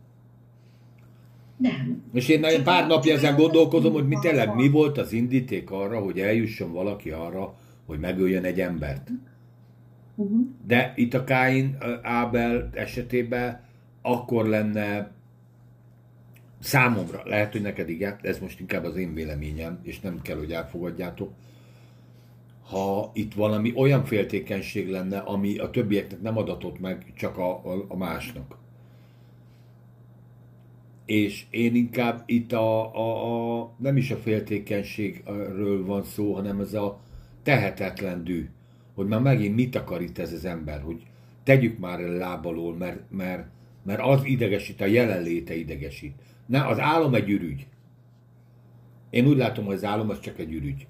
Nem. 1.57 2.03
És 2.13 2.27
én 2.27 2.39
nagyon 2.39 2.63
pár 2.63 2.87
napja 2.87 3.13
ezen 3.13 3.35
gondolkozom, 3.35 3.93
hogy 3.93 4.07
mi 4.07 4.17
tényleg 4.21 4.55
mi 4.55 4.69
volt 4.69 4.97
az 4.97 5.13
indíték 5.13 5.71
arra, 5.71 5.99
hogy 5.99 6.19
eljusson 6.19 6.71
valaki 6.71 7.09
arra, 7.09 7.55
hogy 7.85 7.99
megöljön 7.99 8.43
egy 8.43 8.59
embert. 8.59 9.09
Uh-huh. 10.15 10.39
De 10.67 10.93
itt 10.95 11.13
a 11.13 11.23
Káin 11.23 11.77
Ábel 12.01 12.69
esetében 12.73 13.61
akkor 14.01 14.47
lenne 14.47 15.11
számomra, 16.61 17.21
lehet, 17.25 17.51
hogy 17.51 17.61
neked 17.61 17.89
igen, 17.89 18.19
ez 18.21 18.39
most 18.39 18.59
inkább 18.59 18.83
az 18.83 18.95
én 18.95 19.13
véleményem, 19.13 19.79
és 19.83 19.99
nem 19.99 20.21
kell, 20.21 20.37
hogy 20.37 20.51
elfogadjátok, 20.51 21.33
ha 22.71 23.11
itt 23.13 23.33
valami 23.33 23.73
olyan 23.75 24.05
féltékenység 24.05 24.89
lenne, 24.89 25.17
ami 25.17 25.57
a 25.57 25.69
többieknek 25.69 26.21
nem 26.21 26.37
adatott 26.37 26.79
meg, 26.79 27.13
csak 27.15 27.37
a, 27.37 27.49
a, 27.49 27.85
a 27.87 27.97
másnak. 27.97 28.57
És 31.05 31.45
én 31.49 31.75
inkább 31.75 32.23
itt 32.25 32.51
a, 32.51 32.95
a, 32.95 33.59
a, 33.59 33.71
nem 33.77 33.97
is 33.97 34.11
a 34.11 34.17
féltékenységről 34.17 35.85
van 35.85 36.03
szó, 36.03 36.33
hanem 36.33 36.59
ez 36.59 36.73
a 36.73 36.99
tehetetlen 37.43 38.23
dű, 38.23 38.49
hogy 38.95 39.07
már 39.07 39.21
megint 39.21 39.55
mit 39.55 39.75
akar 39.75 40.01
itt 40.01 40.17
ez 40.17 40.33
az 40.33 40.45
ember, 40.45 40.81
hogy 40.81 41.03
tegyük 41.43 41.77
már 41.77 41.99
el 41.99 42.11
lábalól, 42.11 42.75
mert, 42.75 42.99
mert, 43.09 43.47
mert 43.83 44.01
az 44.01 44.23
idegesít, 44.23 44.81
a 44.81 44.85
jelenléte 44.85 45.55
idegesít. 45.55 46.13
Ne, 46.51 46.67
az 46.67 46.79
álom 46.79 47.13
egy 47.13 47.29
ürügy. 47.29 47.67
Én 49.09 49.27
úgy 49.27 49.37
látom, 49.37 49.65
hogy 49.65 49.75
az 49.75 49.83
álom 49.83 50.09
az 50.09 50.19
csak 50.19 50.39
egy 50.39 50.53
ürügy 50.53 50.87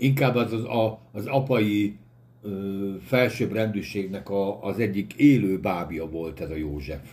inkább 0.00 0.34
az 0.34 0.52
az, 0.52 0.64
a, 0.64 1.00
az 1.12 1.26
apai 1.26 1.96
ö, 2.42 2.94
felsőbb 3.02 3.52
rendűségnek 3.52 4.30
a, 4.30 4.62
az 4.62 4.78
egyik 4.78 5.14
élő 5.14 5.60
bábja 5.60 6.08
volt 6.08 6.40
ez 6.40 6.50
a 6.50 6.56
József. 6.56 7.12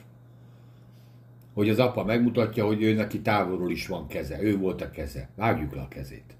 Hogy 1.53 1.69
az 1.69 1.79
apa 1.79 2.03
megmutatja, 2.03 2.65
hogy 2.65 2.81
ő 2.81 2.93
neki 2.93 3.19
távolról 3.19 3.71
is 3.71 3.87
van 3.87 4.07
keze. 4.07 4.41
Ő 4.41 4.57
volt 4.57 4.81
a 4.81 4.89
keze. 4.89 5.29
Vágjuk 5.35 5.75
le 5.75 5.81
a 5.81 5.87
kezét. 5.87 6.35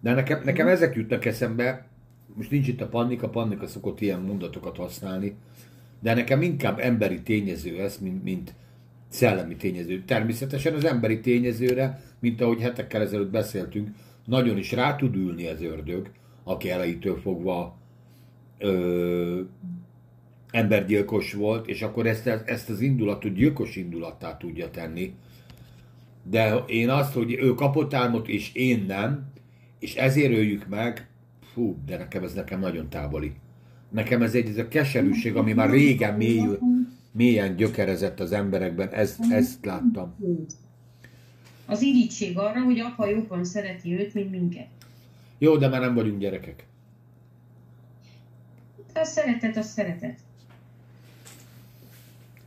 De 0.00 0.14
nekem, 0.14 0.42
nekem 0.44 0.68
ezek 0.68 0.94
jutnak 0.94 1.24
eszembe, 1.24 1.86
most 2.34 2.50
nincs 2.50 2.68
itt 2.68 2.80
a 2.80 2.88
Pannika, 2.88 3.28
Pannika 3.28 3.66
szokott 3.66 4.00
ilyen 4.00 4.20
mondatokat 4.20 4.76
használni, 4.76 5.34
de 6.00 6.14
nekem 6.14 6.42
inkább 6.42 6.78
emberi 6.78 7.22
tényező 7.22 7.80
ez, 7.80 7.98
mint, 7.98 8.22
mint 8.22 8.54
szellemi 9.12 9.56
tényező. 9.56 10.02
Természetesen 10.06 10.74
az 10.74 10.84
emberi 10.84 11.20
tényezőre, 11.20 12.00
mint 12.20 12.40
ahogy 12.40 12.60
hetekkel 12.60 13.02
ezelőtt 13.02 13.30
beszéltünk, 13.30 13.88
nagyon 14.26 14.58
is 14.58 14.72
rá 14.72 14.96
tud 14.96 15.16
ülni 15.16 15.46
az 15.46 15.62
ördög, 15.62 16.10
aki 16.44 16.70
elejétől 16.70 17.20
fogva 17.20 17.76
ö, 18.58 19.40
embergyilkos 20.50 21.32
volt, 21.32 21.66
és 21.68 21.82
akkor 21.82 22.06
ezt, 22.06 22.26
ezt 22.26 22.70
az 22.70 22.80
indulatot 22.80 23.34
gyilkos 23.34 23.76
indulattá 23.76 24.36
tudja 24.36 24.70
tenni. 24.70 25.14
De 26.30 26.64
én 26.66 26.88
azt, 26.88 27.12
hogy 27.12 27.32
ő 27.32 27.54
kapott 27.54 27.94
álmot, 27.94 28.28
és 28.28 28.54
én 28.54 28.84
nem, 28.86 29.32
és 29.78 29.94
ezért 29.94 30.32
öljük 30.32 30.68
meg, 30.68 31.08
fú, 31.52 31.76
de 31.86 31.96
nekem 31.96 32.22
ez 32.22 32.32
nekem 32.34 32.60
nagyon 32.60 32.88
távoli. 32.88 33.32
Nekem 33.90 34.22
ez 34.22 34.34
egy 34.34 34.48
ez 34.48 34.58
a 34.58 34.68
keserűség, 34.68 35.36
ami 35.36 35.52
már 35.52 35.70
régen 35.70 36.14
mély, 36.14 36.40
mélyen 37.12 37.56
gyökerezett 37.56 38.20
az 38.20 38.32
emberekben, 38.32 38.88
ezt, 38.88 39.20
ezt 39.30 39.64
láttam 39.64 40.14
az 41.72 41.82
irítség 41.82 42.38
arra, 42.38 42.62
hogy 42.62 42.78
apa 42.78 43.06
jobban 43.06 43.44
szereti 43.44 43.92
őt, 43.98 44.14
mint 44.14 44.30
minket. 44.30 44.68
Jó, 45.38 45.56
de 45.56 45.68
már 45.68 45.80
nem 45.80 45.94
vagyunk 45.94 46.18
gyerekek. 46.18 46.66
De 48.92 49.00
a 49.00 49.04
szeretet, 49.04 49.56
a 49.56 49.62
szeretet. 49.62 50.18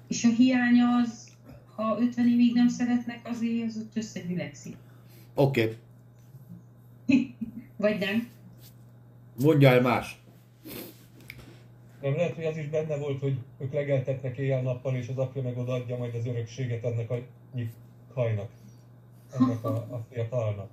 És 0.08 0.24
a 0.24 0.30
hiány 0.30 0.82
az, 0.82 1.28
ha 1.76 1.98
50 2.00 2.28
évig 2.28 2.54
nem 2.54 2.68
szeretnek, 2.68 3.20
azért 3.24 3.68
az 3.68 3.78
ott 3.78 3.96
összegyülekszik. 3.96 4.76
Oké. 5.34 5.78
Okay. 7.06 7.36
Vagy 7.78 8.00
nem? 8.00 8.28
Mondja 9.40 9.70
el 9.70 9.82
más. 9.82 10.20
Nem 12.02 12.16
lehet, 12.16 12.36
hogy 12.36 12.46
az 12.46 12.58
is 12.58 12.68
benne 12.68 12.98
volt, 12.98 13.20
hogy 13.20 13.38
ők 13.58 13.74
legeltetnek 13.74 14.38
éjjel-nappal, 14.38 14.96
és 14.96 15.08
az 15.08 15.18
apja 15.18 15.42
meg 15.42 15.58
odaadja 15.58 15.98
majd 15.98 16.16
az 16.16 16.26
örökséget 16.26 16.84
ennek 16.84 17.10
a 17.12 17.18
hajnak 18.14 18.50
ennek 19.40 19.64
a, 19.64 19.76
a 19.76 20.06
fiatalnak. 20.12 20.70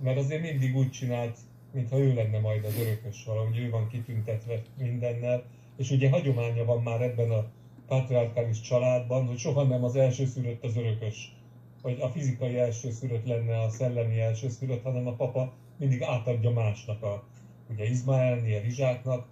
Mert 0.00 0.18
azért 0.18 0.42
mindig 0.42 0.76
úgy 0.76 0.90
csinált, 0.90 1.38
mintha 1.72 1.98
ő 1.98 2.14
lenne 2.14 2.38
majd 2.38 2.64
az 2.64 2.78
örökös 2.78 3.24
valahogy, 3.24 3.58
ő 3.58 3.70
van 3.70 3.88
kitüntetve 3.88 4.62
mindennel, 4.78 5.44
és 5.76 5.90
ugye 5.90 6.10
hagyománya 6.10 6.64
van 6.64 6.82
már 6.82 7.02
ebben 7.02 7.30
a 7.30 7.44
patriarkális 7.86 8.60
családban, 8.60 9.26
hogy 9.26 9.38
soha 9.38 9.62
nem 9.62 9.84
az 9.84 9.96
első 9.96 10.26
szülött 10.26 10.64
az 10.64 10.76
örökös, 10.76 11.36
vagy 11.82 12.00
a 12.00 12.08
fizikai 12.08 12.58
első 12.58 12.90
szülött 12.90 13.26
lenne 13.26 13.60
a 13.60 13.70
szellemi 13.70 14.20
első 14.20 14.48
szülött, 14.48 14.82
hanem 14.82 15.06
a 15.06 15.14
papa 15.14 15.52
mindig 15.76 16.02
átadja 16.02 16.50
másnak, 16.50 17.02
a, 17.02 17.24
ugye 17.70 17.84
Izmaelnél, 17.84 18.60
Rizsáknak, 18.60 19.26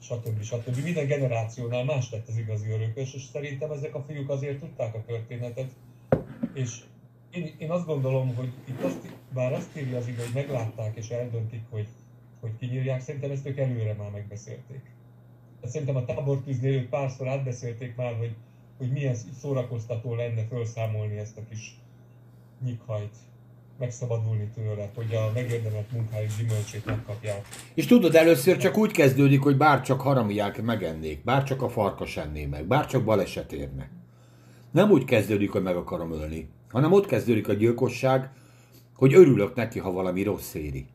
stb. 0.00 0.42
stb. 0.42 0.82
Minden 0.82 1.06
generációnál 1.06 1.84
más 1.84 2.10
lett 2.10 2.28
az 2.28 2.36
igazi 2.36 2.70
örökös, 2.70 3.14
és 3.14 3.22
szerintem 3.22 3.70
ezek 3.70 3.94
a 3.94 4.04
fiúk 4.08 4.28
azért 4.28 4.60
tudták 4.60 4.94
a 4.94 5.04
történetet, 5.06 5.70
és 6.54 6.82
én, 7.30 7.54
én 7.58 7.70
azt 7.70 7.86
gondolom, 7.86 8.34
hogy 8.34 8.52
itt 8.64 8.82
azt, 8.82 8.98
bár 9.32 9.52
azt 9.52 9.76
írja 9.76 9.96
az 9.96 10.06
igaz, 10.06 10.24
hogy 10.24 10.34
meglátták 10.34 10.96
és 10.96 11.08
eldöntik, 11.08 11.62
hogy, 11.70 11.86
hogy 12.40 12.56
kinyírják, 12.58 13.00
szerintem 13.00 13.30
ezt 13.30 13.46
ők 13.46 13.58
előre 13.58 13.94
már 13.94 14.10
megbeszélték. 14.10 14.82
Tehát 15.60 15.74
szerintem 15.74 15.96
a 15.96 16.04
tábortűznél 16.04 16.72
ők 16.72 16.88
párszor 16.88 17.28
átbeszélték 17.28 17.96
már, 17.96 18.16
hogy, 18.16 18.34
hogy 18.78 18.92
milyen 18.92 19.14
szórakoztató 19.14 20.14
lenne 20.14 20.44
felszámolni 20.44 21.16
ezt 21.18 21.36
a 21.36 21.42
kis 21.48 21.78
nyikhajt, 22.64 23.16
megszabadulni 23.82 24.48
tőle, 24.54 24.90
hogy 24.94 25.14
a 25.14 25.30
megérdemelt 25.34 25.92
munkájuk 25.92 26.30
gyümölcsét 26.38 26.84
megkapják. 26.84 27.48
És 27.74 27.86
tudod, 27.86 28.14
először 28.14 28.56
csak 28.56 28.76
úgy 28.76 28.90
kezdődik, 28.90 29.42
hogy 29.42 29.56
bár 29.56 29.80
csak 29.80 30.00
haramiák 30.00 30.62
megennék, 30.62 31.24
bár 31.24 31.44
csak 31.44 31.62
a 31.62 31.68
farkas 31.68 32.16
enné 32.16 32.46
meg, 32.46 32.66
bár 32.66 32.86
csak 32.86 33.04
baleset 33.04 33.52
érne. 33.52 33.90
Nem 34.70 34.90
úgy 34.90 35.04
kezdődik, 35.04 35.50
hogy 35.50 35.62
meg 35.62 35.76
akarom 35.76 36.12
ölni 36.12 36.48
hanem 36.72 36.92
ott 36.92 37.06
kezdődik 37.06 37.48
a 37.48 37.52
gyilkosság, 37.52 38.30
hogy 38.96 39.14
örülök 39.14 39.54
neki, 39.54 39.78
ha 39.78 39.92
valami 39.92 40.22
rossz 40.22 40.54
éri. 40.54 40.86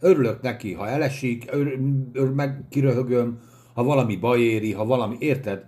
Örülök 0.00 0.42
neki, 0.42 0.72
ha 0.72 0.88
elesik, 0.88 1.44
ör, 1.52 1.78
ör, 2.12 2.30
meg 2.30 2.64
kiröhögöm, 2.70 3.40
ha 3.74 3.82
valami 3.82 4.16
baj 4.16 4.40
éri, 4.40 4.72
ha 4.72 4.84
valami, 4.84 5.16
érted? 5.18 5.64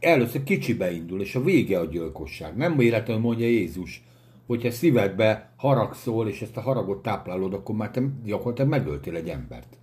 Először 0.00 0.42
kicsibe 0.42 0.92
indul, 0.92 1.20
és 1.20 1.34
a 1.34 1.42
vége 1.42 1.78
a 1.78 1.84
gyilkosság. 1.84 2.56
Nem 2.56 2.76
véletlenül 2.76 3.22
mondja 3.22 3.46
Jézus, 3.46 4.02
hogyha 4.48 4.70
szívedbe 4.70 5.52
haragszol, 5.56 6.28
és 6.28 6.42
ezt 6.42 6.56
a 6.56 6.60
haragot 6.60 7.02
táplálod, 7.02 7.54
akkor 7.54 7.74
már 7.74 7.90
te 7.90 8.02
gyakorlatilag 8.24 8.70
megöltél 8.70 9.16
egy 9.16 9.28
embert. 9.28 9.78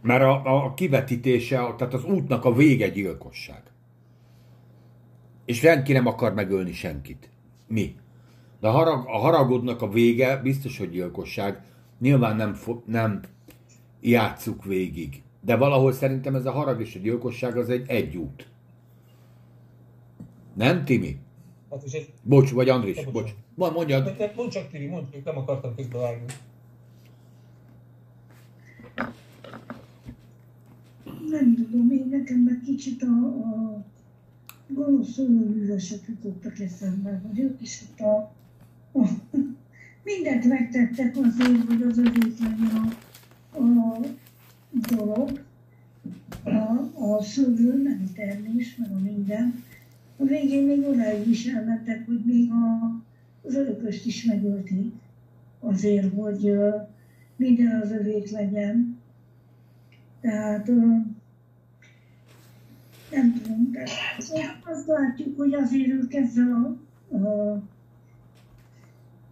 Mert 0.00 0.22
a, 0.22 0.64
a 0.64 0.74
kivetítése, 0.74 1.56
tehát 1.56 1.94
az 1.94 2.04
útnak 2.04 2.44
a 2.44 2.52
vége 2.52 2.88
gyilkosság. 2.88 3.62
És 5.44 5.58
senki 5.58 5.92
nem 5.92 6.06
akar 6.06 6.34
megölni 6.34 6.72
senkit. 6.72 7.30
Mi? 7.66 7.94
De 8.60 8.68
a, 8.68 8.70
harag, 8.70 9.06
a 9.06 9.18
haragodnak 9.18 9.82
a 9.82 9.88
vége 9.88 10.36
biztos, 10.36 10.78
hogy 10.78 10.90
gyilkosság. 10.90 11.62
Nyilván 12.00 12.36
nem, 12.36 12.56
nem 12.84 13.20
játsszuk 14.00 14.64
végig. 14.64 15.22
De 15.40 15.56
valahol 15.56 15.92
szerintem 15.92 16.34
ez 16.34 16.46
a 16.46 16.50
harag 16.50 16.80
és 16.80 16.94
a 16.94 16.98
gyilkosság 16.98 17.56
az 17.56 17.68
egy 17.68 17.88
egy 17.88 18.16
út. 18.16 18.48
Nem, 20.54 20.84
Timi? 20.84 21.18
Hát 21.70 21.82
és 21.84 21.92
ez... 21.92 22.02
Bocs, 22.22 22.50
vagy 22.50 22.68
Andris, 22.68 22.96
ja, 22.96 23.10
bocs. 23.10 23.32
bocs. 23.54 23.72
Mondjad. 23.72 24.32
Mondd 24.36 24.50
csak, 24.50 24.70
Timi, 24.70 24.86
mondd, 24.86 25.04
nem 25.24 25.36
akartam 25.36 25.74
közbevágni. 25.74 26.24
Nem 31.30 31.54
tudom, 31.54 31.90
én 31.90 32.08
nekem 32.10 32.38
meg 32.38 32.60
kicsit 32.64 33.02
a, 33.02 33.26
a 33.26 33.84
gonosz 34.68 35.16
művesek 35.16 36.00
jutottak 36.08 36.58
eszembe, 36.58 37.22
hogy 37.26 37.38
ők 37.38 37.60
is 37.62 37.82
ott 37.82 38.00
a, 38.00 38.32
a 38.98 39.08
mindent 40.04 40.44
megtettek 40.44 41.16
azért, 41.16 41.64
hogy 41.66 41.82
az 41.82 41.98
övék 41.98 42.38
legyen 42.38 42.92
a, 43.52 43.58
a 43.58 44.00
dolog, 44.72 45.40
a, 46.44 47.02
a 47.04 47.22
szövő, 47.22 47.82
meg 47.82 48.00
a 48.08 48.12
termés, 48.14 48.76
meg 48.76 48.90
a 48.90 48.98
minden. 48.98 49.64
A 50.20 50.24
végén 50.24 50.64
még 50.64 50.86
odáig 50.86 51.28
is 51.28 51.46
elmentek, 51.46 52.06
hogy 52.06 52.20
még 52.24 52.50
a, 52.50 52.96
az 53.42 53.54
örököst 53.54 54.06
is 54.06 54.24
megölték 54.24 54.92
azért, 55.60 56.14
hogy 56.14 56.52
minden 57.36 57.80
az 57.80 57.90
övék 57.90 58.30
legyen. 58.30 58.98
Tehát 60.20 60.66
nem 63.10 63.32
tudom, 63.42 63.70
de 63.72 63.82
azt 64.64 64.86
látjuk, 64.86 65.36
hogy 65.36 65.54
azért 65.54 65.88
ők 65.88 66.14
ezzel 66.14 66.52
a, 66.52 67.16
a 67.16 67.62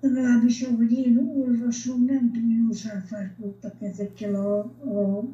legalábbis 0.00 0.62
ahogy 0.62 0.92
én 0.92 1.18
olvasom, 1.18 2.04
nem 2.04 2.32
túl 2.32 2.52
jól 2.58 2.74
sáfárkodtak 2.74 3.74
ezekkel 3.80 4.34
a, 4.34 4.58
a 4.90 5.24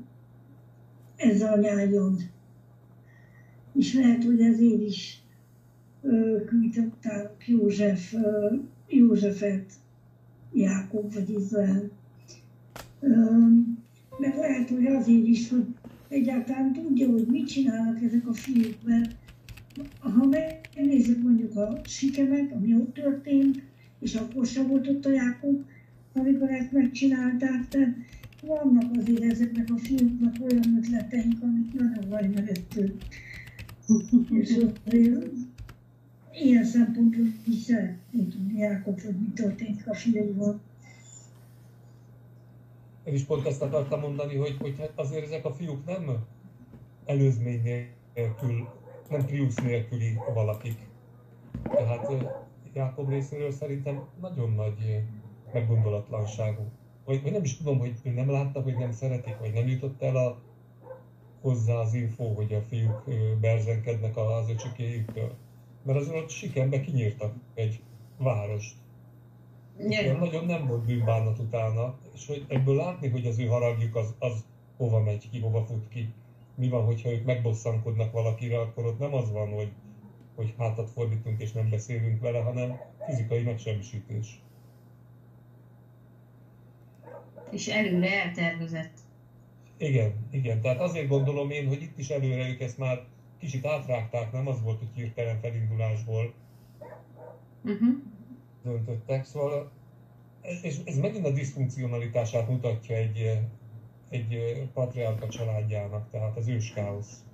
ezzel 1.16 1.52
a 1.52 1.60
nyájon. 1.60 2.16
És 3.72 3.94
lehet, 3.94 4.24
hogy 4.24 4.40
ezért 4.40 4.80
is 4.80 5.21
küldtek 6.46 7.44
József, 7.46 8.12
ö, 8.12 8.54
Józsefet, 8.88 9.72
Jákob 10.52 11.14
vagy 11.14 11.30
Izrael. 11.30 11.90
Mert 14.18 14.36
lehet, 14.36 14.68
hogy 14.68 14.86
azért 14.86 15.26
is, 15.26 15.48
hogy 15.48 15.64
egyáltalán 16.08 16.72
tudja, 16.72 17.10
hogy 17.10 17.26
mit 17.26 17.46
csinálnak 17.46 18.02
ezek 18.02 18.28
a 18.28 18.32
fiúk, 18.32 18.76
mert 18.84 19.14
ha 19.98 20.26
megnézzük 20.26 21.22
mondjuk 21.22 21.56
a 21.56 21.80
sikemet, 21.84 22.52
ami 22.52 22.74
ott 22.74 22.94
történt, 22.94 23.62
és 24.00 24.14
akkor 24.14 24.46
sem 24.46 24.66
volt 24.66 24.88
ott 24.88 25.06
a 25.06 25.10
Jákob, 25.10 25.64
amikor 26.12 26.50
ezt 26.50 26.72
megcsinálták, 26.72 27.68
de 27.68 27.96
vannak 28.46 28.96
azért 28.96 29.22
ezeknek 29.32 29.68
a 29.70 29.76
fiúknak 29.76 30.34
olyan 30.40 30.76
ötleteink, 30.76 31.42
amik 31.42 31.72
nagyon 31.72 32.08
vajmeresztő. 32.08 32.94
és 34.40 34.56
azért 34.84 35.32
ilyen 36.32 36.64
szempontból 36.64 37.26
is 37.46 37.62
szeretném 37.62 38.28
tudni 38.28 38.58
Jákob, 38.58 39.00
hogy 39.00 39.16
mi 39.18 39.32
történik 39.34 39.88
a 39.88 39.94
fiúval. 39.94 40.60
Én 43.04 43.14
is 43.14 43.22
pont 43.22 43.46
ezt 43.46 43.62
akartam 43.62 44.00
mondani, 44.00 44.36
hogy, 44.36 44.56
hogy 44.60 44.74
hát 44.78 44.92
azért 44.94 45.24
ezek 45.24 45.44
a 45.44 45.52
fiúk 45.52 45.86
nem 45.86 46.16
előzmény 47.04 47.62
nélkül, 48.14 48.68
nem 49.10 49.26
triusz 49.26 49.56
nélküli 49.56 50.18
valakik. 50.34 50.78
Tehát 51.62 52.12
Jákob 52.74 53.08
részéről 53.08 53.50
szerintem 53.50 54.02
nagyon 54.20 54.52
nagy 54.52 55.04
meggondolatlanságú. 55.52 56.62
Vagy, 57.04 57.22
vagy 57.22 57.32
nem 57.32 57.42
is 57.42 57.56
tudom, 57.56 57.78
hogy 57.78 57.94
nem 58.02 58.30
látta, 58.30 58.60
hogy 58.60 58.76
nem 58.76 58.92
szeretik, 58.92 59.38
vagy 59.38 59.52
nem 59.52 59.68
jutott 59.68 60.02
el 60.02 60.16
a, 60.16 60.40
hozzá 61.40 61.74
az 61.74 61.94
info, 61.94 62.24
hogy 62.34 62.52
a 62.52 62.60
fiúk 62.60 63.04
berzenkednek 63.40 64.16
az 64.16 64.48
öcsikéjüktől. 64.48 65.34
Mert 65.82 65.98
azon 65.98 66.16
ott 66.16 66.28
sikerbe 66.28 66.80
kinyírtak 66.80 67.34
egy 67.54 67.80
várost. 68.18 68.74
Igen, 69.78 70.16
nagyon 70.16 70.46
nem 70.46 70.66
volt 70.66 70.84
bűnbánat 70.84 71.38
utána, 71.38 71.98
és 72.14 72.26
hogy 72.26 72.44
ebből 72.48 72.74
látni, 72.74 73.08
hogy 73.08 73.26
az 73.26 73.38
ő 73.38 73.46
haragjuk 73.46 73.96
az, 73.96 74.14
az 74.18 74.44
hova 74.76 75.00
megy 75.00 75.30
ki, 75.30 75.40
hova 75.40 75.64
fut 75.64 75.88
ki. 75.88 76.12
Mi 76.54 76.68
van, 76.68 76.84
hogyha 76.84 77.10
ők 77.10 77.24
megbosszankodnak 77.24 78.12
valakire, 78.12 78.60
akkor 78.60 78.86
ott 78.86 78.98
nem 78.98 79.14
az 79.14 79.32
van, 79.32 79.52
hogy, 79.52 79.72
hogy 80.34 80.54
hátat 80.58 80.90
fordítunk 80.90 81.40
és 81.40 81.52
nem 81.52 81.68
beszélünk 81.68 82.20
vele, 82.20 82.38
hanem 82.38 82.80
fizikai 83.06 83.42
megsemmisítés. 83.42 84.40
És 87.50 87.68
előre 87.68 88.22
eltervezett. 88.22 88.98
Igen, 89.76 90.12
igen. 90.30 90.60
Tehát 90.60 90.80
azért 90.80 91.08
gondolom 91.08 91.50
én, 91.50 91.68
hogy 91.68 91.82
itt 91.82 91.98
is 91.98 92.08
előre 92.08 92.48
ők 92.48 92.60
ezt 92.60 92.78
már 92.78 93.04
kicsit 93.42 93.66
átrágták, 93.66 94.32
nem 94.32 94.46
az 94.46 94.62
volt, 94.62 94.78
hogy 94.78 94.88
hirtelen 94.94 95.40
felindulásból 95.40 96.34
uh-huh. 97.64 97.94
döntöttek. 98.62 99.24
Szóval 99.24 99.70
ez, 100.40 100.64
és 100.64 100.76
ez 100.84 100.96
megint 100.96 101.26
a 101.26 101.30
diszfunkcionalitását 101.30 102.48
mutatja 102.48 102.96
egy, 102.96 103.40
egy 104.08 104.62
patriárka 104.74 105.28
családjának, 105.28 106.10
tehát 106.10 106.36
az 106.36 106.48
őskáosz. 106.48 107.24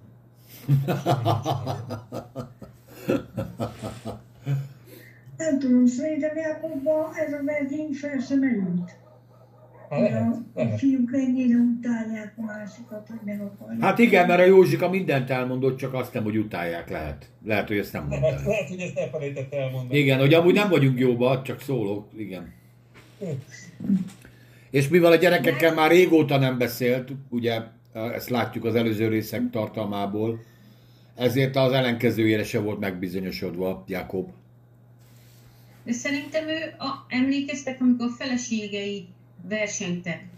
Nem 5.37 5.59
tudom, 5.59 5.87
szerintem 5.87 6.37
Jakobban 6.37 7.15
ez 7.15 7.33
a 7.33 7.45
vergény 7.45 7.93
fel 7.93 8.19
sem 8.19 8.43
elült. 8.43 8.97
Lehet, 9.89 10.35
a, 10.55 10.61
a 10.61 10.77
fiúk 10.77 11.11
ennyire 11.13 11.57
utálják 11.57 12.35
a 12.37 12.43
másikat, 12.43 13.09
hogy 13.09 13.19
meg 13.25 13.41
akarják. 13.41 13.81
Hát 13.81 13.99
igen, 13.99 14.27
mert 14.27 14.41
a 14.41 14.45
Józsika 14.45 14.89
mindent 14.89 15.31
elmondott, 15.31 15.77
csak 15.77 15.95
azt 15.95 16.13
nem, 16.13 16.23
hogy 16.23 16.37
utálják 16.37 16.91
lehet. 16.91 17.31
Lehet, 17.45 17.69
hogy 17.69 17.79
ezt 17.79 17.93
nem 17.93 18.07
mondta. 18.07 18.27
Lehet, 18.27 18.45
lehet, 18.45 18.69
hogy 18.69 18.81
ezt 18.81 18.99
elfelejtett 18.99 19.53
elmondani. 19.55 19.99
Igen, 19.99 20.19
hogy 20.19 20.35
amúgy 20.35 20.55
nem 20.55 20.69
vagyunk 20.69 20.99
jóba, 20.99 21.43
csak 21.43 21.61
szólok, 21.61 22.09
igen. 22.17 22.53
És 24.71 24.89
mivel 24.89 25.13
a 25.13 25.17
gyerekekkel 25.17 25.75
már 25.75 25.91
régóta 25.91 26.39
nem 26.39 26.59
beszélt, 26.59 27.13
ugye 27.29 27.61
ezt 27.93 28.29
látjuk 28.29 28.65
az 28.65 28.75
előző 28.75 29.09
részek 29.09 29.51
tartalmából, 29.51 30.41
ezért 31.15 31.57
az 31.57 31.73
ellenkezőjére 31.73 32.45
se 32.45 32.61
volt 32.61 32.79
megbizonyosodva 32.79 33.85
Jakob. 33.87 34.31
De 35.85 35.93
szerintem 35.93 36.49
ő, 36.49 36.75
a, 36.79 37.07
emlékeztek, 37.09 37.81
amikor 37.81 38.07
a 38.07 38.11
feleségei 38.19 39.07
versenytek. 39.43 40.29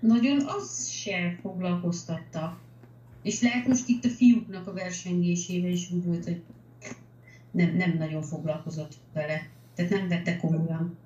Nagyon 0.00 0.46
az 0.46 0.88
se 0.88 1.38
foglalkoztatta. 1.40 2.58
És 3.22 3.40
lehet 3.40 3.66
most 3.66 3.88
itt 3.88 4.04
a 4.04 4.08
fiúknak 4.08 4.66
a 4.66 4.72
versengésével 4.72 5.70
is 5.70 5.90
úgy 5.90 6.04
volt, 6.04 6.24
hogy 6.24 6.42
nem, 7.50 7.76
nem 7.76 7.96
nagyon 7.98 8.22
foglalkozott 8.22 8.94
vele. 9.12 9.48
Tehát 9.74 9.90
nem 9.90 10.08
vette 10.08 10.36
komolyan. 10.36 10.96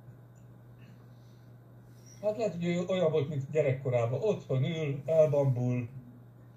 Hát 2.22 2.36
lehet, 2.36 2.52
hogy 2.52 2.84
olyan 2.88 3.10
volt, 3.10 3.28
mint 3.28 3.50
gyerekkorában. 3.52 4.20
Otthon 4.22 4.64
ül, 4.64 5.02
elbambul, 5.06 5.88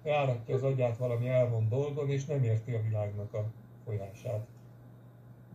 járatja 0.04 0.54
az 0.54 0.62
agyát 0.62 0.96
valami 0.96 1.28
elmond 1.28 1.68
dolgon, 1.68 2.10
és 2.10 2.24
nem 2.24 2.42
érti 2.42 2.72
a 2.72 2.82
világnak 2.82 3.34
a 3.34 3.44
folyását. 3.84 4.46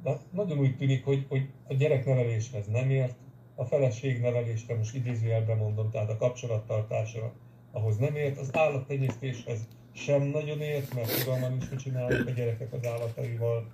De 0.04 0.18
nagyon 0.32 0.60
úgy 0.60 0.78
tűnik, 0.78 1.06
hogy, 1.06 1.26
hogy 1.30 1.50
a 1.68 1.74
gyerekneveléshez 1.74 2.68
nem 2.68 2.90
ért, 2.90 3.16
a 3.62 3.66
feleség 3.66 4.22
nevelésre, 4.22 4.76
most 4.76 4.96
idézőjelben 4.96 5.58
mondom, 5.58 5.90
tehát 5.90 6.10
a 6.10 6.18
kapcsolattartásra, 6.18 7.32
ahhoz 7.72 7.98
nem 7.98 8.16
ért, 8.16 8.38
az 8.38 8.50
állattenyésztéshez 8.54 9.68
sem 9.92 10.22
nagyon 10.22 10.62
ért, 10.62 10.94
mert 10.94 11.10
fogalmam 11.10 11.58
is, 11.58 11.70
mit 11.70 11.80
csinálnak 11.80 12.28
a 12.28 12.32
gyerekek 12.32 12.74
az 12.74 12.86
állataival. 12.86 13.72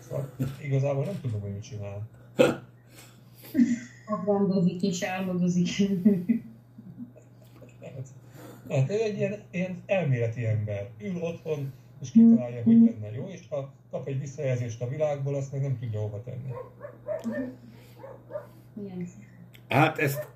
Szóval 0.00 0.30
igazából 0.62 1.04
nem 1.04 1.20
tudom, 1.20 1.40
hogy 1.40 1.52
mit 1.52 1.62
csinál. 1.62 2.08
Agrandozik 4.06 4.82
és 4.82 5.02
álmodozik. 5.02 5.68
Hát 8.68 8.90
ő 8.90 9.02
egy 9.02 9.16
ilyen, 9.16 9.42
ilyen 9.50 9.82
elméleti 9.86 10.46
ember. 10.46 10.90
Ül 10.98 11.22
otthon, 11.22 11.72
és 12.00 12.10
kitalálja, 12.10 12.62
hogy 12.62 12.80
lenne 12.80 13.14
jó, 13.14 13.28
és 13.28 13.40
ha 13.48 13.72
kap 13.90 14.08
egy 14.08 14.20
visszajelzést 14.20 14.82
a 14.82 14.88
világból, 14.88 15.34
azt 15.34 15.52
meg 15.52 15.62
nem 15.62 15.78
tudja 15.78 16.00
hova 16.00 16.22
tenni. 16.22 16.50
Hát 19.68 19.98
ezt 19.98 20.28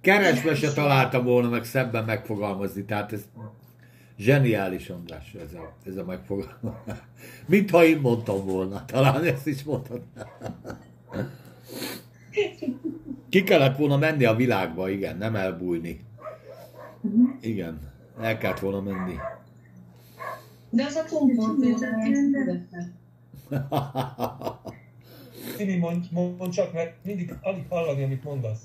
keresve 0.00 0.54
se 0.54 0.72
találtam 0.72 1.24
volna 1.24 1.48
meg 1.48 1.64
szebben 1.64 2.04
megfogalmazni, 2.04 2.84
tehát 2.84 3.12
ez 3.12 3.24
Zseniális 4.18 4.90
András 4.90 5.34
ez 5.34 5.54
a, 5.54 5.72
ez 5.86 5.96
a 5.96 6.04
megfogalmazás. 6.04 6.98
Mintha 7.46 7.84
én 7.84 8.00
mondtam 8.00 8.44
volna, 8.46 8.84
talán 8.84 9.24
ezt 9.24 9.46
is 9.46 9.62
mondhatnám. 9.62 10.26
Ki 13.28 13.42
kellett 13.42 13.76
volna 13.76 13.96
menni 13.96 14.24
a 14.24 14.34
világba, 14.34 14.88
igen, 14.88 15.16
nem 15.16 15.36
elbújni. 15.36 16.00
Igen, 17.40 17.78
el 18.20 18.38
kellett 18.38 18.58
volna 18.58 18.80
menni. 18.80 19.14
De 20.70 20.84
az 20.84 20.94
a 20.94 21.04
kompot 21.08 21.56
Timi, 25.56 25.76
mond, 25.76 26.04
mond 26.10 26.52
csak, 26.52 26.72
mert 26.72 27.04
mindig 27.04 27.34
alig 27.40 27.64
hallani, 27.68 28.02
amit 28.02 28.24
mondasz. 28.24 28.60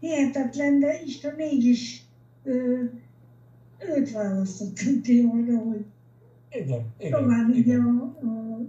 Hihetetlen, 0.00 0.80
de 0.80 1.00
Isten 1.04 1.34
mégis 1.34 2.02
ö, 2.42 2.82
őt 3.78 4.10
választottam 4.12 5.02
témára, 5.02 5.58
hogy 5.58 5.84
Igen, 6.50 6.84
igen, 6.98 7.20
tovább 7.20 7.48
ugye 7.48 7.58
igen. 7.58 7.80
a, 7.80 8.26
a 8.26 8.60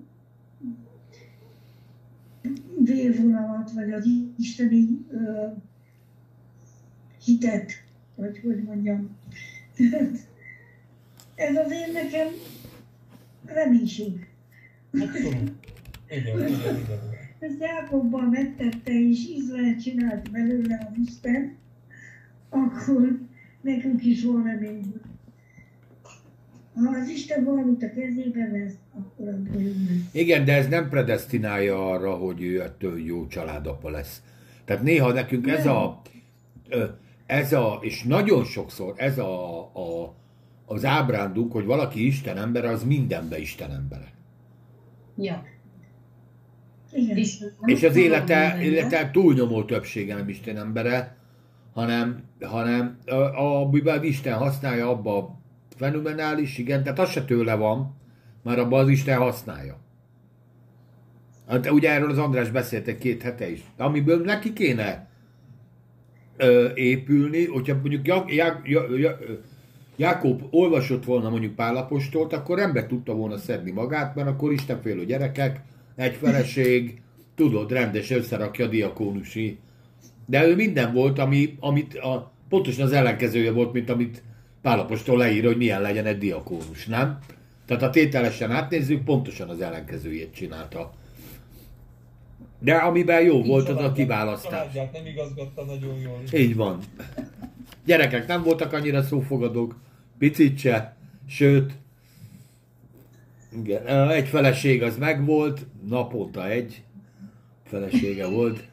vérvonalat, 2.83 3.71
vagy 3.71 3.91
az 3.91 4.05
isteni 4.37 4.87
ö, 5.11 5.47
hitet, 7.23 7.71
vagy 8.15 8.39
hogy 8.43 8.63
mondjam. 8.63 9.17
Ez 11.35 11.55
azért 11.55 11.93
nekem 11.93 12.27
reménység. 13.45 14.27
Abszolút. 14.91 15.51
Igen, 16.09 16.47
igen, 16.47 16.79
igen. 16.79 17.20
Ezt 17.41 17.59
Jákobban 17.59 18.23
megtette, 18.23 18.91
és 18.91 19.27
Izrael 19.27 19.75
csinált 19.75 20.31
belőle 20.31 20.87
az 20.89 20.97
Isten, 21.07 21.57
akkor 22.49 23.19
nekünk 23.61 24.03
is 24.03 24.23
van 24.23 24.43
reményünk. 24.43 25.01
Ha 26.73 26.97
az 27.01 27.09
Isten 27.09 27.43
valamit 27.43 27.83
a 27.83 27.89
kezébe 27.89 28.49
vesz, 28.51 28.73
akkor 28.93 29.27
abból 29.27 29.61
jó 29.61 29.67
lesz. 29.67 30.13
Igen, 30.13 30.45
de 30.45 30.55
ez 30.55 30.67
nem 30.67 30.89
predestinálja 30.89 31.89
arra, 31.91 32.15
hogy 32.15 32.43
ő 32.43 32.61
ettől 32.61 32.99
jó 32.99 33.27
családapa 33.27 33.89
lesz. 33.89 34.23
Tehát 34.65 34.83
néha 34.83 35.11
nekünk 35.11 35.47
ez 35.47 35.65
a, 35.65 36.01
ez 37.25 37.53
a, 37.53 37.79
és 37.81 38.03
nagyon 38.03 38.43
sokszor 38.43 38.93
ez 38.97 39.17
a, 39.17 39.59
a, 39.59 40.15
az 40.65 40.85
ábrándunk, 40.85 41.51
hogy 41.51 41.65
valaki 41.65 42.05
Isten 42.05 42.37
embere, 42.37 42.69
az 42.69 42.83
mindenbe 42.83 43.39
Isten 43.39 43.71
embere. 43.71 44.13
Ja. 45.17 45.50
Igen. 46.93 47.17
És, 47.17 47.43
És 47.65 47.83
az 47.83 47.95
élete, 47.95 48.57
élete 48.61 49.11
túlnyomó 49.11 49.63
többsége 49.63 50.15
nem 50.15 50.29
Isten 50.29 50.57
embere, 50.57 51.15
hanem, 51.73 52.23
hanem 52.41 52.97
a, 53.05 53.61
a 53.61 53.69
Bibel 53.69 54.03
Isten 54.03 54.37
használja 54.37 54.89
abba 54.89 55.17
a 55.17 55.39
fenomenális, 55.77 56.57
igen, 56.57 56.83
tehát 56.83 56.99
az 56.99 57.09
se 57.09 57.25
tőle 57.25 57.55
van, 57.55 57.95
már 58.43 58.59
abban 58.59 58.79
az 58.79 58.89
Isten 58.89 59.17
használja. 59.17 59.79
Hát 61.47 61.69
ugye 61.69 61.91
erről 61.91 62.09
az 62.09 62.17
András 62.17 62.49
beszélt 62.49 62.87
egy 62.87 62.97
két 62.97 63.21
hete 63.21 63.51
is. 63.51 63.59
Amiből 63.77 64.21
neki 64.21 64.53
kéne 64.53 65.07
ö, 66.37 66.69
épülni, 66.73 67.45
hogyha 67.45 67.75
mondjuk 67.75 68.07
Jak, 68.07 68.33
Jak, 68.33 68.69
Jak, 68.69 68.99
Jak, 68.99 69.19
Jákob 69.95 70.41
olvasott 70.51 71.05
volna 71.05 71.29
mondjuk 71.29 71.55
Pálapostolt, 71.55 72.33
akkor 72.33 72.59
ember 72.59 72.85
tudta 72.85 73.13
volna 73.13 73.37
szedni 73.37 73.71
magát, 73.71 74.15
mert 74.15 74.27
akkor 74.27 74.51
istenfélő 74.51 75.05
gyerekek, 75.05 75.61
egy 75.95 76.15
feleség, 76.15 77.01
tudod, 77.35 77.71
rendes 77.71 78.09
összerakja 78.09 78.65
a 78.65 78.69
diakónusi. 78.69 79.57
De 80.25 80.47
ő 80.47 80.55
minden 80.55 80.93
volt, 80.93 81.19
ami, 81.19 81.57
amit 81.59 81.95
a, 81.97 82.31
pontosan 82.49 82.85
az 82.85 82.91
ellenkezője 82.91 83.51
volt, 83.51 83.73
mint 83.73 83.89
amit 83.89 84.23
Pálapostól 84.61 85.17
leír, 85.17 85.45
hogy 85.45 85.57
milyen 85.57 85.81
legyen 85.81 86.05
egy 86.05 86.17
diakónus, 86.17 86.85
nem? 86.85 87.19
Tehát 87.65 87.81
ha 87.81 87.89
tételesen 87.89 88.51
átnézzük, 88.51 89.03
pontosan 89.03 89.49
az 89.49 89.61
ellenkezőjét 89.61 90.33
csinálta. 90.33 90.93
De 92.59 92.75
amiben 92.75 93.21
jó 93.21 93.43
volt, 93.43 93.69
az 93.69 93.83
a 93.83 93.91
kiválasztás. 93.91 94.51
Családját 94.51 94.91
nem 94.91 95.05
igazgatta 95.05 95.63
nagyon 95.63 95.99
jól. 95.99 96.21
Így 96.33 96.55
van. 96.55 96.79
Gyerekek 97.85 98.27
nem 98.27 98.43
voltak 98.43 98.73
annyira 98.73 99.03
szófogadók, 99.03 99.75
picit 100.17 100.57
se, 100.57 100.95
sőt, 101.27 101.73
igen, 103.51 104.09
egy 104.09 104.27
feleség 104.27 104.83
az 104.83 104.97
megvolt, 104.97 105.65
naponta 105.87 106.49
egy 106.49 106.83
felesége 107.63 108.27
volt. 108.27 108.69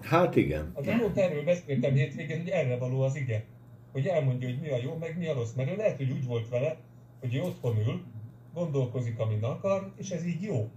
Hát 0.00 0.36
igen. 0.36 0.70
Az 0.74 0.86
előtt 0.86 1.16
erről 1.16 1.44
beszéltem 1.44 1.94
hétvégén, 1.94 2.38
hogy 2.38 2.48
erre 2.48 2.76
való 2.76 3.00
az 3.00 3.16
ige. 3.16 3.44
Hogy 3.92 4.06
elmondja, 4.06 4.48
hogy 4.48 4.60
mi 4.60 4.68
a 4.68 4.76
jó, 4.82 4.96
meg 4.96 5.18
mi 5.18 5.26
a 5.26 5.34
rossz. 5.34 5.52
Mert 5.52 5.70
ő 5.70 5.76
lehet, 5.76 5.96
hogy 5.96 6.10
úgy 6.10 6.26
volt 6.26 6.48
vele, 6.48 6.76
hogy 7.20 7.34
ő 7.34 7.40
otthon 7.40 7.78
ül, 7.78 8.02
gondolkozik, 8.54 9.18
amin 9.18 9.42
akar, 9.42 9.92
és 9.96 10.10
ez 10.10 10.26
így 10.26 10.42
jó. 10.42 10.70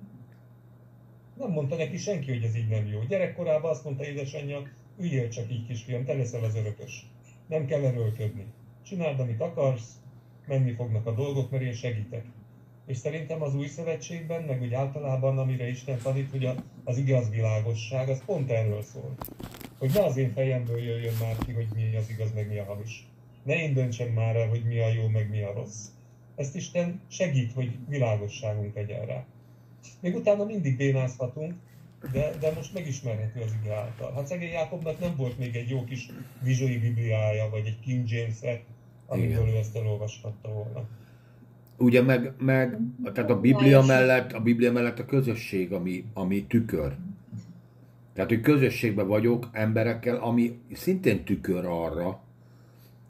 Nem 1.37 1.49
mondta 1.49 1.75
neki 1.75 1.97
senki, 1.97 2.31
hogy 2.31 2.43
ez 2.43 2.55
így 2.55 2.67
nem 2.67 2.87
jó. 2.87 2.99
Gyerekkorában 3.07 3.71
azt 3.71 3.83
mondta 3.83 4.05
édesanyja, 4.05 4.67
üljél 4.99 5.29
csak 5.29 5.51
így 5.51 5.67
kisfiam, 5.67 6.05
te 6.05 6.13
leszel 6.13 6.43
az 6.43 6.55
örökös. 6.55 7.05
Nem 7.47 7.65
kell 7.65 7.85
erőlködni. 7.85 8.45
Csináld, 8.83 9.19
amit 9.19 9.41
akarsz, 9.41 9.91
menni 10.47 10.73
fognak 10.73 11.05
a 11.05 11.11
dolgok, 11.11 11.51
mert 11.51 11.63
én 11.63 11.73
segítek. 11.73 12.25
És 12.85 12.97
szerintem 12.97 13.41
az 13.41 13.55
új 13.55 13.67
szövetségben, 13.67 14.43
meg 14.43 14.61
úgy 14.61 14.73
általában, 14.73 15.37
amire 15.37 15.67
Isten 15.67 15.99
tanít, 16.03 16.31
hogy 16.31 16.49
az 16.83 16.97
igaz 16.97 17.29
világosság, 17.29 18.09
az 18.09 18.25
pont 18.25 18.51
erről 18.51 18.81
szól. 18.81 19.15
Hogy 19.77 19.91
ne 19.93 20.03
az 20.03 20.17
én 20.17 20.33
fejemből 20.33 20.83
jöjjön 20.83 21.13
már 21.21 21.35
ki, 21.45 21.51
hogy 21.51 21.67
mi 21.75 21.95
az 21.95 22.09
igaz, 22.09 22.33
meg 22.33 22.47
mi 22.47 22.57
a 22.57 22.63
hamis. 22.63 23.07
Ne 23.43 23.61
én 23.61 23.73
döntsem 23.73 24.09
már 24.09 24.35
el, 24.35 24.47
hogy 24.47 24.63
mi 24.65 24.79
a 24.79 24.87
jó, 24.87 25.07
meg 25.07 25.29
mi 25.29 25.41
a 25.41 25.53
rossz. 25.53 25.87
Ezt 26.35 26.55
Isten 26.55 27.01
segít, 27.07 27.53
hogy 27.53 27.77
világosságunk 27.87 28.75
legyen 28.75 29.05
rá. 29.05 29.25
Még 29.99 30.15
utána 30.15 30.43
mindig 30.43 30.77
bénázhatunk, 30.77 31.53
de, 32.11 32.31
de 32.39 32.51
most 32.55 32.73
megismerhető 32.73 33.41
az 33.41 33.55
ige 33.61 33.73
által. 33.73 34.13
Hát 34.13 34.27
szegény 34.27 34.51
Jákobnak 34.51 34.99
nem 34.99 35.15
volt 35.15 35.37
még 35.37 35.55
egy 35.55 35.69
jó 35.69 35.83
kis 35.83 36.09
vizsói 36.41 36.77
bibliája, 36.77 37.49
vagy 37.49 37.65
egy 37.65 37.79
King 37.79 38.09
James-e, 38.09 38.61
amiből 39.13 39.31
Igen. 39.31 39.47
ő 39.47 39.57
ezt 39.57 39.75
elolvashatta 39.75 40.49
volna. 40.49 40.83
Ugye 41.77 42.01
meg, 42.01 42.33
meg 42.37 42.79
tehát 43.13 43.29
a 43.29 43.39
Biblia 43.39 43.81
mellett, 43.81 44.31
a 44.33 44.39
Biblia 44.39 44.71
mellett 44.71 44.99
a 44.99 45.05
közösség, 45.05 45.73
ami, 45.73 46.05
ami 46.13 46.43
tükör. 46.43 46.95
Tehát, 48.13 48.29
hogy 48.29 48.41
közösségben 48.41 49.07
vagyok 49.07 49.49
emberekkel, 49.51 50.15
ami 50.15 50.59
szintén 50.73 51.23
tükör 51.23 51.65
arra, 51.65 52.19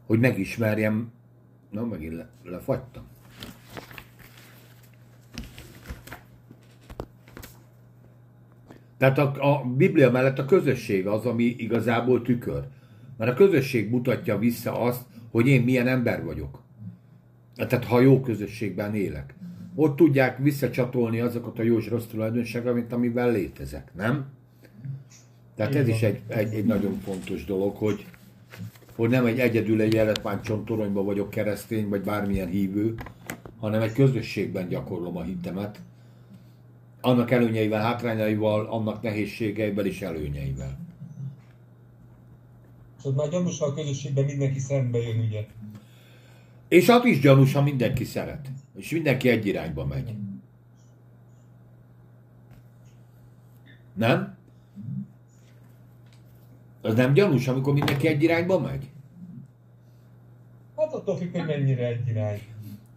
hogy 0.06 0.20
megismerjem, 0.20 1.12
na 1.70 1.86
megint 1.86 2.14
le, 2.14 2.30
lefagytam. 2.44 3.04
Tehát 8.98 9.18
a, 9.18 9.52
a 9.52 9.64
Biblia 9.64 10.12
mellett 10.12 10.40
a 10.40 10.46
közösség 10.46 11.08
az, 11.08 11.26
ami 11.26 11.44
igazából 11.44 12.22
tükör. 12.22 12.64
Mert 13.18 13.32
a 13.32 13.34
közösség 13.34 13.90
mutatja 13.90 14.38
vissza 14.38 14.80
azt, 14.80 15.02
hogy 15.34 15.48
én 15.48 15.62
milyen 15.62 15.88
ember 15.88 16.24
vagyok. 16.24 16.62
Tehát 17.56 17.86
ha 17.86 18.00
jó 18.00 18.22
közösségben 18.22 18.96
élek. 18.96 19.36
Ott 19.76 19.96
tudják 19.96 20.38
visszacsatolni 20.38 21.20
azokat 21.20 21.60
a 21.60 21.64
jó 21.64 21.78
és 21.78 21.90
rossz 21.90 22.06
tulajdonságokat, 22.06 22.76
mint 22.76 22.94
amivel 22.94 23.32
létezek, 23.32 23.92
nem? 23.96 24.26
Tehát 25.56 25.76
ez 25.76 25.88
is 25.88 26.02
egy, 26.02 26.22
egy, 26.28 26.54
egy 26.54 26.66
nagyon 26.66 27.00
fontos 27.00 27.46
dolog, 27.46 27.76
hogy, 27.76 28.06
hogy 28.96 29.10
nem 29.10 29.26
egy 29.26 29.40
egyedül 29.40 29.82
egy 29.82 29.96
eletmánycsontoronyban 29.96 31.06
vagyok 31.06 31.30
keresztény, 31.30 31.90
vagy 31.90 32.02
bármilyen 32.02 32.48
hívő, 32.48 32.96
hanem 33.60 33.82
egy 33.82 33.94
közösségben 33.94 34.68
gyakorlom 34.68 35.18
a 35.18 35.24
hitemet. 35.24 35.80
Annak 37.02 37.32
előnyeivel, 37.32 37.82
hátrányaival, 37.82 38.66
annak 38.66 39.02
nehézségeivel 39.02 39.86
és 39.86 40.02
előnyeivel. 40.02 40.83
És 43.04 43.10
ott 43.10 43.16
már 43.16 43.30
gyanús, 43.30 43.60
ha 43.60 43.66
a 43.66 43.74
közösségben 43.74 44.26
mindenki 44.26 44.60
szembe 44.60 44.98
jön, 44.98 45.20
ugye? 45.20 45.46
És 46.68 46.90
az 46.90 47.06
is 47.06 47.20
gyanús, 47.20 47.54
ha 47.54 47.62
mindenki 47.62 48.04
szeret. 48.04 48.48
És 48.76 48.90
mindenki 48.90 49.30
egy 49.30 49.46
irányba 49.46 49.86
megy. 49.86 50.14
Nem? 53.94 54.38
Az 56.82 56.96
nem 56.96 57.14
gyanús, 57.14 57.48
amikor 57.48 57.74
mindenki 57.74 58.08
egy 58.08 58.24
irányba 58.24 58.60
megy? 58.60 58.90
Hát 60.78 60.94
attól 60.94 61.18
függ, 61.18 61.32
hogy 61.32 61.46
mennyire 61.46 61.88
egy 61.88 62.08
irány. 62.08 62.42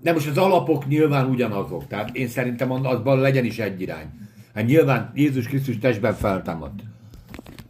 De 0.01 0.13
most 0.13 0.29
az 0.29 0.39
alapok 0.39 0.87
nyilván 0.87 1.31
ugyanazok. 1.31 1.87
Tehát 1.87 2.17
én 2.17 2.29
szerintem 2.29 2.71
azban 2.71 3.19
legyen 3.19 3.45
is 3.45 3.59
egy 3.59 3.81
irány. 3.81 4.11
Hát 4.55 4.67
nyilván 4.67 5.13
Jézus 5.15 5.47
Krisztus 5.47 5.79
testben 5.79 6.15
feltámadt. 6.15 6.83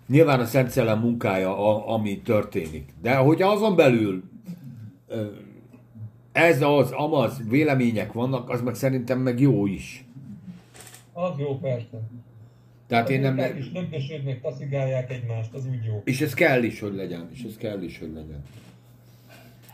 Nyilván 0.09 0.41
a 0.41 0.45
Szent 0.45 0.71
Szellem 0.71 1.01
munkája, 1.01 1.59
a, 1.59 1.95
ami 1.95 2.21
történik. 2.21 2.93
De 3.03 3.17
hogy 3.17 3.43
azon 3.43 3.77
belül 3.77 4.23
ez 6.33 6.63
az, 6.63 6.91
amaz 6.91 7.49
vélemények 7.49 8.13
vannak, 8.13 8.51
az 8.51 8.63
meg 8.63 8.75
szerintem 8.75 9.19
meg 9.19 9.41
jó 9.41 9.67
is. 9.67 10.05
Az 11.13 11.39
jó, 11.39 11.59
persze. 11.59 12.01
Tehát 12.87 13.11
én 13.11 13.21
nem... 13.21 13.39
El 13.39 13.57
is 13.57 13.73
lögdösödnek, 13.73 14.41
taszigálják 14.41 15.11
egymást, 15.11 15.55
az 15.55 15.67
úgy 15.67 15.85
jó. 15.85 16.03
És 16.05 16.21
ez 16.21 16.35
kell 16.35 16.63
is, 16.63 16.81
hogy 16.81 16.95
legyen. 16.95 17.29
És 17.33 17.43
ez 17.43 17.57
kell 17.57 17.83
is, 17.83 17.99
hogy 17.99 18.13
legyen. 18.15 18.43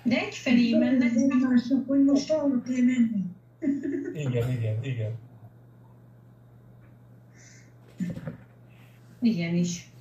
De 0.02 0.18
egyfelé 0.18 0.78
mennek, 0.78 1.10
Egymásnak, 1.14 1.86
hogy 1.86 2.04
most 2.04 2.30
arra 2.30 2.62
kell 2.62 2.84
menni. 2.84 3.24
Igen, 4.14 4.50
igen, 4.50 4.76
igen. 4.82 5.12
igen 9.20 9.54
is. 9.54 9.91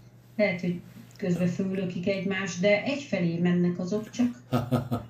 Lehet, 0.41 0.61
hogy 0.61 0.79
közbe 1.17 1.47
fölökik 1.47 2.07
egymást, 2.07 2.61
de 2.61 2.83
egyfelé 2.83 3.37
mennek 3.37 3.79
azok 3.79 4.09
csak. 4.09 4.41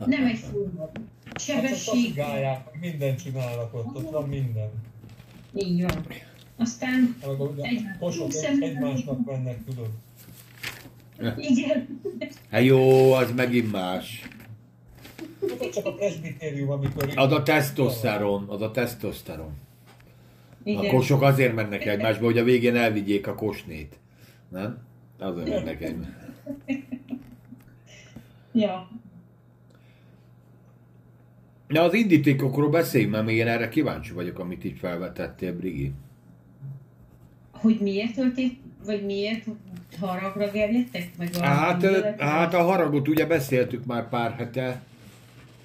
Nem 0.05 0.25
egy. 0.25 0.39
Hát 0.79 0.91
csak 1.31 1.39
Sebesség. 1.39 2.15
meg 2.15 2.77
mindent 2.79 3.23
csinálnak 3.23 3.73
ott, 3.73 3.95
ott 3.95 4.09
van 4.09 4.29
minden. 4.29 4.69
Így 5.55 5.81
van. 5.81 6.05
Aztán, 6.57 7.15
Egy- 7.61 7.83
kosok 7.99 8.33
egy, 8.33 8.61
egymásnak 8.61 9.25
mennek, 9.25 9.57
tudod. 9.65 9.89
igen. 11.37 11.99
Hát 12.49 12.63
jó, 12.63 13.11
az 13.11 13.31
megint 13.35 13.71
más. 13.71 14.27
Tudod, 15.39 15.69
csak 15.69 15.85
a 15.85 15.93
presbitérium, 15.93 16.69
amikor... 16.69 17.13
Az 17.15 17.31
a 17.31 17.43
tesztoszteron, 17.43 18.45
az 18.47 18.61
a 18.61 18.71
tesztoszteron. 18.71 19.53
A 20.63 20.69
igen. 20.69 20.91
kosok 20.91 21.21
azért 21.21 21.55
mennek 21.55 21.85
egymásba, 21.85 22.25
hogy 22.25 22.37
a 22.37 22.43
végén 22.43 22.75
elvigyék 22.75 23.27
a 23.27 23.35
kosnét. 23.35 23.99
Nem? 24.49 24.89
Azért 25.21 25.47
mennek 25.49 25.81
egymásba. 25.81 26.13
Ja. 28.51 28.89
Na 31.67 31.81
az 31.81 31.93
indítékokról 31.93 32.69
beszéljünk, 32.69 33.11
mert 33.13 33.25
még 33.25 33.37
én 33.37 33.47
erre 33.47 33.69
kíváncsi 33.69 34.13
vagyok, 34.13 34.39
amit 34.39 34.63
így 34.63 34.77
felvetettél, 34.77 35.55
Brigi. 35.55 35.91
Hogy 37.51 37.79
miért 37.81 38.13
tölték, 38.15 38.57
vagy 38.85 39.05
miért 39.05 39.45
haragra 39.99 40.51
gerjedtek? 40.51 41.09
Meg 41.17 41.29
a 41.39 41.43
Hát, 41.43 41.85
hát 42.19 42.53
a 42.53 42.61
haragot 42.63 43.07
ugye 43.07 43.25
beszéltük 43.25 43.85
már 43.85 44.09
pár 44.09 44.31
hete, 44.31 44.81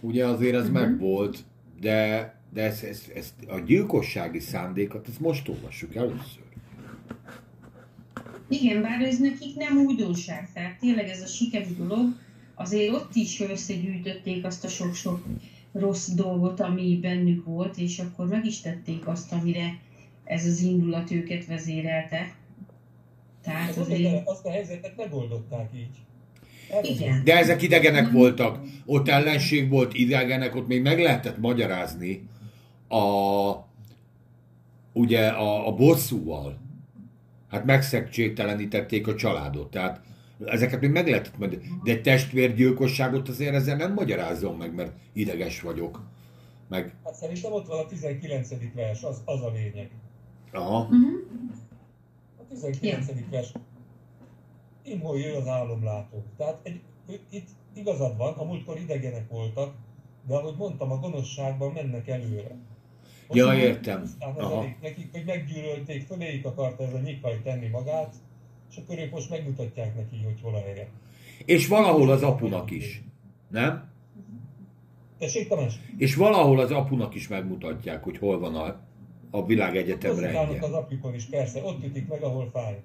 ugye 0.00 0.26
azért 0.26 0.54
ez 0.54 0.64
Mhm. 0.64 0.72
megvolt, 0.72 1.38
de, 1.80 2.34
de 2.52 2.62
ezt, 2.62 2.82
ezt, 2.84 3.08
ezt, 3.10 3.32
a 3.48 3.58
gyilkossági 3.58 4.38
szándékot, 4.38 5.08
ezt 5.08 5.20
most 5.20 5.48
olvassuk 5.48 5.94
először. 5.94 6.44
Igen, 8.48 8.82
bár 8.82 9.02
ez 9.02 9.18
nekik 9.18 9.56
nem 9.56 9.76
újdonság, 9.76 10.52
tehát 10.52 10.78
tényleg 10.78 11.08
ez 11.08 11.22
a 11.22 11.26
sikemi 11.26 11.74
dolog, 11.78 12.16
azért 12.54 12.92
ott 12.92 13.14
is 13.14 13.40
összegyűjtötték 13.40 14.44
azt 14.44 14.64
a 14.64 14.68
sok-sok 14.68 15.24
rossz 15.72 16.08
dolgot, 16.08 16.60
ami 16.60 16.98
bennük 17.02 17.44
volt, 17.44 17.76
és 17.76 17.98
akkor 17.98 18.26
meg 18.26 18.44
is 18.44 18.60
tették 18.60 19.06
azt, 19.06 19.32
amire 19.32 19.78
ez 20.24 20.46
az 20.46 20.60
indulat 20.60 21.10
őket 21.10 21.46
vezérelte. 21.46 22.34
Tehát 23.42 23.70
Az, 23.70 23.78
az, 23.78 23.90
azért... 23.90 24.28
azt 24.28 24.46
a 24.46 24.50
helyzetet 24.50 24.96
megoldották 24.96 25.70
így. 25.74 26.04
Igen. 26.82 27.24
De 27.24 27.36
ezek 27.36 27.62
idegenek 27.62 28.10
voltak, 28.10 28.58
ott 28.84 29.08
ellenség 29.08 29.68
volt, 29.68 29.94
idegenek, 29.94 30.54
ott 30.54 30.66
még 30.66 30.82
meg 30.82 30.98
lehetett 30.98 31.38
magyarázni 31.38 32.28
a, 32.88 33.52
ugye 34.92 35.26
a, 35.26 35.66
a 35.66 35.74
bosszúval. 35.74 36.65
Hát 37.50 37.64
megszegcsételenítették 37.64 39.06
a 39.06 39.14
családot, 39.14 39.70
tehát 39.70 40.00
ezeket 40.44 40.80
még 40.80 40.90
meg 40.90 41.08
lehetett 41.08 41.38
majd, 41.38 41.60
de 41.84 41.90
egy 41.90 42.02
testvérgyilkosságot 42.02 43.28
azért 43.28 43.54
ezzel 43.54 43.76
nem 43.76 43.92
magyarázom 43.92 44.56
meg, 44.56 44.74
mert 44.74 44.92
ideges 45.12 45.60
vagyok. 45.60 46.02
Meg, 46.68 46.94
Hát 47.04 47.14
szerintem 47.14 47.52
ott 47.52 47.66
van 47.66 47.78
a 47.78 47.86
19. 47.86 48.48
vers, 48.74 49.02
az, 49.02 49.22
az 49.24 49.42
a 49.42 49.50
lényeg. 49.50 49.90
aha, 50.52 50.80
Uh-huh. 50.80 51.00
A 52.38 52.42
19. 52.48 53.06
vers. 53.30 53.52
Imhol 54.82 55.18
jön 55.18 55.36
az 55.36 55.46
álomlátó. 55.46 56.24
Tehát 56.36 56.60
egy, 56.62 56.80
itt 57.30 57.48
igazad 57.74 58.16
van, 58.16 58.34
a 58.34 58.44
múltkor 58.44 58.78
idegenek 58.78 59.28
voltak, 59.28 59.74
de 60.26 60.34
ahogy 60.34 60.56
mondtam, 60.56 60.90
a 60.90 60.98
gonoszságban 60.98 61.72
mennek 61.72 62.08
előre. 62.08 62.56
Ja, 63.32 63.54
értem. 63.54 64.00
pusztán 64.00 64.34
az 64.34 64.52
elég 64.52 64.76
nekik, 64.82 65.12
hogy 65.12 65.22
meggyűlölték, 65.26 66.06
föléjük 66.06 66.44
akarta 66.44 66.84
ez 66.84 66.92
a 66.92 66.98
nyikai 66.98 67.38
tenni 67.42 67.66
magát, 67.66 68.14
és 68.70 68.76
akkor 68.76 68.98
ők 68.98 69.10
most 69.10 69.30
megmutatják 69.30 69.94
neki, 69.94 70.22
hogy 70.24 70.40
hol 70.42 70.54
a 70.54 70.60
helye. 70.60 70.88
és 71.44 71.66
valahol 71.66 72.10
az 72.10 72.22
apunak 72.22 72.70
is, 72.70 73.02
nem? 73.48 73.90
Tessék, 75.18 75.48
Tamás? 75.48 75.74
És 75.96 76.14
valahol 76.14 76.60
az 76.60 76.70
apunak 76.70 77.14
is 77.14 77.28
megmutatják, 77.28 78.04
hogy 78.04 78.18
hol 78.18 78.38
van 78.38 78.54
a, 78.54 78.80
a 79.30 79.46
világegyetem 79.46 80.18
rendje. 80.18 80.58
az 80.60 80.72
apjukon 80.72 81.14
is, 81.14 81.24
persze, 81.24 81.62
ott 81.62 81.84
ütik 81.84 82.08
meg, 82.08 82.22
ahol 82.22 82.50
fáj. 82.52 82.82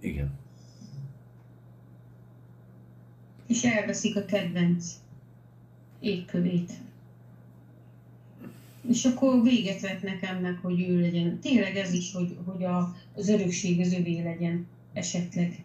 Igen. 0.00 0.38
És 3.46 3.64
elveszik 3.64 4.16
a 4.16 4.24
kedvenc 4.24 4.94
égkövét. 6.00 6.72
És 8.88 9.04
akkor 9.04 9.42
véget 9.42 9.80
vetnek 9.80 10.22
ennek, 10.22 10.58
hogy 10.62 10.80
ő 10.80 11.00
legyen. 11.00 11.38
Tényleg 11.40 11.76
ez 11.76 11.92
is, 11.92 12.12
hogy, 12.12 12.36
hogy 12.44 12.64
a, 12.64 12.94
az 13.14 13.28
örökség 13.28 13.80
az 13.80 13.92
övé 13.92 14.22
legyen 14.22 14.66
esetleg. 14.92 15.64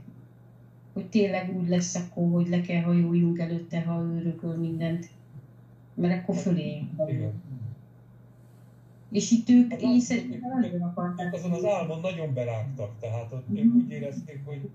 Hogy 0.93 1.05
tényleg 1.05 1.57
úgy 1.57 1.67
lesz 1.67 1.95
akkor, 1.95 2.31
hogy 2.31 2.49
le 2.49 2.61
kell 2.61 2.81
hajóljunk 2.81 3.39
előtte, 3.39 3.81
ha 3.81 4.01
ő 4.01 4.19
örököl 4.19 4.55
mindent. 4.55 5.09
Mert 5.93 6.21
akkor 6.21 6.35
fölé. 6.35 6.83
Igen. 7.07 7.31
És 9.11 9.31
itt 9.31 9.49
ők 9.49 9.71
Hát 9.71 9.81
látszik, 9.81 10.01
szerintem 10.01 10.39
nagyon 10.59 10.73
Ők 10.73 10.83
akarták. 10.85 11.33
azon 11.33 11.51
az 11.51 11.65
álmon 11.65 11.99
nagyon 11.99 12.33
berágtak, 12.33 12.91
tehát 12.99 13.31
ott 13.31 13.45
ők 13.53 13.73
úgy 13.73 13.91
érezték, 13.91 14.39
hogy 14.45 14.69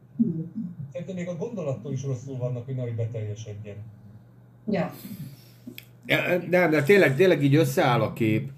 szerintem 0.93 1.17
még 1.17 1.29
a 1.29 1.37
gondolattól 1.37 1.93
is 1.93 2.03
rosszul 2.03 2.37
vannak, 2.37 2.65
hogy 2.65 2.75
nehogy 2.75 2.95
beteljesedjen. 2.95 3.77
Ja. 4.71 4.95
Nem, 6.51 6.71
de 6.71 6.83
tényleg, 6.83 7.17
tényleg 7.17 7.43
így 7.43 7.55
összeáll 7.55 8.01
a 8.01 8.13
kép. 8.13 8.51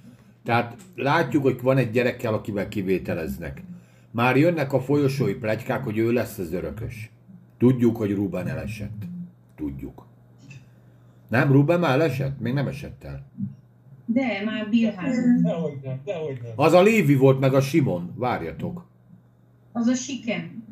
Tehát 0.44 0.76
látjuk, 0.96 1.42
hogy 1.42 1.60
van 1.62 1.76
egy 1.76 1.90
gyerekkel, 1.90 2.34
akivel 2.34 2.68
kivételeznek. 2.68 3.62
Már 4.10 4.36
jönnek 4.36 4.72
a 4.72 4.80
folyosói 4.80 5.34
plegykák, 5.34 5.84
hogy 5.84 5.98
ő 5.98 6.12
lesz 6.12 6.38
az 6.38 6.52
örökös. 6.52 7.10
Tudjuk, 7.58 7.96
hogy 7.96 8.14
Ruben 8.14 8.48
elesett. 8.48 9.02
Tudjuk. 9.56 10.06
Nem, 11.28 11.52
Ruben 11.52 11.80
már 11.80 11.90
elesett? 11.90 12.40
Még 12.40 12.52
nem 12.52 12.66
esett 12.66 13.04
el. 13.04 13.26
De 14.06 14.42
már 14.44 14.68
Bilházon. 14.68 15.42
Dehogy 15.42 15.78
nem, 15.82 16.00
dehogy 16.04 16.38
nem. 16.42 16.52
Az 16.56 16.72
a 16.72 16.82
Lévi 16.82 17.14
volt, 17.14 17.40
meg 17.40 17.54
a 17.54 17.60
Simon. 17.60 18.12
Várjatok. 18.16 18.86
Az 19.72 19.86
a 19.86 19.94
sikem. 19.94 20.64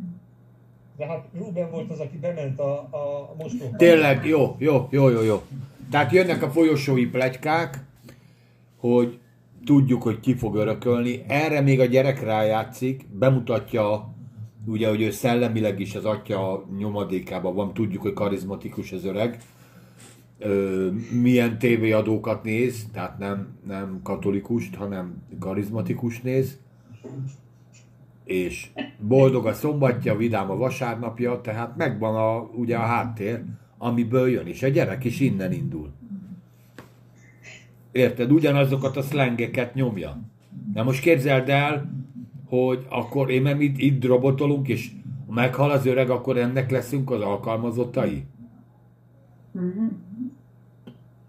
De 0.97 1.07
hát 1.07 1.25
Ruben 1.39 1.71
volt 1.71 1.91
az, 1.91 1.99
aki 1.99 2.17
bement 2.17 2.59
a, 2.61 2.79
a 2.81 3.35
mostóba. 3.39 3.77
Tényleg, 3.77 4.27
jó, 4.27 4.57
jó, 4.59 4.89
jó, 4.91 5.09
jó, 5.09 5.23
jó. 5.23 5.43
Tehát 5.91 6.13
jönnek 6.13 6.43
a 6.43 6.51
folyosói 6.51 7.07
plegykák, 7.07 7.85
hogy 8.77 9.19
tudjuk, 9.65 10.03
hogy 10.03 10.21
ki 10.21 10.35
fog 10.35 10.55
örökölni. 10.55 11.25
Erre 11.27 11.61
még 11.61 11.81
a 11.81 11.85
gyerek 11.85 12.23
rájátszik, 12.23 13.07
bemutatja, 13.13 14.15
ugye, 14.67 14.89
hogy 14.89 15.03
ő 15.03 15.11
szellemileg 15.11 15.81
is 15.81 15.95
az 15.95 16.05
atya 16.05 16.67
nyomadékában 16.79 17.55
van, 17.55 17.75
tudjuk, 17.75 18.03
hogy 18.03 18.13
karizmatikus 18.13 18.93
az 18.93 19.05
öreg. 19.05 19.39
Ö, 20.39 20.89
milyen 21.23 21.59
tévéadókat 21.59 22.43
néz, 22.43 22.87
tehát 22.93 23.19
nem, 23.19 23.59
nem 23.67 24.01
katolikust, 24.03 24.75
hanem 24.75 25.23
karizmatikus 25.39 26.21
néz. 26.21 26.59
És 28.25 28.71
boldog 28.99 29.47
a 29.47 29.53
szombatja, 29.53 30.17
vidám 30.17 30.51
a 30.51 30.57
vasárnapja, 30.57 31.41
tehát 31.41 31.77
megvan 31.77 32.15
a, 32.15 32.41
ugye 32.41 32.77
a 32.77 32.81
háttér, 32.81 33.43
amiből 33.83 34.29
jön, 34.29 34.47
és 34.47 34.63
a 34.63 34.69
gyerek 34.69 35.05
is 35.05 35.21
innen 35.21 35.53
indul. 35.53 35.91
Érted? 37.93 38.33
Ugyanazokat 38.33 38.97
a 38.97 39.03
szlengeket 39.03 39.75
nyomja. 39.75 40.21
Na 40.75 40.83
most 40.83 41.01
képzeld 41.01 41.49
el, 41.49 41.91
hogy 42.47 42.87
akkor 42.89 43.31
én 43.31 43.43
nem 43.43 43.61
itt, 43.61 43.79
itt 43.79 44.05
robotolunk, 44.05 44.69
és 44.69 44.91
ha 45.27 45.33
meghal 45.33 45.71
az 45.71 45.87
öreg, 45.87 46.11
akkor 46.11 46.37
ennek 46.37 46.71
leszünk 46.71 47.11
az 47.11 47.21
alkalmazottai? 47.21 48.25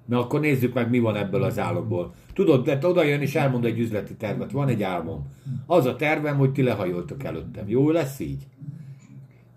Na 0.06 0.20
akkor 0.20 0.40
nézzük 0.40 0.74
meg, 0.74 0.90
mi 0.90 1.00
van 1.00 1.16
ebből 1.16 1.44
az 1.44 1.60
álomból. 1.60 2.14
Tudod, 2.34 2.66
de 2.66 2.88
oda 2.88 3.04
jön 3.04 3.22
és 3.22 3.36
elmond 3.36 3.66
egy 3.66 3.80
üzleti 3.80 4.16
tervet. 4.16 4.52
Van 4.52 4.68
egy 4.68 4.84
álmom. 4.84 5.28
Az 5.66 5.86
a 5.86 5.96
tervem, 5.96 6.38
hogy 6.38 6.52
ti 6.52 6.62
lehajoltok 6.62 7.24
előttem. 7.24 7.70
Jó 7.70 7.90
lesz 7.90 8.20
így? 8.20 8.48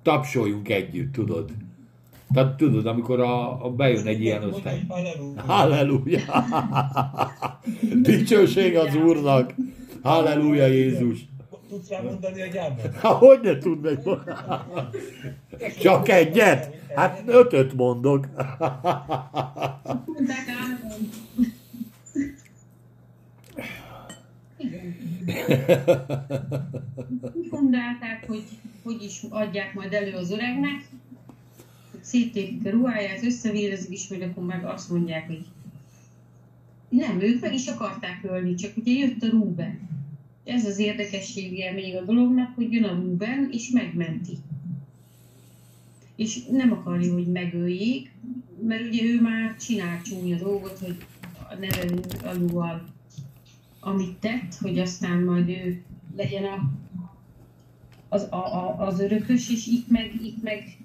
Tapsoljunk 0.02 0.68
együtt, 0.68 1.12
tudod? 1.12 1.50
Tehát 2.32 2.56
tudod, 2.56 2.86
amikor 2.86 3.20
a, 3.20 3.64
a 3.64 3.70
bejön 3.70 4.06
egy 4.06 4.22
ilyen 4.22 4.44
osztály. 4.44 4.80
Halleluja. 5.36 6.20
Dicsőség 8.02 8.76
az 8.76 8.96
Úrnak! 8.96 9.54
Halleluja 10.02 10.66
Jézus! 10.66 11.18
Tudsz 11.68 11.88
rá 11.88 12.00
mondani 12.00 12.40
egy 12.40 12.56
álmot? 12.56 12.96
Ha 12.96 13.08
hogy 13.08 13.40
ne 13.42 13.58
tudnék 13.58 13.98
Csak 15.80 16.08
egyet? 16.08 16.74
Hát 16.94 17.22
ötöt 17.26 17.74
mondok. 17.74 18.26
Gondolták, 27.50 28.24
hogy 28.26 28.42
hogy 28.84 29.02
is 29.02 29.22
adják 29.30 29.74
majd 29.74 29.92
elő 29.92 30.12
az 30.12 30.30
öregnek. 30.30 30.88
Széttépik 32.04 32.66
a 32.66 32.70
ruháját, 32.70 33.24
összevérezik, 33.24 33.92
és 33.92 34.08
majd 34.08 34.22
akkor 34.22 34.44
meg 34.44 34.64
azt 34.64 34.90
mondják, 34.90 35.26
hogy 35.26 35.44
nem, 36.88 37.20
ők 37.20 37.40
meg 37.40 37.54
is 37.54 37.66
akarták 37.66 38.20
ölni, 38.22 38.54
csak 38.54 38.76
ugye 38.76 38.92
jött 38.92 39.22
a 39.22 39.30
Ruben. 39.30 39.88
Ez 40.44 40.66
az 40.66 40.78
érdekessége 40.78 41.72
még 41.72 41.96
a 41.96 42.04
dolognak, 42.04 42.54
hogy 42.54 42.72
jön 42.72 42.84
a 42.84 42.94
Ruben, 42.94 43.48
és 43.52 43.70
megmenti. 43.70 44.36
És 46.16 46.44
nem 46.44 46.72
akarja, 46.72 47.12
hogy 47.12 47.26
megöljék, 47.26 48.12
mert 48.66 48.86
ugye 48.86 49.04
ő 49.04 49.20
már 49.20 49.56
csinál 49.56 50.02
csúnya 50.02 50.36
dolgot, 50.36 50.78
hogy 50.78 50.96
a 51.50 51.54
nevelő 51.54 52.00
alúval 52.24 52.94
amit 53.84 54.16
tett, 54.16 54.54
hogy 54.60 54.78
aztán 54.78 55.22
majd 55.22 55.48
ő 55.48 55.82
legyen 56.16 56.44
a, 56.44 56.70
az, 58.08 58.26
a, 58.30 58.36
a, 58.36 58.86
az 58.86 59.00
örökös, 59.00 59.50
és 59.50 59.66
itt 59.66 59.88
meg, 59.88 60.12
itt 60.22 60.42
meg 60.42 60.76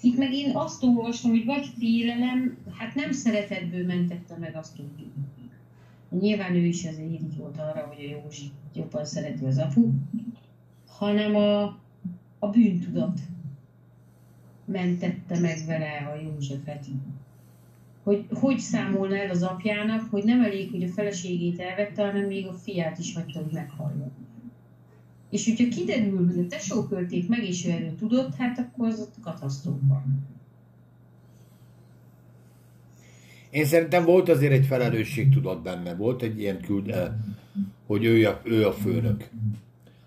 itt 0.00 0.16
meg 0.16 0.32
én 0.32 0.56
azt 0.56 0.82
olvastam, 0.82 1.30
hogy 1.30 1.44
vagy 1.44 1.66
félelem, 1.78 2.56
hát 2.78 2.94
nem 2.94 3.12
szeretetből 3.12 3.86
mentette 3.86 4.36
meg 4.36 4.56
azt 4.56 4.76
tudjuk. 4.76 5.12
Nyilván 6.10 6.54
ő 6.54 6.64
is 6.64 6.84
azért 6.84 7.12
így 7.12 7.36
volt 7.36 7.58
arra, 7.58 7.86
hogy 7.86 8.04
a 8.04 8.08
Józsi 8.10 8.50
jobban 8.74 9.04
szereti 9.04 9.44
az 9.44 9.58
apu, 9.58 9.90
hanem 10.86 11.34
a, 11.34 11.62
a 12.38 12.48
bűntudat 12.50 13.20
mentette 14.64 15.38
meg 15.38 15.58
vele 15.66 16.10
a 16.12 16.20
Józsefet. 16.22 16.86
Hogy 18.02 18.26
hogy 18.30 18.58
számolna 18.58 19.16
el 19.16 19.30
az 19.30 19.42
apjának, 19.42 20.10
hogy 20.10 20.24
nem 20.24 20.44
elég, 20.44 20.70
hogy 20.70 20.82
a 20.82 20.88
feleségét 20.88 21.60
elvette, 21.60 22.06
hanem 22.06 22.24
még 22.24 22.46
a 22.46 22.52
fiát 22.52 22.98
is 22.98 23.14
hagyta, 23.14 23.42
hogy 23.42 23.52
meghalljon. 23.52 24.12
És 25.30 25.44
hogyha 25.44 25.76
kiderül, 25.76 26.26
hogy 26.26 26.38
a 26.38 26.46
tesókölték 26.46 27.28
meg, 27.28 27.44
és 27.44 27.64
erről 27.64 27.94
tudott, 27.98 28.34
hát 28.34 28.58
akkor 28.58 28.88
az 28.88 29.00
ott 29.00 29.14
katasztrófa. 29.22 30.04
Én 33.50 33.64
szerintem 33.64 34.04
volt 34.04 34.28
azért 34.28 34.52
egy 34.52 34.66
felelősség 34.66 35.32
tudat 35.32 35.62
benne, 35.62 35.94
volt 35.94 36.22
egy 36.22 36.40
ilyen 36.40 36.60
küld, 36.60 36.88
eh, 36.88 37.10
hogy 37.86 38.04
ő 38.04 38.26
a, 38.26 38.40
ő 38.44 38.66
a 38.66 38.72
főnök. 38.72 39.28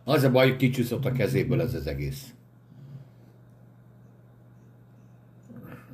Az 0.04 0.24
a 0.24 0.32
baj, 0.32 0.48
hogy 0.48 0.58
kicsúszott 0.58 1.06
a 1.06 1.12
kezéből 1.12 1.62
ez 1.62 1.74
az 1.74 1.88
egész. 1.88 2.34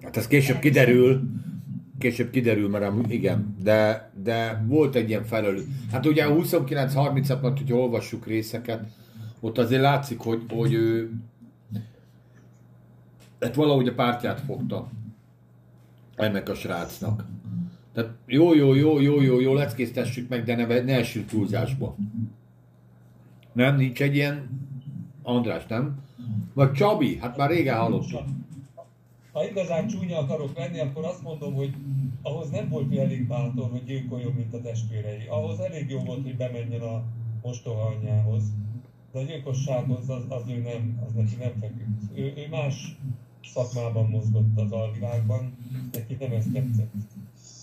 Hát 0.01 0.17
ez 0.17 0.27
később 0.27 0.59
kiderül, 0.59 1.21
később 1.97 2.29
kiderül, 2.29 2.69
mert 2.69 3.11
igen, 3.11 3.55
de, 3.63 4.11
de 4.23 4.63
volt 4.67 4.95
egy 4.95 5.09
ilyen 5.09 5.23
felelő. 5.23 5.67
Hát 5.91 6.05
ugye 6.05 6.23
a 6.23 6.35
29-30 6.35 7.41
at 7.41 7.57
hogyha 7.57 7.75
olvassuk 7.77 8.27
részeket, 8.27 8.87
ott 9.39 9.57
azért 9.57 9.81
látszik, 9.81 10.19
hogy, 10.19 10.41
hogy 10.49 10.73
ő 10.73 11.11
hát 13.39 13.55
valahogy 13.55 13.87
a 13.87 13.93
pártját 13.93 14.39
fogta 14.39 14.89
ennek 16.15 16.49
a 16.49 16.55
srácnak. 16.55 17.25
Tehát 17.93 18.11
jó, 18.25 18.53
jó, 18.53 18.73
jó, 18.73 18.99
jó, 18.99 19.21
jó, 19.21 19.39
jó, 19.39 19.53
leckésztessük 19.53 20.29
meg, 20.29 20.43
de 20.43 20.55
ne, 20.55 20.65
ne 20.65 20.95
essünk 20.95 21.27
túlzásba. 21.27 21.95
Nem, 23.53 23.75
nincs 23.75 24.01
egy 24.01 24.15
ilyen 24.15 24.49
András, 25.23 25.65
nem? 25.65 26.03
Vagy 26.53 26.71
Csabi, 26.71 27.17
hát 27.17 27.37
már 27.37 27.49
régen 27.49 27.77
hallottam. 27.77 28.47
Ha 29.31 29.47
igazán 29.49 29.87
csúnya 29.87 30.17
akarok 30.17 30.57
lenni, 30.57 30.79
akkor 30.79 31.05
azt 31.05 31.21
mondom, 31.21 31.53
hogy 31.53 31.73
ahhoz 32.21 32.49
nem 32.49 32.69
volt 32.69 32.97
elég 32.97 33.27
bátor, 33.27 33.69
hogy 33.71 33.83
gyilkoljon, 33.83 34.33
mint 34.33 34.53
a 34.53 34.61
testvérei. 34.61 35.27
Ahhoz 35.29 35.59
elég 35.59 35.89
jó 35.89 35.99
volt, 35.99 36.23
hogy 36.23 36.35
bemenjen 36.35 36.81
a 36.81 37.03
mostoha 37.41 37.95
anyjához 37.95 38.43
de 39.11 39.19
a 39.19 39.23
gyilkossághoz 39.23 40.09
az, 40.09 40.23
az 40.27 40.43
ő 40.49 40.57
nem, 40.61 41.01
az 41.05 41.13
neki 41.13 41.35
nem 41.39 41.53
feküdt. 41.59 42.17
Ő, 42.17 42.33
ő 42.37 42.47
más 42.49 42.97
szakmában 43.43 44.09
mozgott 44.09 44.59
az 44.59 44.71
alvilágban, 44.71 45.57
neki 45.91 46.17
nem 46.19 46.31
ez 46.31 46.45
tetszett. 46.53 46.93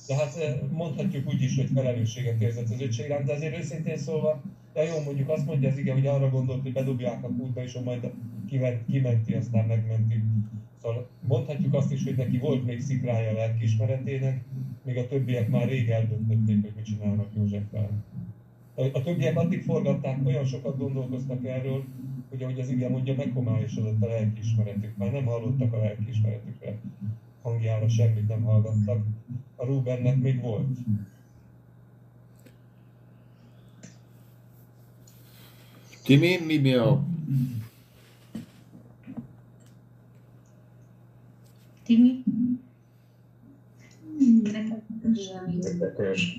De 0.07 0.15
hát 0.15 0.37
eh, 0.37 0.59
mondhatjuk 0.71 1.29
úgy 1.29 1.43
is, 1.43 1.57
hogy 1.57 1.71
felelősséget 1.75 2.41
érzett 2.41 2.71
az 2.71 2.81
öcsé 2.81 3.05
iránt, 3.05 3.27
de 3.27 3.33
azért 3.33 3.59
őszintén 3.59 3.97
szólva, 3.97 4.43
de 4.73 4.83
jó, 4.83 5.03
mondjuk 5.05 5.29
azt 5.29 5.47
mondja 5.47 5.69
az 5.69 5.79
igen, 5.79 5.95
hogy 5.95 6.07
arra 6.07 6.31
gondolt, 6.31 6.63
hogy 6.63 6.73
bedobják 6.73 7.25
a 7.25 7.29
kútba, 7.29 7.63
és 7.63 7.79
majd 7.85 8.11
kiment, 8.49 8.87
kimenti, 8.87 9.35
aztán 9.35 9.67
megmenti. 9.67 10.23
Szóval 10.83 11.09
mondhatjuk 11.21 11.75
azt 11.75 11.93
is, 11.93 12.05
hogy 12.05 12.17
neki 12.17 12.39
volt 12.39 12.65
még 12.65 12.81
szikrája 12.81 13.31
a 13.31 13.33
lelkiismeretének, 13.33 14.45
még 14.85 14.97
a 14.97 15.07
többiek 15.07 15.49
már 15.49 15.69
rég 15.69 15.91
eldöntötték, 15.91 16.63
hogy 16.63 16.73
mit 16.77 16.85
csinálnak 16.85 17.29
Józseffel. 17.37 17.91
A 18.77 19.03
többiek 19.03 19.37
addig 19.37 19.63
forgatták, 19.63 20.27
olyan 20.27 20.45
sokat 20.45 20.79
gondolkoztak 20.79 21.45
erről, 21.45 21.85
hogy 22.29 22.43
ahogy 22.43 22.61
az 22.61 22.69
igen 22.69 22.91
mondja, 22.91 23.15
meghomályosodott 23.15 24.03
a 24.03 24.07
lelkiismeretük. 24.07 24.97
Már 24.97 25.13
nem 25.13 25.25
hallottak 25.25 25.73
a 25.73 25.79
lelkiismeretükre 25.79 26.79
hangjára, 27.43 27.89
semmit 27.89 28.29
nem 28.29 28.43
hallgattak. 28.43 29.05
A 29.57 29.65
Rubennek 29.65 30.17
még 30.17 30.41
volt. 30.41 30.79
Timi, 36.05 36.39
mi 36.47 36.59
mi 36.59 36.75
a... 36.75 37.05
Timi? 41.83 42.23
Érdekes. 45.63 46.39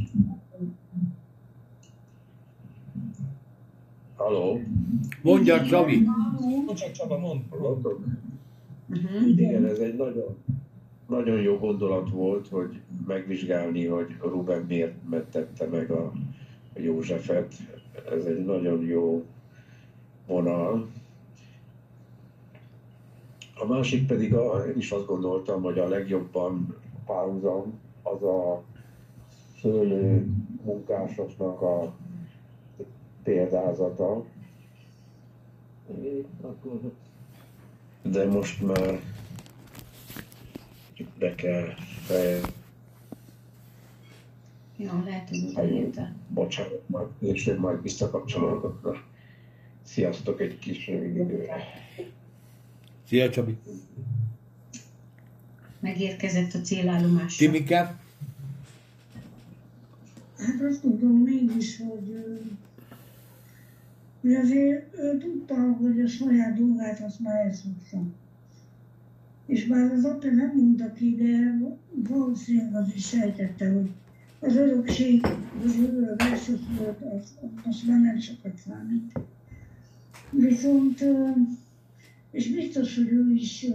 Halló? 4.18 4.62
Mondja, 5.22 5.64
Csabi. 5.64 6.08
Csak 6.76 6.92
Csaba, 6.92 7.18
mondd. 7.18 7.40
Hallottok? 7.50 8.00
Uh-huh. 8.90 9.28
Igen, 9.28 9.66
ez 9.66 9.78
egy 9.78 9.96
nagyon, 9.96 10.38
nagyon 11.08 11.42
jó 11.42 11.58
gondolat 11.58 12.10
volt, 12.10 12.48
hogy 12.48 12.82
megvizsgálni, 13.08 13.86
hogy 13.86 14.16
Ruben 14.22 14.62
miért 14.62 15.10
mentette 15.10 15.68
meg 15.68 15.92
a, 15.92 16.12
a 16.76 16.80
Józsefet. 16.80 17.54
Ez 18.12 18.26
egy 18.26 18.46
nagyon 18.46 18.86
jó 18.86 19.26
vonal. 20.28 20.88
A 23.60 23.66
másik 23.66 24.08
pedig, 24.08 24.34
a, 24.34 24.66
én 24.66 24.78
is 24.78 24.92
azt 24.92 25.06
gondoltam, 25.06 25.62
hogy 25.62 25.80
a 25.80 25.88
legjobban 25.88 26.76
párhuzam 27.06 27.80
az 28.04 28.24
a 28.24 28.64
szőlő 29.62 30.28
munkásoknak 30.64 31.62
a 31.62 31.94
példázata. 33.28 34.26
De 38.02 38.26
most 38.26 38.62
már 38.62 39.00
be 41.20 41.36
kell 41.36 41.74
fejezni. 42.06 42.50
Ja, 44.78 45.04
lehet, 45.06 45.30
hogy. 45.30 46.00
Bocsánat, 46.30 46.82
majd 46.86 47.08
később 47.20 47.60
majd 47.60 47.82
visszakapcsolódok. 47.82 49.04
Sziasztok 49.84 50.42
egy 50.42 50.60
kis 50.60 50.88
rövid 50.88 51.16
időre. 51.16 51.64
Szia, 53.08 53.30
Csabi. 53.30 53.58
Megérkezett 55.80 56.54
a 56.54 56.62
célállomásra. 56.62 57.46
Timike? 57.46 58.00
Hát 60.38 60.62
azt 60.70 60.82
tudom 60.82 61.12
mégis, 61.12 61.78
hogy, 61.78 62.26
hogy 64.22 64.34
azért 64.34 64.98
ő 64.98 65.18
tudta, 65.18 65.56
hogy 65.56 66.02
a 66.02 66.08
saját 66.08 66.58
dolgát 66.58 67.00
azt 67.00 67.20
már 67.20 67.46
elszokta. 67.46 68.02
És 69.46 69.68
bár 69.68 69.92
az 69.92 70.04
apja 70.04 70.32
nem 70.32 70.52
mondta 70.56 70.94
ki, 70.94 71.16
de 71.16 71.58
valószínűleg 71.92 72.76
az 72.76 72.94
is 72.96 73.08
sejtette, 73.08 73.72
hogy 73.72 73.90
az 74.40 74.56
örökség, 74.56 75.26
az 75.66 75.76
örök 75.78 76.22
elsőszülött, 76.22 77.02
az, 77.02 77.38
az 77.66 77.84
már 77.88 78.02
nem 78.02 78.20
sokat 78.20 78.58
számít. 78.58 79.20
Viszont, 80.30 81.06
és 82.32 82.52
biztos, 82.52 82.96
hogy 82.96 83.12
ő 83.12 83.32
is 83.34 83.66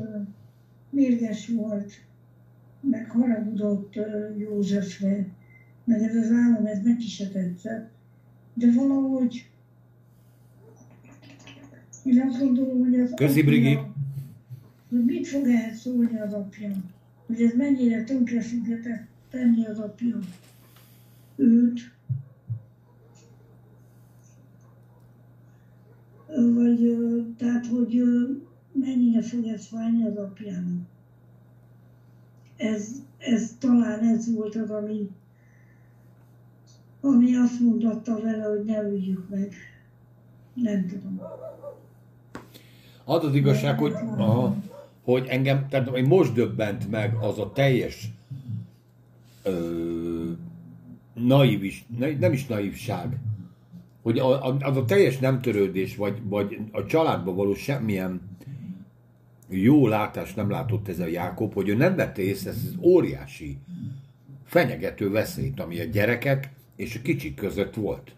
mérges 0.91 1.49
volt, 1.49 1.93
meg 2.81 3.11
haragudott 3.11 3.95
Józsefre, 4.39 5.27
meg 5.85 6.03
ez 6.03 6.17
az 6.17 6.31
állam, 6.31 6.67
ez 6.67 6.83
neki 6.83 7.07
se 7.07 7.29
tetszett. 7.29 7.91
De 8.55 8.73
valahogy 8.73 9.52
én 12.05 12.21
azt 12.29 12.39
gondolom, 12.39 12.79
hogy 12.79 13.01
az 13.01 13.13
Köszi, 13.17 13.43
Brigi. 13.43 13.79
hogy 14.89 15.05
mit 15.05 15.27
fog 15.27 15.47
ehhez 15.47 15.81
szólni 15.81 16.19
az 16.19 16.33
apja, 16.33 16.71
hogy 17.27 17.43
ez 17.43 17.55
mennyire 17.57 18.05
tönkre 18.05 18.41
fogja 18.41 18.77
tenni 19.31 19.67
az 19.67 19.79
apja 19.79 20.19
őt, 21.37 21.81
vagy 26.27 26.97
tehát, 27.37 27.67
hogy 27.67 28.03
mennyire 28.73 29.23
fog 29.23 29.47
ez 29.47 29.67
fájni 29.67 30.05
az 30.07 30.17
apjának. 30.17 30.87
Ez, 32.57 33.03
ez 33.19 33.57
talán 33.59 34.01
ez 34.01 34.35
volt 34.35 34.55
az, 34.55 34.71
ami, 34.71 35.11
ami 37.01 37.37
azt 37.37 37.61
mondatta 37.61 38.21
vele, 38.21 38.45
hogy 38.45 38.65
ne 38.65 38.83
üljük 38.83 39.29
meg. 39.29 39.55
Nem 40.55 40.87
tudom. 40.87 41.21
Az 43.05 43.25
az 43.25 43.35
igazság, 43.35 43.79
hogy, 43.79 43.93
aha, 44.17 44.57
hogy 45.05 45.27
engem, 45.29 45.69
tehát 45.69 45.89
hogy 45.89 46.07
most 46.07 46.33
döbbent 46.33 46.91
meg 46.91 47.17
az 47.21 47.39
a 47.39 47.53
teljes 47.53 48.09
ö, 49.43 50.31
naív 51.15 51.65
is, 51.65 51.85
nem 52.19 52.33
is 52.33 52.47
naívság, 52.47 53.19
hogy 54.03 54.19
az 54.59 54.77
a 54.77 54.85
teljes 54.85 55.19
nem 55.19 55.41
törődés, 55.41 55.97
vagy, 55.97 56.19
vagy 56.23 56.59
a 56.73 56.85
családban 56.85 57.37
való 57.37 57.55
semmilyen 57.55 58.21
jó 59.49 59.87
látást 59.87 60.37
nem 60.37 60.51
látott 60.51 60.89
ez 60.89 60.99
a 60.99 61.07
Jákob, 61.07 61.53
hogy 61.55 61.69
ő 61.69 61.75
nem 61.75 61.97
vette 61.97 62.23
észre 62.23 62.51
ezt 62.51 62.67
az 62.67 62.77
óriási 62.81 63.59
fenyegető 64.45 65.11
veszélyt, 65.11 65.61
ami 65.61 65.81
a 65.81 65.85
gyerekek 65.85 66.51
és 66.77 66.97
a 66.97 67.03
kicsik 67.03 67.35
között 67.35 67.75
volt. 67.75 68.15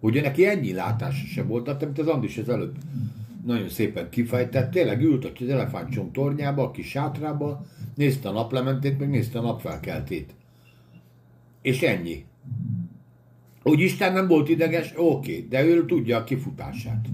Ugye 0.00 0.20
neki 0.20 0.46
ennyi 0.46 0.72
látása 0.72 1.26
se 1.26 1.42
volt, 1.42 1.68
amit 1.82 1.98
az 1.98 2.06
Andis 2.06 2.38
az 2.38 2.48
előbb 2.48 2.76
nagyon 3.44 3.68
szépen 3.68 4.10
kifejtett, 4.10 4.70
tényleg 4.70 5.02
ült 5.02 5.24
az 5.40 5.48
elefántcsont 5.48 6.12
tornyába, 6.12 6.62
a 6.62 6.70
kis 6.70 6.88
sátrába, 6.88 7.66
nézte 7.94 8.28
a 8.28 8.32
naplementét, 8.32 8.98
meg 8.98 9.10
nézte 9.10 9.38
a 9.38 9.42
napfelkeltét. 9.42 10.34
És 11.62 11.82
ennyi. 11.82 12.24
Hogy 13.62 13.80
Isten 13.80 14.12
nem 14.12 14.28
volt 14.28 14.48
ideges, 14.48 14.92
oké, 14.96 15.46
de 15.50 15.64
ő 15.64 15.84
tudja 15.84 16.16
a 16.16 16.24
kifutását. 16.24 17.06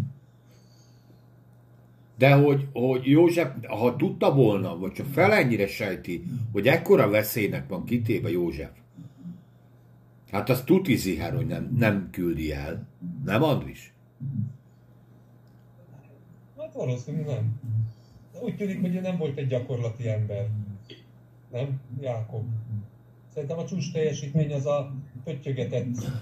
De 2.18 2.34
hogy, 2.34 2.66
hogy 2.72 3.06
József, 3.06 3.48
ha 3.68 3.96
tudta 3.96 4.34
volna, 4.34 4.78
vagy 4.78 4.92
csak 4.92 5.06
fel 5.06 5.32
ennyire 5.32 5.66
sejti, 5.66 6.24
hogy 6.52 6.66
ekkora 6.66 7.08
veszélynek 7.08 7.68
van 7.68 7.84
kitéve 7.84 8.30
József, 8.30 8.70
hát 10.34 10.48
az 10.48 10.62
tuti 10.64 10.96
ziher, 10.96 11.34
hogy 11.34 11.46
nem, 11.46 11.74
nem 11.76 12.08
küldi 12.10 12.52
el. 12.52 12.86
Nem, 13.24 13.42
Andris? 13.42 13.92
Hát 16.58 16.72
valószínűleg 16.72 17.26
nem. 17.26 17.60
Úgy 18.40 18.56
tűnik, 18.56 18.80
hogy 18.80 18.94
ő 18.94 19.00
nem 19.00 19.16
volt 19.16 19.38
egy 19.38 19.46
gyakorlati 19.46 20.08
ember. 20.08 20.46
Nem, 21.52 21.80
Jákob? 22.00 22.44
Szerintem 23.34 23.58
a 23.58 23.64
csúcs 23.64 23.92
teljesítmény 23.92 24.52
az 24.52 24.66
a 24.66 24.92
pöttyögetett 25.24 26.12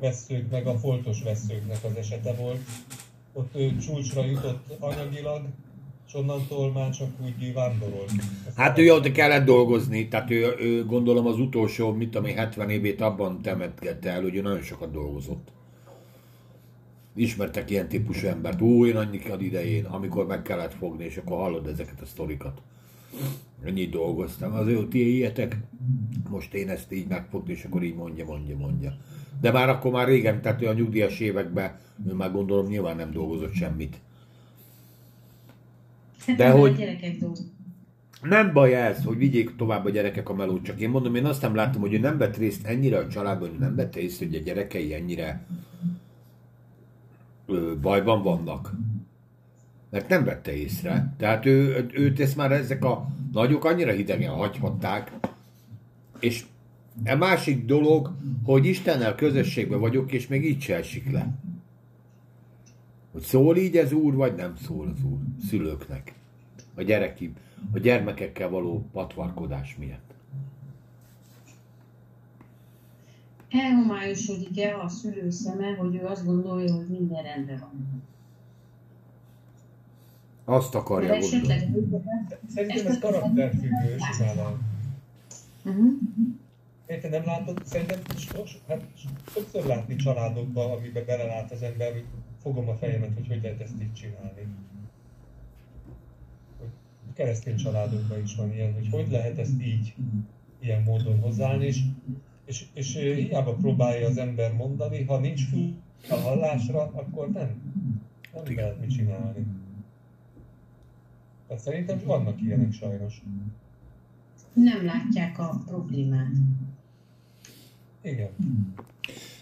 veszők, 0.00 0.50
meg 0.50 0.66
a 0.66 0.78
foltos 0.78 1.22
veszőknek 1.22 1.84
az 1.84 1.96
esete 1.96 2.32
volt. 2.32 2.60
Ott 3.32 3.56
ő 3.56 3.76
csúcsra 3.76 4.24
jutott 4.24 4.76
anyagilag, 4.78 5.46
és 6.08 6.14
onnantól 6.14 6.72
már 6.72 6.90
csak 6.90 7.08
úgy 7.24 7.52
vándorolt. 7.52 8.10
Hát 8.56 8.78
ő 8.78 8.92
ott 8.92 9.12
kellett 9.12 9.44
dolgozni, 9.44 10.08
tehát 10.08 10.30
ő, 10.30 10.54
ő 10.58 10.84
gondolom 10.84 11.26
az 11.26 11.38
utolsó, 11.38 11.92
mit 11.92 12.10
tudom 12.10 12.34
70 12.34 12.70
évét 12.70 13.00
abban 13.00 13.42
temetgette 13.42 14.10
el, 14.10 14.22
hogy 14.22 14.34
ő 14.34 14.40
nagyon 14.40 14.62
sokat 14.62 14.92
dolgozott. 14.92 15.48
Ismertek 17.14 17.70
ilyen 17.70 17.88
típusú 17.88 18.26
embert, 18.26 18.60
ó, 18.60 18.86
én 18.86 18.96
annyi 18.96 19.20
idején, 19.38 19.84
amikor 19.84 20.26
meg 20.26 20.42
kellett 20.42 20.74
fogni, 20.74 21.04
és 21.04 21.16
akkor 21.16 21.36
hallod 21.36 21.66
ezeket 21.66 22.00
a 22.00 22.06
sztorikat. 22.06 22.62
Ennyit 23.64 23.90
dolgoztam, 23.90 24.54
az 24.54 24.66
ő 24.66 24.88
ti 24.88 25.12
éljetek, 25.12 25.56
most 26.30 26.54
én 26.54 26.68
ezt 26.68 26.92
így 26.92 27.06
megfogni, 27.08 27.52
és 27.52 27.64
akkor 27.64 27.82
így 27.82 27.94
mondja, 27.94 28.24
mondja, 28.24 28.56
mondja. 28.56 28.96
De 29.40 29.52
már 29.52 29.68
akkor 29.68 29.90
már 29.90 30.06
régen, 30.06 30.42
tehát 30.42 30.62
a 30.62 30.72
nyugdíjas 30.72 31.20
években, 31.20 31.76
ő 32.08 32.12
már 32.12 32.32
gondolom 32.32 32.66
nyilván 32.66 32.96
nem 32.96 33.10
dolgozott 33.10 33.54
semmit. 33.54 34.00
De 36.36 36.50
hogy- 36.50 36.72
A 36.72 36.76
gyerekek. 36.76 37.16
Nem 38.22 38.52
baj 38.52 38.74
ez, 38.74 39.04
hogy 39.04 39.16
vigyék 39.16 39.56
tovább 39.56 39.84
a 39.84 39.90
gyerekek 39.90 40.28
a 40.28 40.34
melót, 40.34 40.62
csak 40.64 40.80
én 40.80 40.90
mondom, 40.90 41.14
én 41.14 41.24
azt 41.24 41.42
nem 41.42 41.54
láttam, 41.54 41.80
hogy 41.80 41.92
ő 41.94 41.98
nem 41.98 42.18
vett 42.18 42.36
részt 42.36 42.66
ennyire 42.66 42.98
a 42.98 43.08
családban, 43.08 43.56
nem 43.58 43.74
vette 43.74 44.00
észre, 44.00 44.26
hogy 44.26 44.34
a 44.34 44.40
gyerekei 44.40 44.94
ennyire 44.94 45.44
ö, 47.46 47.72
bajban 47.80 48.22
vannak. 48.22 48.72
Mert 49.90 50.08
nem 50.08 50.24
vette 50.24 50.56
észre. 50.56 51.14
Tehát 51.16 51.46
ő, 51.46 51.86
őt 51.92 52.20
ezt 52.20 52.36
már 52.36 52.52
ezek 52.52 52.84
a 52.84 53.08
nagyok 53.32 53.64
annyira 53.64 53.92
hidegen 53.92 54.32
hagyhatták, 54.32 55.12
és 56.20 56.44
a 57.04 57.14
másik 57.14 57.64
dolog, 57.64 58.12
hogy 58.44 58.66
Istennel 58.66 59.14
közösségben 59.14 59.80
vagyok, 59.80 60.12
és 60.12 60.26
még 60.26 60.44
így 60.44 60.60
se 60.62 60.76
esik 60.76 61.10
le. 61.10 61.34
Hogy 63.12 63.22
szól 63.22 63.56
így 63.56 63.76
ez 63.76 63.92
úr, 63.92 64.14
vagy 64.14 64.34
nem 64.34 64.56
szól 64.66 64.86
az 64.96 65.04
úr 65.04 65.18
szülőknek. 65.48 66.12
A 66.78 66.82
gyereki, 66.82 67.32
a 67.72 67.78
gyermekekkel 67.78 68.48
való 68.48 68.88
patvarkodás 68.92 69.76
miatt. 69.76 70.14
Elhomályosodik-e 73.50 74.78
a 74.80 74.88
szülő 74.88 75.30
szeme, 75.30 75.74
hogy 75.74 75.94
ő 75.94 76.04
azt 76.04 76.24
gondolja, 76.24 76.74
hogy 76.74 76.86
minden 76.88 77.22
rendben 77.22 77.58
van. 77.58 78.02
Azt 80.44 80.74
akarja 80.74 81.08
Mert 81.08 81.20
gondolni. 81.20 81.52
esetleg... 81.52 81.78
Szerintem 82.48 82.86
ez 82.86 82.98
karakterfüggő 82.98 83.96
simán. 84.12 84.36
Uh-huh. 85.64 85.92
Érted, 86.86 87.10
nem 87.10 87.24
látod? 87.24 87.60
Szerintem 87.64 88.00
sos, 88.16 88.58
hát 88.68 88.82
sokszor 89.26 89.64
látni 89.64 89.96
családokban, 89.96 90.70
amiben 90.70 91.04
belelát 91.06 91.52
az 91.52 91.62
ember, 91.62 91.92
hogy 91.92 92.04
fogom 92.42 92.68
a 92.68 92.74
fejemet, 92.74 93.14
hogy 93.14 93.26
hogy 93.26 93.42
lehet 93.42 93.60
ezt 93.60 93.82
így 93.82 93.92
csinálni. 93.92 94.46
Keresztény 97.18 97.56
családokban 97.56 98.22
is 98.22 98.34
van 98.34 98.52
ilyen, 98.52 98.74
hogy 98.74 98.88
hogy 98.90 99.10
lehet 99.10 99.38
ezt 99.38 99.62
így, 99.62 99.94
ilyen 100.60 100.82
módon 100.82 101.20
hozzáállni, 101.20 101.66
és, 101.66 101.80
és, 102.44 102.64
és 102.72 102.94
hiába 102.94 103.54
próbálja 103.54 104.06
az 104.06 104.16
ember 104.16 104.54
mondani, 104.54 105.04
ha 105.04 105.18
nincs 105.18 105.48
fül 105.48 105.74
a 106.10 106.14
hallásra, 106.14 106.82
akkor 106.82 107.30
nem, 107.30 107.72
nem 108.34 108.56
lehet 108.56 108.80
mit 108.80 108.90
csinálni. 108.90 109.46
Tehát 111.46 111.62
szerintem 111.62 112.00
vannak 112.04 112.42
ilyenek 112.42 112.72
sajnos. 112.72 113.22
Nem 114.52 114.84
látják 114.84 115.38
a 115.38 115.62
problémát. 115.66 116.32
Igen. 118.02 118.30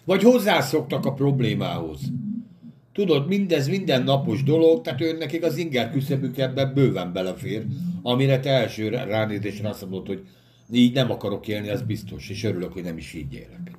Vagy 0.05 0.23
hozzászoktak 0.23 1.07
a 1.07 1.13
problémához. 1.13 2.13
Tudod, 2.97 3.27
mindez 3.27 3.69
minden 3.69 4.03
napos 4.03 4.43
dolog, 4.43 4.81
tehát 4.81 5.01
ő 5.01 5.17
nekik 5.17 5.43
az 5.45 5.57
inger 5.57 5.91
küszöbük 5.91 6.39
ebben 6.39 6.75
bőven 6.75 7.13
belefér, 7.13 7.67
amire 8.03 8.41
te 8.41 8.51
első 8.51 8.89
ránézésre 8.89 9.69
azt 9.69 9.81
mondod, 9.81 10.07
hogy 10.07 10.27
így 10.71 10.95
nem 10.95 11.11
akarok 11.11 11.49
élni, 11.49 11.69
az 11.69 11.83
biztos, 11.83 12.31
és 12.31 12.45
örülök, 12.45 12.73
hogy 12.73 12.83
nem 12.83 12.97
is 12.97 13.13
így 13.15 13.35
élek. 13.35 13.79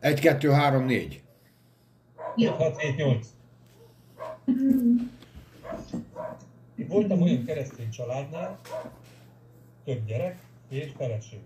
1, 0.00 0.20
2, 0.20 0.50
3, 0.50 0.84
4. 0.84 1.22
6, 2.46 2.80
7, 2.80 2.96
8. 2.96 3.26
Voltam 6.88 7.22
olyan 7.22 7.44
keresztény 7.44 7.90
családnál, 7.90 8.60
több 9.84 10.06
gyerek, 10.06 10.38
és 10.68 10.90
feleség. 10.96 11.40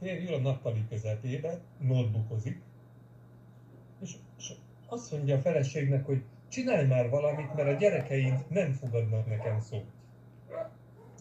Férj 0.00 0.26
ül 0.26 0.34
a 0.34 0.38
nappali 0.38 0.84
közepébe, 0.90 1.60
notebookozik, 1.78 2.60
azt 4.92 5.12
mondja 5.12 5.36
a 5.36 5.40
feleségnek, 5.40 6.06
hogy 6.06 6.22
csinálj 6.48 6.86
már 6.86 7.10
valamit, 7.10 7.54
mert 7.54 7.68
a 7.68 7.72
gyerekeid 7.72 8.44
nem 8.48 8.72
fogadnak 8.72 9.26
nekem 9.26 9.60
szót. 9.60 9.84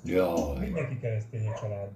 Jaj. 0.03 0.59
Mindenki 0.59 0.99
keresztény 0.99 1.47
a 1.47 1.59
család. 1.59 1.89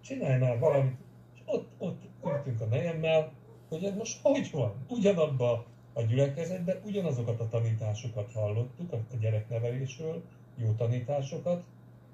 Csinálj 0.00 0.38
már 0.38 0.58
valamit. 0.58 0.96
És 1.34 1.40
ott, 1.44 1.68
ott 1.78 2.02
ültünk 2.24 2.60
a 2.60 2.64
nejemmel, 2.64 3.32
hogy 3.68 3.84
ez 3.84 3.94
most 3.94 4.18
hogy 4.22 4.50
van? 4.52 4.74
Ugyanabba 4.88 5.64
a 5.92 6.02
gyülekezetben 6.02 6.80
ugyanazokat 6.84 7.40
a 7.40 7.48
tanításokat 7.48 8.32
hallottuk 8.32 8.92
a 8.92 9.16
gyereknevelésről, 9.20 10.22
jó 10.56 10.72
tanításokat, 10.72 11.64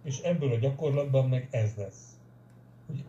és 0.04 0.20
ebből 0.20 0.52
a 0.52 0.58
gyakorlatban 0.58 1.28
meg 1.28 1.48
ez 1.50 1.74
lesz. 1.76 2.18
Hogy 2.86 3.04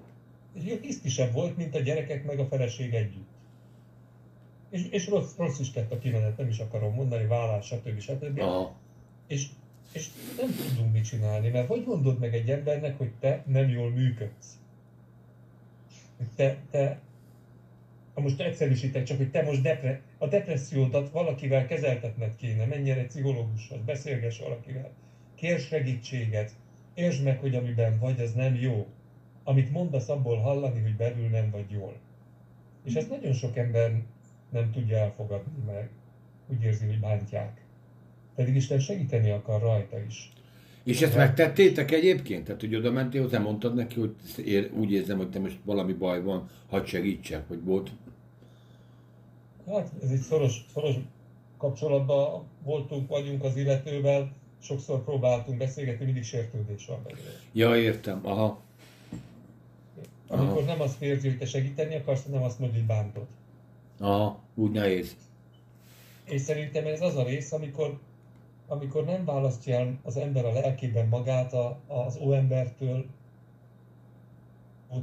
hogy 0.53 0.79
hisztisebb 0.81 1.33
volt, 1.33 1.57
mint 1.57 1.75
a 1.75 1.79
gyerekek 1.79 2.25
meg 2.25 2.39
a 2.39 2.45
feleség 2.45 2.93
együtt. 2.93 3.34
És, 4.75 4.87
és 4.89 5.07
rossz, 5.07 5.35
rossz 5.37 5.59
is 5.59 5.71
tett 5.71 5.91
a 5.91 5.97
kimenet, 5.97 6.37
nem 6.37 6.47
is 6.47 6.59
akarom 6.59 6.93
mondani, 6.93 7.27
vállás, 7.27 7.65
stb. 7.65 7.99
stb. 7.99 8.39
Aha. 8.39 8.75
És, 9.27 9.47
és 9.91 10.09
nem 10.37 10.55
tudunk 10.67 10.93
mit 10.93 11.05
csinálni, 11.05 11.49
mert 11.49 11.67
hogy 11.67 11.83
mondod 11.85 12.19
meg 12.19 12.33
egy 12.33 12.49
embernek, 12.49 12.97
hogy 12.97 13.11
te 13.19 13.43
nem 13.47 13.69
jól 13.69 13.89
működsz? 13.89 14.59
Hogy 16.17 16.27
te, 16.35 16.57
te, 16.71 16.99
ha 18.13 18.21
most 18.21 18.41
egyszerűsítek, 18.41 19.03
csak 19.03 19.17
hogy 19.17 19.31
te 19.31 19.41
most 19.41 19.61
depre, 19.61 20.01
a 20.17 20.27
depressziódat 20.27 21.09
valakivel 21.09 21.65
kezeltetned 21.65 22.35
kéne, 22.35 22.65
menj 22.65 22.91
el 22.91 22.99
egy 22.99 23.07
pszichológushoz, 23.07 23.79
beszélgess 23.85 24.39
valakivel, 24.39 24.91
kér 25.35 25.59
segítséget, 25.59 26.51
értsd 26.93 27.23
meg, 27.23 27.39
hogy 27.39 27.55
amiben 27.55 27.99
vagy, 27.99 28.19
az 28.19 28.33
nem 28.33 28.55
jó. 28.55 28.87
Amit 29.43 29.71
mondasz, 29.71 30.09
abból 30.09 30.37
hallani, 30.37 30.81
hogy 30.81 30.95
belül 30.95 31.27
nem 31.27 31.49
vagy 31.51 31.71
jól. 31.71 31.95
És 32.83 32.93
ezt 32.93 33.09
nagyon 33.09 33.33
sok 33.33 33.57
ember 33.57 33.91
nem 34.55 34.71
tudja 34.71 34.97
elfogadni, 34.97 35.63
mert 35.65 35.89
úgy 36.47 36.63
érzi, 36.63 36.85
hogy 36.85 36.99
bántják. 36.99 37.61
Pedig 38.35 38.55
Isten 38.55 38.79
segíteni 38.79 39.29
akar 39.29 39.61
rajta 39.61 39.99
is. 40.07 40.33
És 40.83 41.01
ezt 41.01 41.15
megtettétek 41.15 41.91
egyébként? 41.91 42.43
Tehát, 42.43 42.61
hogy 42.61 42.75
oda 42.75 42.91
mentél 42.91 43.21
hozzá, 43.21 43.39
mondtad 43.39 43.75
neki, 43.75 43.99
hogy 43.99 44.15
ér, 44.45 44.71
úgy 44.73 44.91
érzem, 44.91 45.17
hogy 45.17 45.29
te 45.29 45.39
most 45.39 45.59
valami 45.63 45.93
baj 45.93 46.21
van, 46.21 46.49
hadd 46.69 46.85
segítsek, 46.85 47.47
hogy 47.47 47.63
volt. 47.63 47.91
Hát 49.67 49.91
ez 50.03 50.09
egy 50.09 50.19
szoros, 50.19 50.65
szoros 50.73 50.95
kapcsolatban 51.57 52.43
voltunk, 52.63 53.09
vagyunk 53.09 53.43
az 53.43 53.57
illetővel, 53.57 54.31
sokszor 54.61 55.03
próbáltunk 55.03 55.57
beszélgetni, 55.57 56.05
mindig 56.05 56.23
sértődés 56.23 56.85
van 56.85 57.03
belőle. 57.03 57.29
Ja, 57.51 57.77
értem, 57.77 58.19
aha. 58.23 58.61
Amikor 60.27 60.63
nem 60.63 60.81
azt 60.81 61.01
érzi, 61.01 61.27
hogy 61.27 61.37
te 61.37 61.45
segíteni 61.45 61.95
akarsz, 61.95 62.23
hanem 62.25 62.43
azt 62.43 62.59
mondja, 62.59 62.77
hogy 62.77 62.87
bántod. 62.87 63.25
Aha, 63.99 64.39
úgy 64.55 64.71
nehéz. 64.71 65.15
És 66.25 66.41
szerintem 66.41 66.85
ez 66.85 67.01
az 67.01 67.15
a 67.15 67.23
rész, 67.23 67.51
amikor, 67.51 67.99
amikor 68.67 69.05
nem 69.05 69.25
választja 69.25 69.75
el 69.75 69.99
az 70.03 70.17
ember 70.17 70.45
a 70.45 70.53
lelkében 70.53 71.07
magát 71.07 71.53
a, 71.53 71.79
az 71.87 72.17
óembertől, 72.21 73.05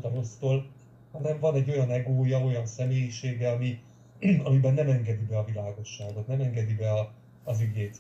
a 0.03 0.09
rossztól, 0.09 0.67
hanem 1.13 1.39
van 1.41 1.55
egy 1.55 1.71
olyan 1.71 1.91
egója, 1.91 2.45
olyan 2.45 2.67
személyisége, 2.67 3.51
ami, 3.51 3.79
amiben 4.45 4.75
nem 4.75 4.89
engedi 4.89 5.25
be 5.25 5.39
a 5.39 5.45
világosságot, 5.45 6.27
nem 6.27 6.41
engedi 6.41 6.75
be 6.75 6.93
a, 6.93 7.13
az 7.45 7.61
igét. 7.61 7.97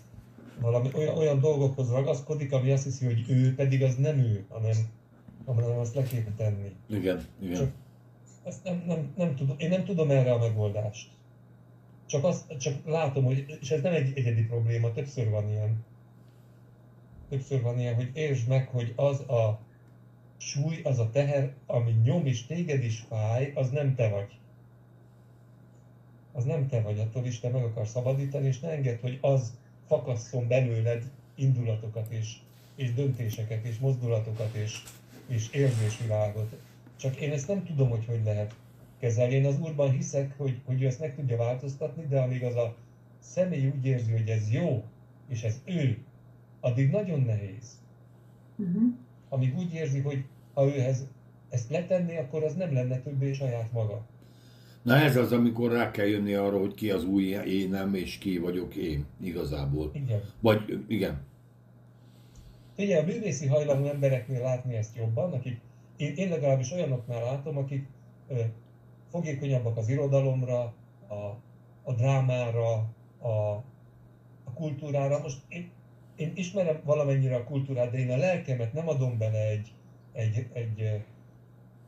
Valami 0.60 0.88
olyan, 0.94 1.16
olyan 1.16 1.40
dolgokhoz 1.40 1.90
ragaszkodik, 1.90 2.52
ami 2.52 2.70
azt 2.70 2.84
hiszi, 2.84 3.04
hogy 3.04 3.24
ő, 3.28 3.54
pedig 3.54 3.82
az 3.82 3.96
nem 3.96 4.18
ő, 4.18 4.44
hanem, 4.48 4.76
hanem 5.46 5.78
azt 5.78 5.94
le 5.94 6.02
kéne 6.02 6.32
tenni. 6.36 6.72
Igen, 6.88 7.24
igen. 7.40 7.56
Csak 7.56 7.70
ezt 8.44 8.64
nem, 8.64 8.82
nem, 8.86 9.12
nem 9.16 9.34
tudom, 9.34 9.58
én 9.58 9.68
nem 9.68 9.84
tudom 9.84 10.10
erre 10.10 10.32
a 10.32 10.38
megoldást. 10.38 11.10
Csak, 12.06 12.24
azt, 12.24 12.56
csak 12.58 12.86
látom, 12.86 13.24
hogy, 13.24 13.58
és 13.60 13.70
ez 13.70 13.82
nem 13.82 13.92
egy 13.92 14.12
egyedi 14.14 14.42
probléma, 14.42 14.92
többször 14.92 15.30
van 15.30 15.48
ilyen. 15.48 15.84
Többször 17.28 17.62
van 17.62 17.78
ilyen, 17.78 17.94
hogy 17.94 18.10
értsd 18.14 18.48
meg, 18.48 18.68
hogy 18.68 18.92
az 18.96 19.20
a 19.20 19.60
súly, 20.36 20.80
az 20.82 20.98
a 20.98 21.10
teher, 21.10 21.54
ami 21.66 21.90
nyom 21.90 22.26
és 22.26 22.46
téged 22.46 22.84
is 22.84 23.04
fáj, 23.08 23.52
az 23.54 23.70
nem 23.70 23.94
te 23.94 24.08
vagy. 24.08 24.38
Az 26.32 26.44
nem 26.44 26.68
te 26.68 26.80
vagy, 26.80 26.98
attól 26.98 27.24
is 27.24 27.40
te 27.40 27.48
meg 27.48 27.64
akar 27.64 27.86
szabadítani, 27.86 28.46
és 28.46 28.60
ne 28.60 28.68
engedd, 28.68 29.00
hogy 29.00 29.18
az 29.20 29.52
fakasszon 29.86 30.48
belőled 30.48 31.10
indulatokat 31.34 32.10
és, 32.10 32.36
és 32.74 32.94
döntéseket 32.94 33.64
és 33.64 33.78
mozdulatokat 33.78 34.54
és, 34.54 34.82
és 35.26 35.50
érzésvilágot. 35.50 36.54
Csak 37.02 37.20
én 37.20 37.32
ezt 37.32 37.48
nem 37.48 37.64
tudom, 37.64 37.88
hogy 37.88 38.04
hogy 38.06 38.20
lehet 38.24 38.54
kezelni. 39.00 39.34
Én 39.34 39.46
az 39.46 39.60
úrban 39.60 39.90
hiszek, 39.90 40.34
hogy, 40.36 40.60
hogy 40.64 40.82
ő 40.82 40.86
ezt 40.86 41.00
meg 41.00 41.14
tudja 41.14 41.36
változtatni, 41.36 42.06
de 42.08 42.20
amíg 42.20 42.42
az 42.42 42.56
a 42.56 42.74
személy 43.18 43.66
úgy 43.66 43.86
érzi, 43.86 44.12
hogy 44.12 44.28
ez 44.28 44.52
jó, 44.52 44.84
és 45.28 45.42
ez 45.42 45.60
ő, 45.64 45.98
addig 46.60 46.90
nagyon 46.90 47.20
nehéz. 47.20 47.80
Uh-huh. 48.56 48.82
Amíg 49.28 49.56
úgy 49.56 49.74
érzi, 49.74 50.00
hogy 50.00 50.24
ha 50.54 50.66
őhez 50.66 51.06
ezt 51.50 51.70
letenné, 51.70 52.18
akkor 52.18 52.42
az 52.42 52.54
nem 52.54 52.72
lenne 52.72 52.98
többé 52.98 53.32
saját 53.32 53.72
maga. 53.72 54.06
Na 54.82 54.96
ez 54.96 55.16
az, 55.16 55.32
amikor 55.32 55.72
rá 55.72 55.90
kell 55.90 56.06
jönni 56.06 56.34
arra, 56.34 56.58
hogy 56.58 56.74
ki 56.74 56.90
az 56.90 57.04
új 57.04 57.24
énem, 57.46 57.94
és 57.94 58.18
ki 58.18 58.38
vagyok 58.38 58.74
én, 58.74 59.04
igazából. 59.20 59.90
Igen. 59.94 60.20
Vagy, 60.40 60.84
igen. 60.88 61.20
Ugye 62.78 62.98
a 62.98 63.04
művészi 63.04 63.46
hajlamú 63.46 63.86
embereknél 63.86 64.40
látni 64.40 64.74
ezt 64.74 64.96
jobban, 64.96 65.32
akik, 65.32 65.60
én, 66.02 66.14
én 66.16 66.28
legalábbis 66.28 66.72
olyanoknál 66.72 67.22
látom, 67.22 67.56
akik 67.56 67.86
ö, 68.28 68.40
fogékonyabbak 69.10 69.76
az 69.76 69.88
irodalomra, 69.88 70.74
a, 71.08 71.14
a 71.82 71.92
drámára, 71.92 72.72
a, 73.18 73.28
a 74.44 74.52
kultúrára. 74.54 75.20
Most 75.20 75.38
én, 75.48 75.70
én 76.16 76.32
ismerem 76.34 76.80
valamennyire 76.84 77.36
a 77.36 77.44
kultúrát, 77.44 77.90
de 77.90 77.98
én 77.98 78.10
a 78.10 78.16
lelkemet 78.16 78.72
nem 78.72 78.88
adom 78.88 79.18
bele 79.18 79.48
egy, 79.48 79.72
egy, 80.12 80.46
egy 80.52 81.04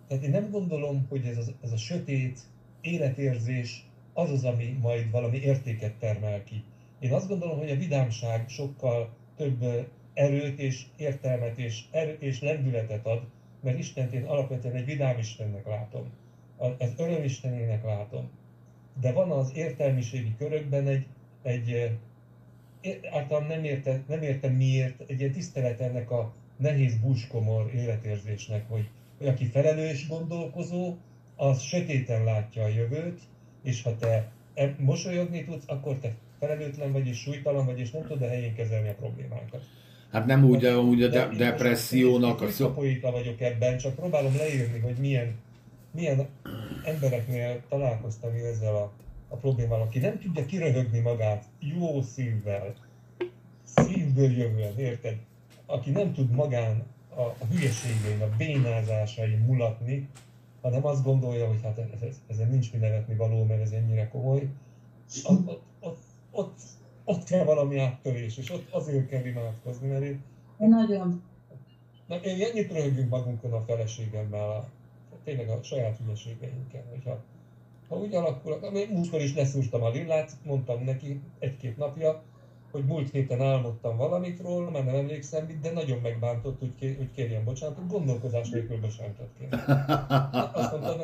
tehát 0.09 0.25
én 0.25 0.31
nem 0.31 0.51
gondolom, 0.51 1.07
hogy 1.09 1.27
ez, 1.27 1.37
az, 1.37 1.55
ez 1.63 1.73
a 1.73 1.77
sötét 1.77 2.39
életérzés 2.81 3.87
az 4.13 4.31
az, 4.31 4.45
ami 4.45 4.79
majd 4.83 5.11
valami 5.11 5.37
értéket 5.37 5.95
termel 5.95 6.45
ki. 6.45 6.65
Én 6.99 7.13
azt 7.13 7.29
gondolom, 7.29 7.59
hogy 7.59 7.71
a 7.71 7.77
vidámság 7.77 8.49
sokkal 8.49 9.15
több 9.37 9.89
erőt 10.15 10.59
és 10.59 10.87
értelmet 10.97 11.59
és, 11.59 11.85
erőt 11.91 12.23
és 12.23 12.41
lendületet 12.41 13.07
ad, 13.07 13.27
mert 13.65 13.79
Istent 13.79 14.13
én 14.13 14.25
alapvetően 14.25 14.75
egy 14.75 14.85
vidám 14.85 15.19
Istennek 15.19 15.67
látom. 15.67 16.13
Az 16.57 16.93
örömistenének 16.97 17.85
látom. 17.85 18.31
De 19.01 19.13
van 19.13 19.31
az 19.31 19.53
értelmiségi 19.55 20.35
körökben 20.39 20.87
egy, 20.87 21.07
egy 21.43 21.91
általán 23.11 23.47
nem, 23.47 23.65
érte, 23.65 24.03
nem 24.09 24.23
értem 24.23 24.53
miért, 24.53 25.11
egy 25.11 25.21
ilyen 25.21 25.33
tisztelet 25.33 25.81
ennek 25.81 26.11
a 26.11 26.33
nehéz 26.57 26.97
búskomor 26.97 27.75
életérzésnek, 27.75 28.69
hogy, 28.69 28.89
hogy 29.19 29.27
aki 29.27 29.45
felelős 29.45 30.09
gondolkozó, 30.09 30.97
az 31.37 31.61
sötéten 31.63 32.25
látja 32.25 32.63
a 32.63 32.69
jövőt, 32.69 33.21
és 33.63 33.83
ha 33.83 33.97
te 33.97 34.33
mosolyogni 34.79 35.45
tudsz, 35.45 35.65
akkor 35.67 35.99
te 35.99 36.15
felelőtlen 36.39 36.93
vagy 36.93 37.07
és 37.07 37.19
súlytalan 37.19 37.67
vagy, 37.67 37.81
és 37.81 37.91
nem 37.91 38.03
tudod 38.03 38.23
a 38.23 38.29
helyén 38.29 38.55
kezelni 38.55 38.89
a 38.89 38.95
problémákat. 38.95 39.63
Hát 40.15 40.27
nem 40.27 40.45
úgy, 40.45 40.59
de 40.59 40.79
úgy 40.79 41.03
a 41.03 41.09
de, 41.09 41.29
depressziónak 41.37 42.41
a 42.41 42.51
szó. 42.51 42.83
Én 42.83 43.01
vagyok 43.01 43.41
ebben, 43.41 43.79
csak 43.79 43.95
próbálom 43.95 44.37
leírni, 44.37 44.79
hogy 44.79 44.97
milyen, 44.97 45.35
milyen 45.91 46.27
embereknél 46.85 47.63
találkoztam 47.69 48.31
ezzel 48.53 48.75
a, 48.75 48.93
a 49.29 49.37
problémával, 49.37 49.87
aki 49.87 49.99
nem 49.99 50.19
tudja 50.19 50.47
kiröhögni 50.47 50.99
magát 50.99 51.45
jó 51.59 52.03
szívvel, 52.03 52.75
szívből 53.65 54.31
jövően, 54.31 54.79
érted? 54.79 55.17
Aki 55.67 55.91
nem 55.91 56.13
tud 56.13 56.31
magán 56.31 56.83
a, 57.15 57.21
a 57.21 57.47
hülyeségein, 57.51 58.23
a 58.23 58.37
bénázásain 58.37 59.39
mulatni, 59.39 60.09
hanem 60.63 60.87
azt 60.87 61.05
gondolja, 61.05 61.47
hogy 61.47 61.61
hát 61.63 61.79
ez, 61.79 62.03
ez, 62.03 62.21
ezen 62.27 62.51
nincs 62.51 62.73
mi 62.73 62.79
nevetni 62.79 63.15
való, 63.15 63.45
mert 63.45 63.61
ez 63.61 63.71
ennyire 63.71 64.09
komoly, 64.09 64.49
ott, 65.25 65.61
ott, 65.81 66.03
ott, 66.31 66.59
ott, 67.05 67.25
kell 67.25 67.45
valami 67.45 67.79
áttörés, 67.79 68.39
és 68.39 68.51
ott 68.51 68.71
azért 68.71 69.09
kell 69.09 69.25
imádkozni, 69.25 69.89
mert 69.89 70.03
én... 70.03 70.23
Nagyon. 70.59 71.23
Na, 72.07 72.17
én 72.17 72.47
ennyit 72.51 72.73
röhögünk 72.73 73.11
magunkon 73.11 73.53
a 73.53 73.61
feleségemmel, 73.61 74.49
a, 74.51 74.69
tényleg 75.25 75.49
a 75.49 75.63
saját 75.63 75.97
hülyeségeinken, 75.97 76.83
hogyha 76.91 77.23
ha 77.89 77.97
úgy 77.97 78.15
alakul, 78.15 78.59
múltkor 78.91 79.21
is 79.21 79.35
leszúrtam 79.35 79.83
a 79.83 79.91
lillát, 79.91 80.33
mondtam 80.45 80.85
neki 80.85 81.21
egy-két 81.39 81.77
napja, 81.77 82.23
hogy 82.71 82.85
múlt 82.85 83.11
héten 83.11 83.43
álmodtam 83.43 83.97
valamit 83.97 84.41
róla, 84.41 84.71
már 84.71 84.85
nem 84.85 84.95
emlékszem 84.95 85.47
mit, 85.47 85.61
de 85.61 85.73
nagyon 85.73 85.99
megbántott, 86.03 86.59
hogy, 86.59 86.75
kér, 86.75 86.97
hogy 86.97 87.11
kérjen 87.15 87.45
bocsánatot, 87.45 87.87
gondolkozás 87.87 88.49
nélkül 88.49 88.81
bocsánatot. 88.81 89.29
Hát 90.31 90.57
azt 90.57 90.73
mondtam, 90.73 91.01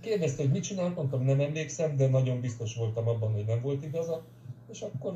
kérdezte, 0.00 0.42
hogy 0.42 0.52
mit 0.52 0.62
csinál, 0.62 0.92
mondtam, 0.94 1.24
nem 1.24 1.40
emlékszem, 1.40 1.96
de 1.96 2.08
nagyon 2.08 2.40
biztos 2.40 2.76
voltam 2.76 3.08
abban, 3.08 3.32
hogy 3.32 3.44
nem 3.46 3.60
volt 3.60 3.84
igaza, 3.84 4.24
és 4.72 4.80
akkor 4.80 5.14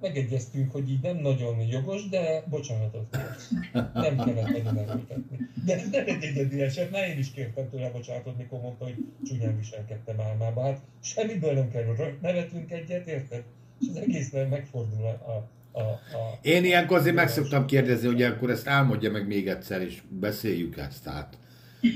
megegyeztünk, 0.00 0.72
hogy 0.72 0.90
így 0.90 1.02
nem 1.02 1.16
nagyon 1.16 1.60
jogos, 1.60 2.08
de 2.08 2.44
bocsánatot 2.48 3.06
kért. 3.10 3.50
Nem 3.94 4.16
kellett 4.16 4.46
nagyon 4.46 4.78
erőltetni. 4.78 5.38
De 5.64 5.74
ez 5.74 5.88
nem 5.90 6.04
egy 6.06 6.22
egyedi 6.22 6.60
eset, 6.60 6.90
mert 6.90 7.08
én 7.08 7.18
is 7.18 7.30
kértem 7.30 7.68
tőle 7.70 7.90
bocsánatot, 7.90 8.36
mikor 8.36 8.60
mondta, 8.60 8.84
hogy 8.84 8.96
csúnyán 9.24 9.56
viselkedtem 9.56 10.20
álmába. 10.20 10.62
Hát 10.62 10.80
semmiből 11.00 11.52
nem 11.52 11.70
kerül, 11.70 11.96
nevetünk 12.20 12.70
egyet, 12.70 13.06
érted? 13.06 13.44
és 13.80 13.86
az 13.88 13.96
egész 13.96 14.32
megfordul 14.32 15.04
a, 15.04 15.08
a, 15.30 15.80
a, 15.80 16.38
Én 16.42 16.64
ilyenkor 16.64 16.98
azért 16.98 17.14
meg 17.14 17.28
szoktam 17.28 17.66
kérdezni, 17.66 18.06
hogy 18.06 18.22
akkor 18.22 18.50
ezt 18.50 18.68
álmodja 18.68 19.10
meg 19.10 19.26
még 19.26 19.48
egyszer, 19.48 19.82
és 19.82 20.02
beszéljük 20.08 20.76
ezt 20.76 21.06
át. 21.06 21.38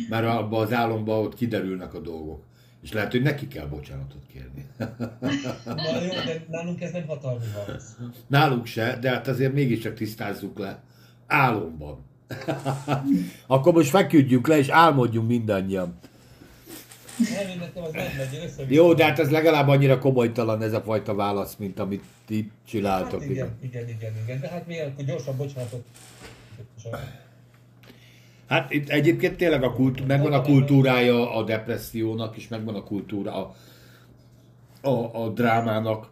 Mert 0.09 0.27
abban 0.27 0.62
az 0.62 0.73
álomban 0.73 1.25
ott 1.25 1.35
kiderülnek 1.35 1.95
a 1.95 2.01
dolgok. 2.01 2.45
És 2.82 2.93
lehet, 2.93 3.11
hogy 3.11 3.23
neki 3.23 3.48
kell 3.48 3.66
bocsánatot 3.66 4.23
kérni. 4.32 4.66
Na 5.65 6.02
jó, 6.02 6.09
de 6.24 6.44
nálunk 6.48 6.81
ez 6.81 6.93
nem 6.93 7.07
hatalmi 7.07 7.44
harc. 7.55 7.85
Nálunk 8.27 8.66
se, 8.66 8.98
de 9.01 9.11
hát 9.11 9.28
azért 9.28 9.52
mégiscsak 9.52 9.94
tisztázzuk 9.94 10.59
le. 10.59 10.82
Álomban. 11.27 12.05
Akkor 13.47 13.73
most 13.73 13.90
feküdjünk 13.90 14.47
le, 14.47 14.59
és 14.59 14.69
álmodjunk 14.69 15.28
mindannyian. 15.28 15.98
Jó, 18.69 18.94
de 18.94 19.05
hát 19.05 19.19
ez 19.19 19.31
legalább 19.31 19.69
annyira 19.69 19.98
komolytalan 19.98 20.62
ez 20.62 20.73
a 20.73 20.81
fajta 20.81 21.15
válasz, 21.15 21.57
mint 21.57 21.78
amit 21.78 22.05
ti 22.27 22.51
csináltok. 22.66 23.20
Hát 23.20 23.31
igen, 23.31 23.59
igen, 23.62 23.89
igen, 23.89 24.12
igen, 24.24 24.40
de 24.40 24.48
hát 24.48 24.66
mi 24.66 24.81
akkor 24.81 25.05
gyorsan 25.05 25.36
bocsánatot. 25.36 25.85
Hát 28.51 28.72
itt 28.72 28.89
egyébként 28.89 29.36
tényleg 29.36 29.62
a 29.62 29.72
kultúra, 29.72 30.06
megvan 30.06 30.32
a 30.32 30.43
kultúrája 30.43 31.35
a 31.35 31.43
depressziónak, 31.43 32.36
és 32.36 32.48
megvan 32.48 32.74
a 32.74 32.82
kultúra 32.82 33.35
a, 33.35 33.55
a, 34.89 35.22
a 35.24 35.28
drámának. 35.28 36.10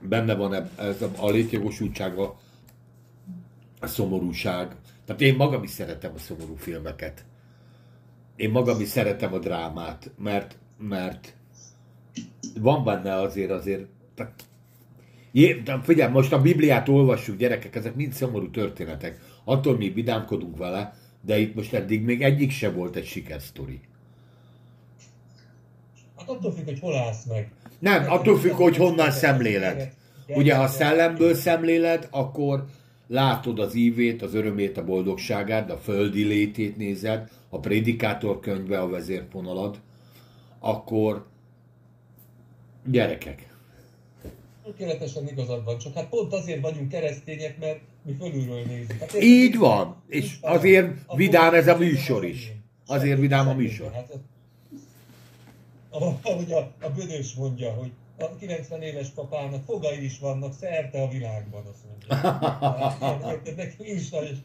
Benne 0.00 0.34
van 0.34 0.54
ez 0.76 1.02
a, 1.02 1.10
a 1.16 1.30
létjogosultsága, 1.30 2.38
a 3.80 3.86
szomorúság. 3.86 4.76
Tehát 5.04 5.20
én 5.20 5.36
magam 5.36 5.62
is 5.62 5.70
szeretem 5.70 6.12
a 6.14 6.18
szomorú 6.18 6.54
filmeket 6.56 7.24
én 8.38 8.50
magam 8.50 8.80
is 8.80 8.88
szeretem 8.88 9.32
a 9.32 9.38
drámát, 9.38 10.10
mert, 10.18 10.58
mert 10.78 11.34
van 12.60 12.84
benne 12.84 13.14
azért 13.14 13.50
azért, 13.50 13.86
tehát, 14.14 14.44
jé, 15.32 15.62
figyelj, 15.82 16.12
most 16.12 16.32
a 16.32 16.40
Bibliát 16.40 16.88
olvassuk, 16.88 17.36
gyerekek, 17.36 17.74
ezek 17.74 17.94
mind 17.94 18.12
szomorú 18.12 18.50
történetek. 18.50 19.20
Attól 19.44 19.76
mi 19.76 19.88
vidámkodunk 19.88 20.56
vele, 20.56 20.94
de 21.20 21.38
itt 21.38 21.54
most 21.54 21.74
eddig 21.74 22.02
még 22.02 22.22
egyik 22.22 22.50
se 22.50 22.70
volt 22.70 22.96
egy 22.96 23.06
sikersztori. 23.06 23.80
Hát 26.16 26.28
attól 26.28 26.52
függ, 26.52 26.64
hogy 26.64 26.80
hol 26.80 26.96
állsz 26.96 27.24
meg. 27.24 27.52
Nem, 27.78 28.10
attól 28.10 28.38
függ, 28.38 28.52
hogy 28.52 28.76
honnan 28.76 29.10
szemlélet. 29.10 29.92
Ugye, 30.28 30.54
ha 30.54 30.66
szellemből 30.66 31.34
szemléled, 31.34 32.08
akkor 32.10 32.64
látod 33.06 33.58
az 33.58 33.74
ívét, 33.74 34.22
az 34.22 34.34
örömét, 34.34 34.76
a 34.76 34.84
boldogságát, 34.84 35.70
a 35.70 35.78
földi 35.78 36.22
létét 36.22 36.76
nézed, 36.76 37.30
a 37.48 37.58
prédikátor 37.58 38.40
könyve 38.40 38.80
a 38.80 38.88
vezérfonalad, 38.88 39.80
akkor 40.58 41.26
gyerekek. 42.84 43.56
Tökéletesen 44.64 45.28
igazad 45.28 45.64
van, 45.64 45.78
csak 45.78 45.94
hát 45.94 46.08
pont 46.08 46.32
azért 46.32 46.60
vagyunk 46.60 46.88
keresztények, 46.88 47.58
mert. 47.58 47.80
Hát 49.00 49.22
Így 49.22 49.56
van, 49.56 50.02
és 50.06 50.36
azért 50.40 50.88
vidám 51.14 51.54
ez 51.54 51.68
a 51.68 51.76
műsor 51.76 52.24
is. 52.24 52.52
Azért 52.86 53.18
vidám 53.18 53.48
a 53.48 53.54
műsor. 53.54 53.92
Hát, 53.92 54.18
ahogy 56.22 56.52
a, 56.52 56.58
a 56.80 56.90
Bödös 56.96 57.34
mondja, 57.34 57.72
hogy 57.72 57.92
a 58.18 58.36
90 58.36 58.82
éves 58.82 59.08
papának 59.08 59.64
fogai 59.64 60.04
is 60.04 60.18
vannak 60.18 60.52
szerte 60.52 61.02
a 61.02 61.08
világban, 61.08 61.62
azt 61.66 61.84
mondja. 61.88 62.38
Érted, 63.32 63.56
neki 63.56 63.94
is, 63.94 64.12
és 64.12 64.36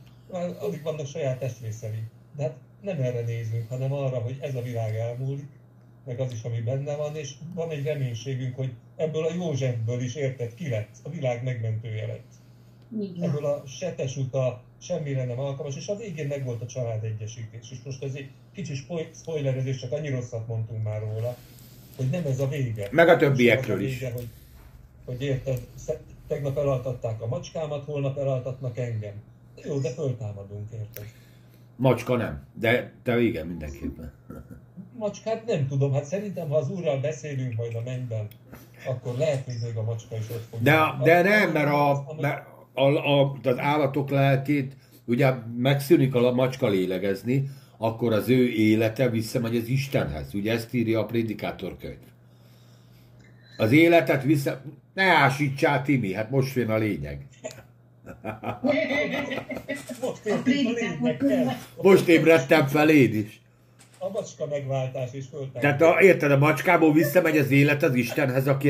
alig 0.59 0.81
vannak 0.83 1.07
saját 1.07 1.39
testrészei. 1.39 2.03
De 2.35 2.43
hát 2.43 2.55
nem 2.81 3.01
erre 3.01 3.21
nézünk, 3.21 3.69
hanem 3.69 3.93
arra, 3.93 4.19
hogy 4.19 4.37
ez 4.41 4.55
a 4.55 4.61
világ 4.61 4.95
elmúlik, 4.95 5.49
meg 6.05 6.19
az 6.19 6.31
is, 6.31 6.43
ami 6.43 6.61
benne 6.61 6.95
van, 6.95 7.15
és 7.15 7.33
van 7.53 7.69
egy 7.69 7.83
reménységünk, 7.83 8.55
hogy 8.55 8.73
ebből 8.95 9.25
a 9.25 9.33
Józsefből 9.33 10.01
is 10.01 10.15
érted, 10.15 10.53
ki 10.53 10.69
lett, 10.69 10.95
a 11.03 11.09
világ 11.09 11.43
megmentője 11.43 12.07
lett. 12.07 12.31
Igen. 12.99 13.29
Ebből 13.29 13.45
a 13.45 13.63
setes 13.65 14.17
uta 14.17 14.61
semmire 14.81 15.25
nem 15.25 15.39
alkalmas, 15.39 15.75
és 15.75 15.87
a 15.87 15.95
végén 15.95 16.27
meg 16.27 16.45
volt 16.45 16.61
a 16.61 16.65
család 16.65 17.03
egyesítés. 17.03 17.71
És 17.71 17.77
most 17.85 18.03
ez 18.03 18.13
egy 18.15 18.29
kicsi 18.53 18.75
spoil- 18.75 19.15
spoilerezés, 19.15 19.77
csak 19.77 19.91
annyi 19.91 20.09
rosszat 20.09 20.47
mondtunk 20.47 20.83
már 20.83 20.99
róla, 20.99 21.35
hogy 21.95 22.09
nem 22.09 22.25
ez 22.25 22.39
a 22.39 22.47
vége. 22.47 22.87
Meg 22.91 23.07
a 23.07 23.17
többiekről 23.17 23.81
is. 23.81 23.99
vége, 23.99 24.11
Hogy, 24.11 24.27
hogy 25.05 25.21
érted, 25.21 25.59
tegnap 26.27 26.57
elaltatták 26.57 27.21
a 27.21 27.27
macskámat, 27.27 27.85
holnap 27.85 28.17
elaltatnak 28.17 28.77
engem. 28.77 29.13
Jó, 29.63 29.79
de 29.79 29.89
föltámadunk, 29.89 30.71
érted? 30.71 31.05
Macska 31.75 32.15
nem, 32.15 32.45
de 32.53 32.93
te 33.03 33.19
igen, 33.19 33.47
mindenképpen. 33.47 34.13
Macskát 34.97 35.45
nem 35.45 35.67
tudom, 35.67 35.93
hát 35.93 36.05
szerintem, 36.05 36.49
ha 36.49 36.57
az 36.57 36.69
úrral 36.69 36.99
beszélünk 36.99 37.55
majd 37.55 37.75
a 37.75 37.81
mennyben, 37.85 38.27
akkor 38.85 39.15
lehet, 39.17 39.45
hogy 39.45 39.55
még 39.63 39.75
a 39.75 39.83
macska 39.83 40.15
is 40.15 40.29
ott 40.29 40.45
fog. 40.49 40.61
De, 40.61 40.79
de 41.03 41.21
nem, 41.21 41.51
mert, 41.51 41.69
a, 41.69 42.15
mert 42.19 42.47
a, 42.73 42.81
a, 42.81 43.37
az 43.43 43.59
állatok 43.59 44.09
lelkét, 44.09 44.73
ugye 45.05 45.33
megszűnik 45.57 46.15
a 46.15 46.33
macska 46.33 46.67
lélegezni, 46.67 47.49
akkor 47.77 48.13
az 48.13 48.29
ő 48.29 48.47
élete 48.49 49.09
visszamegy 49.09 49.55
az 49.55 49.67
Istenhez. 49.67 50.33
Ugye 50.33 50.51
ezt 50.51 50.73
írja 50.73 50.99
a 50.99 51.05
prédikátor 51.05 51.77
könyv. 51.77 51.97
Az 53.57 53.71
életet 53.71 54.23
vissza... 54.23 54.61
Ne 54.93 55.03
ásítsál, 55.03 55.81
Timi, 55.81 56.13
hát 56.13 56.29
most 56.29 56.55
jön 56.55 56.69
a 56.69 56.77
lényeg. 56.77 57.27
Most 61.81 62.07
ébredtem 62.07 62.67
fel 62.67 62.89
én 62.89 63.13
is. 63.13 63.41
A 63.97 64.09
macska 64.09 64.45
megváltás 64.47 65.09
és 65.11 65.25
föltámadás. 65.25 65.61
Tehát 65.61 65.81
a, 65.81 66.01
érted, 66.01 66.31
a 66.31 66.37
macskából 66.37 66.93
visszamegy 66.93 67.37
az 67.37 67.51
élet 67.51 67.83
az 67.83 67.95
Istenhez, 67.95 68.47
aki 68.47 68.69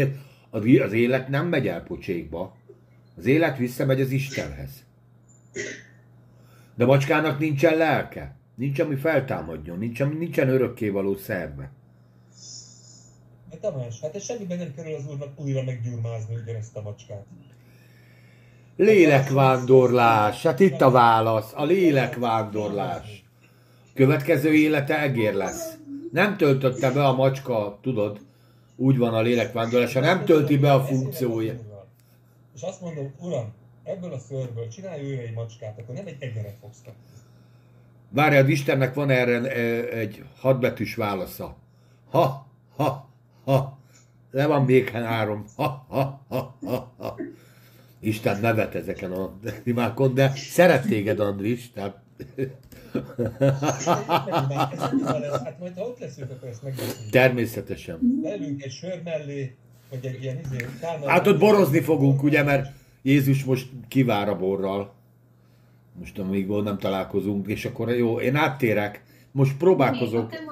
az, 0.49 0.63
az 0.85 0.93
élet 0.93 1.27
nem 1.27 1.47
megy 1.47 1.67
el 1.67 1.83
pocsékba. 1.83 2.55
Az 3.17 3.25
élet 3.25 3.57
visszamegy 3.57 4.01
az 4.01 4.09
Istenhez. 4.09 4.83
De 6.75 6.83
a 6.83 6.87
macskának 6.87 7.39
nincsen 7.39 7.77
lelke. 7.77 8.35
Nincs, 8.55 8.79
ami 8.79 8.95
feltámadjon. 8.95 9.77
Nincs, 9.77 9.99
ami 9.99 10.15
nincsen 10.15 10.49
örökkévaló 10.49 11.15
szerve. 11.15 11.71
Hát 13.51 13.59
Tamás, 13.61 14.01
hát 14.01 14.15
ez 14.15 14.23
semmiben 14.23 14.57
nem 14.57 14.73
kerül 14.75 14.95
az 14.95 15.07
úrnak 15.09 15.39
újra 15.39 15.63
meggyurmázni 15.63 16.35
ugyanezt 16.35 16.75
a 16.75 16.81
macskát. 16.81 17.25
Lélekvándorlás. 18.75 20.43
Hát 20.43 20.59
itt 20.59 20.81
a 20.81 20.91
válasz. 20.91 21.51
A 21.55 21.63
lélekvándorlás. 21.63 23.23
Következő 23.93 24.53
élete 24.53 24.99
egér 24.99 25.33
lesz. 25.33 25.77
Nem 26.11 26.37
töltötte 26.37 26.91
be 26.91 27.05
a 27.05 27.15
macska, 27.15 27.79
tudod, 27.81 28.19
úgy 28.75 28.97
van 28.97 29.13
a 29.13 29.21
lélekvándorlás, 29.21 29.93
ha 29.93 29.99
nem 29.99 30.25
tölti 30.25 30.57
be 30.57 30.73
a 30.73 30.83
funkciója. 30.83 31.72
És 32.55 32.61
azt 32.61 32.81
mondom, 32.81 33.13
uram, 33.19 33.53
ebből 33.83 34.13
a 34.13 34.19
szörből 34.19 34.67
csinálj 34.67 35.05
újra 35.05 35.21
egy 35.21 35.33
macskát, 35.33 35.79
akkor 35.79 35.95
nem 35.95 36.07
egy 36.07 36.17
egeret 36.19 36.57
fogsz 36.61 36.81
kapni. 36.85 37.01
Várjad, 38.09 38.49
Istennek 38.49 38.93
van 38.93 39.09
erre 39.09 39.51
e, 39.51 39.59
egy 39.97 40.23
hatbetűs 40.39 40.95
válasza. 40.95 41.57
Ha, 42.09 42.47
ha, 42.75 43.09
ha. 43.43 43.77
Le 44.31 44.45
van 44.45 44.65
még 44.65 44.89
három. 44.89 45.45
Ha, 45.55 45.85
ha, 45.89 46.25
ha, 46.27 46.57
ha, 46.65 46.93
ha. 46.97 47.15
Isten 47.99 48.39
nevet 48.39 48.75
ezeken 48.75 49.11
a 49.11 49.39
imákon, 49.63 50.13
de 50.13 50.31
szeret 50.35 50.87
téged, 50.87 51.19
Andris. 51.19 51.71
Tehát... 51.71 52.01
Hát 54.07 55.59
majd 55.59 55.77
ha 55.77 55.83
ott 55.83 55.99
leszünk, 55.99 56.31
akkor 56.31 56.47
ezt 56.47 56.63
megbeszéljük. 56.63 57.09
Természetesen. 57.11 57.99
Leülünk 58.21 58.63
egy 58.63 58.71
sör 58.71 59.01
mellé, 59.03 59.55
vagy 59.93 60.05
egy 60.05 60.23
ilyen 60.23 60.39
izé, 60.43 60.65
kánal- 60.81 61.09
Hát 61.09 61.27
ott 61.27 61.39
borozni 61.39 61.79
fogunk, 61.79 62.23
ugye, 62.23 62.43
mert 62.43 62.71
Jézus 63.01 63.43
most 63.43 63.67
kivár 63.87 64.29
a 64.29 64.37
borral. 64.37 64.93
Most 65.99 66.19
amíg 66.19 66.47
nem 66.47 66.77
találkozunk, 66.77 67.47
és 67.47 67.65
akkor 67.65 67.89
jó, 67.91 68.19
én 68.19 68.35
áttérek. 68.35 69.03
Most 69.31 69.51
Még 69.51 69.61
a 69.61 69.63
próbálkozok. 69.63 70.29
te 70.29 70.43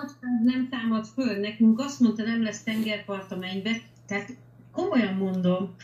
nem 0.44 0.70
támad 0.70 1.06
föl, 1.06 1.40
nekünk 1.40 1.80
azt 1.80 2.00
mondta, 2.00 2.24
nem 2.24 2.44
lesz 2.44 2.64
tengerpart 2.64 3.32
a 3.32 3.36
mennybe, 3.38 3.72
tehát 4.08 4.30
komolyan 4.72 5.14
mondom, 5.14 5.76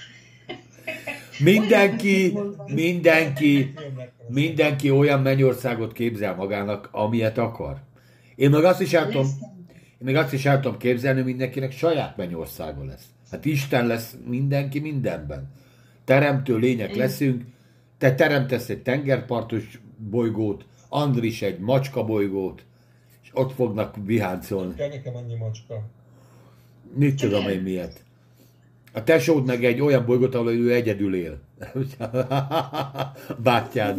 Mindenki, 1.39 2.37
mindenki, 2.67 3.73
mindenki 4.27 4.91
olyan 4.91 5.21
mennyországot 5.21 5.93
képzel 5.93 6.35
magának, 6.35 6.89
amilyet 6.91 7.37
akar. 7.37 7.77
Én 8.35 8.49
meg 8.49 8.63
azt 8.63 8.81
is 8.81 8.93
el 8.93 9.05
tudom, 9.05 9.25
én 9.81 9.97
meg 9.99 10.15
azt 10.15 10.33
is 10.33 10.45
el 10.45 10.59
tudom 10.59 10.77
képzelni, 10.77 11.17
hogy 11.19 11.29
mindenkinek 11.29 11.71
saját 11.71 12.17
mennyországa 12.17 12.83
lesz. 12.83 13.05
Hát 13.31 13.45
Isten 13.45 13.87
lesz 13.87 14.15
mindenki 14.25 14.79
mindenben. 14.79 15.51
Teremtő 16.05 16.57
lények 16.57 16.95
leszünk. 16.95 17.43
Te 17.97 18.15
teremtesz 18.15 18.69
egy 18.69 18.81
tengerpartos 18.81 19.81
bolygót, 19.97 20.65
Andris 20.89 21.41
egy 21.41 21.59
macska 21.59 22.03
bolygót, 22.03 22.65
és 23.23 23.29
ott 23.33 23.53
fognak 23.53 23.95
viháncolni. 24.05 24.75
Kell 24.75 24.89
nekem 24.89 25.15
annyi 25.15 25.35
macska. 25.35 25.83
Mit 26.93 27.15
tudom 27.15 27.47
én 27.47 27.61
miért. 27.61 28.03
A 28.93 29.03
tesód 29.03 29.45
meg 29.45 29.65
egy 29.65 29.81
olyan 29.81 30.05
bolygót, 30.05 30.35
ahol 30.35 30.51
ő 30.51 30.73
egyedül 30.73 31.15
él. 31.15 31.39
Bátyád. 33.43 33.97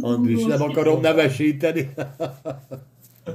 Andris, 0.00 0.44
nem 0.44 0.62
akarom 0.62 1.00
nevesíteni. 1.00 1.92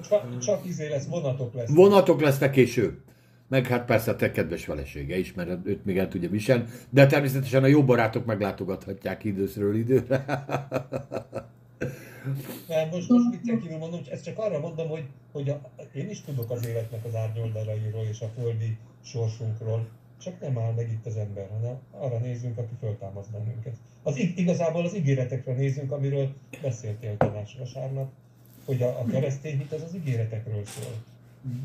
Csak, 0.09 0.39
csak 0.39 0.65
izé 0.65 0.89
lesz, 0.89 1.05
vonatok 1.05 1.53
lesz. 1.53 1.69
Vonatok 1.69 2.21
lesznek 2.21 2.55
és 2.55 2.77
ő. 2.77 3.01
Meg 3.49 3.67
hát 3.67 3.85
persze 3.85 4.11
a 4.11 4.15
te 4.15 4.31
kedves 4.31 4.65
felesége 4.65 5.17
is, 5.17 5.33
mert 5.33 5.67
őt 5.67 5.85
még 5.85 5.97
el 5.97 6.07
tudja 6.07 6.29
viselni, 6.29 6.63
de 6.89 7.05
természetesen 7.05 7.63
a 7.63 7.67
jó 7.67 7.83
barátok 7.83 8.25
meglátogathatják 8.25 9.23
időszről 9.23 9.75
időre. 9.75 10.25
Nem, 12.67 12.89
most, 12.89 13.09
most 13.09 13.29
viccen 13.31 13.59
kívül 13.59 13.77
mondom, 13.77 14.01
ezt 14.11 14.23
csak 14.23 14.37
arra 14.37 14.59
mondom, 14.59 14.87
hogy, 14.87 15.03
hogy 15.31 15.49
a, 15.49 15.61
én 15.93 16.09
is 16.09 16.21
tudok 16.21 16.51
az 16.51 16.67
életnek 16.67 17.05
az 17.05 17.15
árnyoldalairól 17.15 18.05
és 18.11 18.21
a 18.21 18.29
földi 18.39 18.77
sorsunkról, 19.03 19.87
csak 20.21 20.39
nem 20.39 20.57
áll 20.57 20.73
meg 20.73 20.91
itt 20.91 21.05
az 21.05 21.17
ember, 21.17 21.49
hanem 21.49 21.77
arra 21.91 22.17
nézünk, 22.17 22.57
aki 22.57 22.73
föltámaszt 22.79 23.31
bennünket. 23.31 23.75
Az, 24.03 24.17
ig- 24.17 24.37
igazából 24.37 24.85
az 24.85 24.95
ígéretekre 24.95 25.53
nézünk, 25.53 25.91
amiről 25.91 26.33
beszéltél 26.61 27.17
Tamás 27.17 27.55
vasárnap, 27.59 28.11
hogy 28.65 28.81
a, 28.81 28.99
a 28.99 29.05
keresztény 29.05 29.57
hit 29.57 29.73
az 29.73 29.83
az 29.83 29.95
ígéretekről 29.95 30.65
szól. 30.65 30.93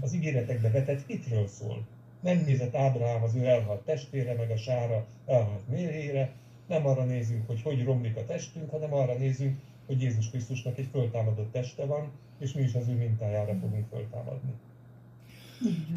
Az 0.00 0.14
ígéretekbe 0.14 0.70
vetett 0.70 1.06
hitről 1.06 1.46
szól. 1.46 1.86
Nem 2.20 2.42
nézett 2.46 2.74
Ábrahám 2.74 3.22
az 3.22 3.34
ő 3.34 3.44
elhalt 3.44 3.84
testére, 3.84 4.34
meg 4.34 4.50
a 4.50 4.56
sára 4.56 5.06
elhalt 5.26 5.68
méhére, 5.68 6.32
nem 6.68 6.86
arra 6.86 7.04
nézünk, 7.04 7.46
hogy 7.46 7.62
hogy 7.62 7.84
romlik 7.84 8.16
a 8.16 8.24
testünk, 8.24 8.70
hanem 8.70 8.94
arra 8.94 9.16
nézünk, 9.18 9.56
hogy 9.86 10.02
Jézus 10.02 10.30
Krisztusnak 10.30 10.78
egy 10.78 10.88
föltámadott 10.92 11.52
teste 11.52 11.84
van, 11.84 12.10
és 12.38 12.52
mi 12.52 12.62
is 12.62 12.74
az 12.74 12.88
ő 12.88 12.92
mintájára 12.92 13.54
fogunk 13.60 13.86
föltámadni. 13.90 14.52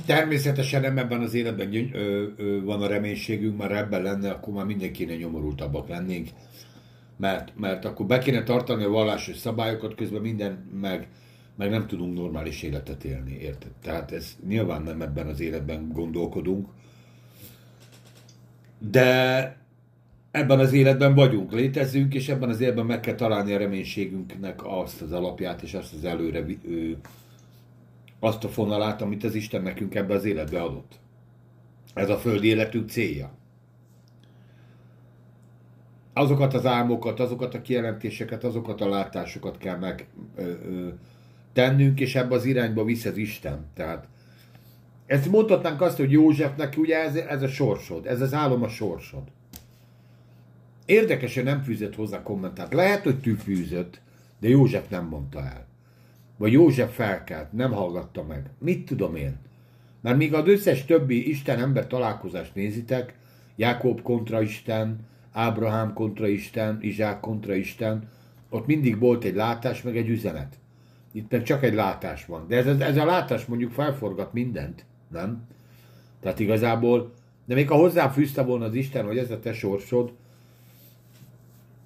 Természetesen 0.06 0.82
nem 0.82 0.98
ebben 0.98 1.22
az 1.22 1.34
életben 1.34 1.70
gyöny- 1.70 1.94
ö, 1.94 2.28
ö, 2.38 2.64
van 2.64 2.82
a 2.82 2.88
reménységünk, 2.88 3.58
mert 3.58 3.72
ebben 3.72 4.02
lenne, 4.02 4.30
akkor 4.30 4.54
már 4.54 4.66
mindenkinek 4.66 5.18
nyomorultabbak 5.18 5.88
lennénk. 5.88 6.30
Mert, 7.18 7.54
mert 7.56 7.86
akkor 7.86 8.06
be 8.06 8.18
kéne 8.18 8.44
tartani 8.44 8.84
a 8.84 8.90
vallásos 8.90 9.38
szabályokat, 9.38 9.96
közben 9.96 10.22
minden 10.22 10.70
meg, 10.82 11.08
meg 11.58 11.70
nem 11.70 11.88
tudunk 11.88 12.18
normális 12.18 12.64
életet 12.64 13.04
élni, 13.04 13.38
érted? 13.42 13.72
Tehát 13.82 14.12
ez 14.12 14.36
nyilván 14.48 14.82
nem 14.82 15.02
ebben 15.02 15.28
az 15.28 15.40
életben 15.40 15.90
gondolkodunk, 15.94 16.68
de 18.80 19.58
ebben 20.32 20.60
az 20.60 20.74
életben 20.74 21.14
vagyunk, 21.14 21.52
létezünk, 21.52 22.14
és 22.14 22.30
ebben 22.30 22.50
az 22.50 22.62
életben 22.62 22.86
meg 22.86 23.00
kell 23.00 23.16
találni 23.16 23.54
a 23.54 23.58
reménységünknek 23.58 24.66
azt 24.66 25.02
az 25.02 25.12
alapját, 25.12 25.62
és 25.62 25.74
azt 25.74 25.94
az 25.94 26.04
előre 26.04 26.46
ö, 26.68 26.92
azt 28.20 28.44
a 28.44 28.50
fonalát, 28.50 29.02
amit 29.02 29.24
az 29.24 29.36
Isten 29.36 29.62
nekünk 29.62 29.96
ebbe 29.96 30.14
az 30.14 30.26
életbe 30.26 30.62
adott. 30.62 31.00
Ez 31.94 32.10
a 32.10 32.18
földi 32.18 32.48
életünk 32.48 32.90
célja. 32.90 33.36
azokat 36.14 36.54
az 36.54 36.66
álmokat, 36.66 37.20
azokat 37.20 37.54
a 37.54 37.62
kijelentéseket, 37.62 38.44
azokat 38.44 38.82
a 38.82 38.90
látásokat 38.90 39.58
kell 39.58 39.78
meg 39.78 40.08
ö, 40.36 40.42
ö, 40.42 40.88
tennünk, 41.58 42.00
és 42.00 42.16
ebbe 42.16 42.36
az 42.36 42.46
irányba 42.46 42.84
visz 42.84 43.06
az 43.06 43.18
Isten. 43.18 43.66
Tehát 43.74 44.08
ezt 45.06 45.30
mondhatnánk 45.30 45.82
azt, 45.82 45.98
hogy 45.98 46.12
Józsefnek 46.12 46.74
ugye 46.78 47.04
ez, 47.04 47.16
ez 47.16 47.42
a 47.42 47.48
sorsod, 47.48 48.06
ez 48.06 48.22
az 48.22 48.34
álom 48.34 48.64
a 48.64 48.68
sorsod. 48.68 49.24
Érdekesen 50.86 51.44
nem 51.44 51.62
fűzött 51.62 51.96
hozzá 51.96 52.24
kommentát. 52.24 52.74
Lehet, 52.74 53.04
hogy 53.04 53.20
tű 53.20 53.34
fűzött, 53.34 54.02
de 54.40 54.48
József 54.48 54.90
nem 54.90 55.06
mondta 55.06 55.40
el. 55.40 55.66
Vagy 56.38 56.52
József 56.52 56.96
felkelt, 56.96 57.52
nem 57.52 57.72
hallgatta 57.72 58.24
meg. 58.24 58.50
Mit 58.60 58.86
tudom 58.86 59.16
én? 59.16 59.36
Mert 60.02 60.18
míg 60.18 60.34
az 60.34 60.48
összes 60.48 60.86
többi 60.86 61.30
Isten-ember 61.30 61.88
találkozást 61.88 62.56
nézitek, 62.56 63.14
Jákob 63.56 64.02
kontra 64.02 64.42
Isten, 64.42 65.00
Ábrahám 65.32 65.94
kontra 65.94 66.28
Isten, 66.28 66.78
Izsák 66.82 67.20
kontra 67.20 67.54
Isten, 67.54 68.10
ott 68.50 68.66
mindig 68.66 69.00
volt 69.00 69.24
egy 69.24 69.36
látás, 69.36 69.82
meg 69.82 69.98
egy 69.98 70.10
üzenet. 70.10 70.58
Itt 71.18 71.32
meg 71.32 71.44
csak 71.44 71.64
egy 71.64 71.74
látás 71.74 72.26
van. 72.26 72.48
De 72.48 72.56
ez, 72.56 72.80
ez 72.80 72.98
a 72.98 73.06
látás 73.06 73.46
mondjuk 73.46 73.72
felforgat 73.72 74.34
mindent, 74.34 74.86
nem? 75.08 75.48
Tehát 76.20 76.40
igazából, 76.40 77.14
de 77.46 77.54
még 77.54 77.70
ha 77.70 77.76
hozzáfűzte 77.76 78.44
volna 78.44 78.66
az 78.66 78.74
Isten, 78.74 79.06
hogy 79.06 79.18
ez 79.18 79.32
a 79.32 79.40
te 79.40 79.54
sorsod, 79.54 80.14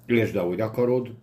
Lésd, 0.06 0.36
ahogy 0.36 0.60
akarod, 0.60 1.14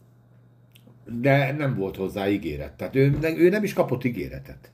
de 1.06 1.52
nem 1.52 1.76
volt 1.76 1.95
hozzá 1.95 2.30
ígéret. 2.30 2.73
Tehát 2.73 2.95
ő, 2.95 3.18
ő 3.22 3.49
nem 3.49 3.64
is 3.64 3.73
kapott 3.73 4.03
ígéretet. 4.03 4.72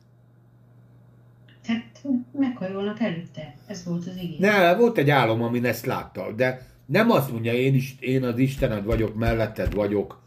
Hát 1.67 2.03
meghajolnak 2.31 2.99
előtte. 2.99 3.55
Ez 3.67 3.85
volt 3.85 4.07
az 4.07 4.17
ígéret. 4.21 4.39
Ne, 4.39 4.75
volt 4.75 4.97
egy 4.97 5.09
álom, 5.09 5.41
amin 5.41 5.65
ezt 5.65 5.85
látta, 5.85 6.31
de 6.31 6.67
nem 6.85 7.11
azt 7.11 7.31
mondja, 7.31 7.53
én, 7.53 7.75
is, 7.75 7.95
én 7.99 8.23
az 8.23 8.37
Istened 8.37 8.85
vagyok, 8.85 9.15
melletted 9.15 9.73
vagyok, 9.73 10.23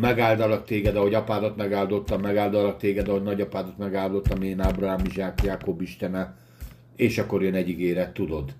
megáldalak 0.00 0.64
téged, 0.64 0.96
ahogy 0.96 1.14
apádat 1.14 1.56
megáldottam, 1.56 2.20
megáldalak 2.20 2.78
téged, 2.78 3.08
ahogy 3.08 3.22
nagyapádat 3.22 3.78
megáldottam, 3.78 4.42
én 4.42 4.60
Ábrahám, 4.60 5.04
Izsák, 5.04 5.42
Jákob 5.42 5.80
Istene, 5.80 6.36
és 6.96 7.18
akkor 7.18 7.42
jön 7.42 7.54
egy 7.54 7.68
ígéret, 7.68 8.14
tudod. 8.14 8.54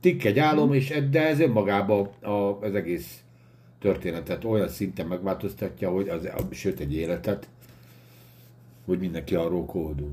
Tikk 0.00 0.24
egy 0.24 0.38
álom, 0.38 0.72
és 0.72 1.02
de 1.10 1.26
ez 1.26 1.40
önmagában 1.40 2.06
a, 2.20 2.58
az 2.60 2.74
egész 2.74 3.20
történetet 3.80 4.44
olyan 4.44 4.68
szinten 4.68 5.06
megváltoztatja, 5.06 5.90
hogy 5.90 6.08
az, 6.08 6.28
sőt 6.50 6.80
egy 6.80 6.94
életet, 6.94 7.48
hogy 8.84 8.98
mindenki 8.98 9.34
arról 9.34 9.64
kódul. 9.64 10.12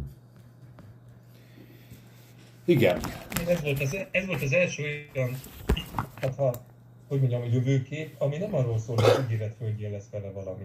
Igen. 2.66 3.00
Ez 3.48 3.62
volt 3.62 3.82
az, 3.82 3.98
ez 4.12 4.26
volt 4.26 4.42
az 4.42 4.54
első 4.54 4.84
olyan, 5.16 5.38
hát 6.22 6.36
ha, 6.36 6.54
hogy 7.08 7.20
mondjam, 7.20 7.42
a 7.42 7.46
jövőkép, 7.46 8.16
ami 8.18 8.38
nem 8.38 8.56
arról 8.56 8.80
szól, 8.80 8.96
hogy 8.96 9.24
ígéret 9.24 9.56
földjén 9.58 9.92
lesz 9.92 10.10
vele 10.12 10.30
valami. 10.30 10.64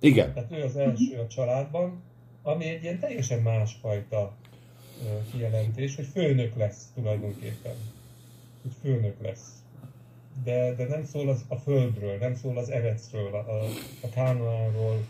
Igen. 0.00 0.32
Tehát 0.32 0.52
ő 0.52 0.62
az 0.62 0.76
első 0.76 1.18
a 1.18 1.26
családban, 1.26 2.02
ami 2.42 2.64
egy 2.64 2.82
ilyen 2.82 2.98
teljesen 2.98 3.42
másfajta 3.42 4.36
kijelentés, 5.30 5.96
hogy 5.96 6.06
főnök 6.06 6.56
lesz 6.56 6.90
tulajdonképpen. 6.94 7.74
Hogy 8.62 8.72
főnök 8.82 9.22
lesz 9.22 9.56
de, 10.44 10.74
de 10.74 10.86
nem 10.86 11.04
szól 11.04 11.28
az 11.28 11.44
a 11.48 11.56
földről, 11.56 12.18
nem 12.18 12.34
szól 12.34 12.58
az 12.58 12.70
Erecről, 12.70 13.34
a, 13.34 13.64
a 14.02 14.08
Kánoánról. 14.14 15.04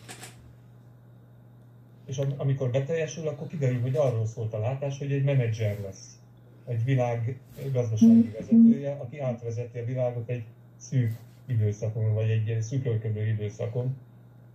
És 2.06 2.18
am, 2.18 2.34
amikor 2.36 2.70
beteljesül, 2.70 3.28
akkor 3.28 3.47
kiderül, 3.47 3.80
hogy 3.80 3.97
arról 3.97 4.26
szólt 4.26 4.55
a 4.55 4.59
látás, 4.59 4.98
hogy 4.98 5.12
egy 5.12 5.24
menedzser 5.24 5.80
lesz. 5.80 6.18
Egy 6.66 6.84
világ 6.84 7.38
gazdasági 7.72 8.34
vezetője, 8.38 8.93
aki 8.93 9.18
átvezeti 9.18 9.78
a 9.78 9.84
világot 9.84 10.28
egy 10.28 10.44
szűk 10.77 11.16
időszakon, 11.47 12.15
vagy 12.15 12.31
egy 12.31 12.62
szűkölködő 12.62 13.27
időszakon. 13.27 13.97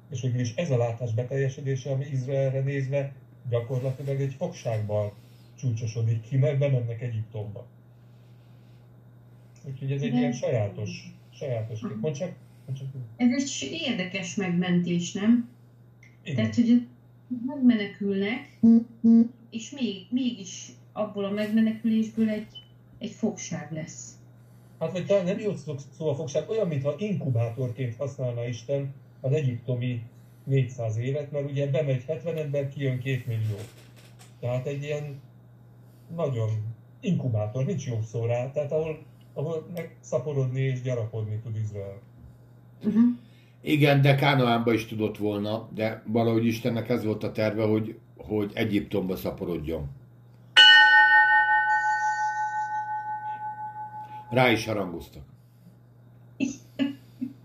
És 0.09 0.21
végül 0.21 0.39
is 0.39 0.55
ez 0.55 0.71
a 0.71 0.77
látás 0.77 1.13
beteljesedése, 1.13 1.91
ami 1.91 2.05
Izraelre 2.05 2.59
nézve 2.59 3.13
gyakorlatilag 3.49 4.21
egy 4.21 4.33
fogságban 4.33 5.11
csúcsosodik 5.55 6.21
ki, 6.21 6.37
mert 6.37 6.59
bemennek 6.59 7.01
Egyiptomba. 7.01 7.67
Úgyhogy 9.65 9.91
ez 9.91 10.01
egy 10.01 10.13
ilyen 10.13 10.31
sajátos, 10.31 11.13
sajátos 11.33 11.79
kép. 11.79 11.99
Mondd 11.99 12.13
csak, 12.13 12.33
mondd 12.65 12.77
csak. 12.77 12.87
Ez 13.15 13.43
egy 13.43 13.69
érdekes 13.71 14.35
megmentés, 14.35 15.11
nem? 15.11 15.49
Igen. 16.23 16.35
Tehát, 16.35 16.55
hogy 16.55 16.87
megmenekülnek, 17.45 18.59
és 19.49 19.69
még, 19.71 20.05
mégis 20.09 20.71
abból 20.91 21.25
a 21.25 21.31
megmenekülésből 21.31 22.29
egy, 22.29 22.63
egy 22.97 23.11
fogság 23.11 23.71
lesz. 23.71 24.19
Hát 24.81 24.91
vagy 24.91 25.05
talán 25.05 25.25
nem 25.25 25.39
jó 25.39 25.53
szó 25.97 26.09
a 26.09 26.15
fogság, 26.15 26.49
olyan, 26.49 26.67
mintha 26.67 26.95
inkubátorként 26.97 27.95
használna 27.95 28.47
Isten 28.47 28.93
az 29.21 29.31
egyiptomi 29.31 30.01
400 30.43 30.97
évet, 30.97 31.31
mert 31.31 31.49
ugye 31.49 31.69
bemegy 31.69 32.03
70 32.03 32.37
ember, 32.37 32.69
kijön 32.69 32.97
2 32.97 33.23
millió. 33.27 33.57
Tehát 34.39 34.65
egy 34.65 34.83
ilyen 34.83 35.21
nagyon 36.15 36.49
inkubátor, 36.99 37.65
nincs 37.65 37.87
jó 37.87 38.01
szó 38.01 38.25
rá, 38.25 38.51
tehát 38.51 38.71
ahol 38.71 38.99
ahol 39.33 39.67
meg 39.73 39.95
szaporodni 39.99 40.61
és 40.61 40.81
gyarapodni 40.81 41.39
tud 41.43 41.55
Izrael. 41.55 41.99
Uh-huh. 42.83 43.03
Igen, 43.61 44.01
de 44.01 44.15
Kánoánba 44.15 44.73
is 44.73 44.85
tudott 44.85 45.17
volna, 45.17 45.69
de 45.73 46.03
valahogy 46.05 46.45
Istennek 46.45 46.89
ez 46.89 47.03
volt 47.03 47.23
a 47.23 47.31
terve, 47.31 47.63
hogy, 47.63 47.99
hogy 48.17 48.51
Egyiptomba 48.53 49.15
szaporodjon. 49.15 49.89
Rá 54.31 54.51
is 54.51 54.65
harangoztak. 54.65 55.23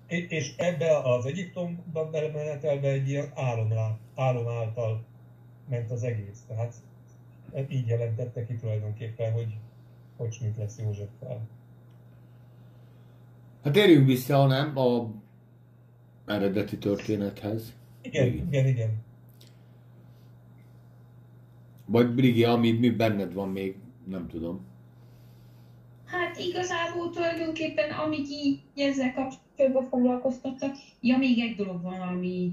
És 0.07 0.55
ebbe 0.57 0.99
az 0.99 1.27
Egyiptomban 1.27 2.11
belemenetelve 2.11 2.89
egy 2.89 3.09
ilyen 3.09 3.31
álom, 3.35 3.73
álom 4.15 4.49
által 4.49 5.05
ment 5.69 5.91
az 5.91 6.03
egész. 6.03 6.45
Tehát 6.49 6.75
így 7.69 7.87
jelentette 7.87 8.47
ki 8.47 8.55
tulajdonképpen, 8.55 9.33
hogy 9.33 9.57
hogy 10.17 10.39
mit 10.43 10.57
lesz 10.57 10.79
Józseffel. 10.79 11.49
Hát 13.63 13.73
térjünk 13.73 14.07
vissza, 14.07 14.37
hanem 14.37 14.77
a 14.77 15.11
eredeti 16.27 16.79
történethez. 16.79 17.75
Igen, 18.03 18.27
igen, 18.27 18.47
igen. 18.47 18.67
igen. 18.67 19.05
Vagy 21.85 22.15
Brigi, 22.15 22.45
ami 22.45 22.73
mi 22.73 22.91
benned 22.91 23.33
van 23.33 23.49
még, 23.49 23.77
nem 24.05 24.29
tudom. 24.29 24.65
Hát 26.07 26.39
igazából 26.39 27.11
tulajdonképpen, 27.11 27.91
amik 27.91 28.29
így 28.29 28.61
ezzel 28.77 29.13
kapcsolatban 29.15 29.89
foglalkoztattak, 29.89 30.77
ja, 31.01 31.17
még 31.19 31.39
egy 31.39 31.57
dolog 31.57 31.83
van, 31.83 32.01
ami, 32.01 32.53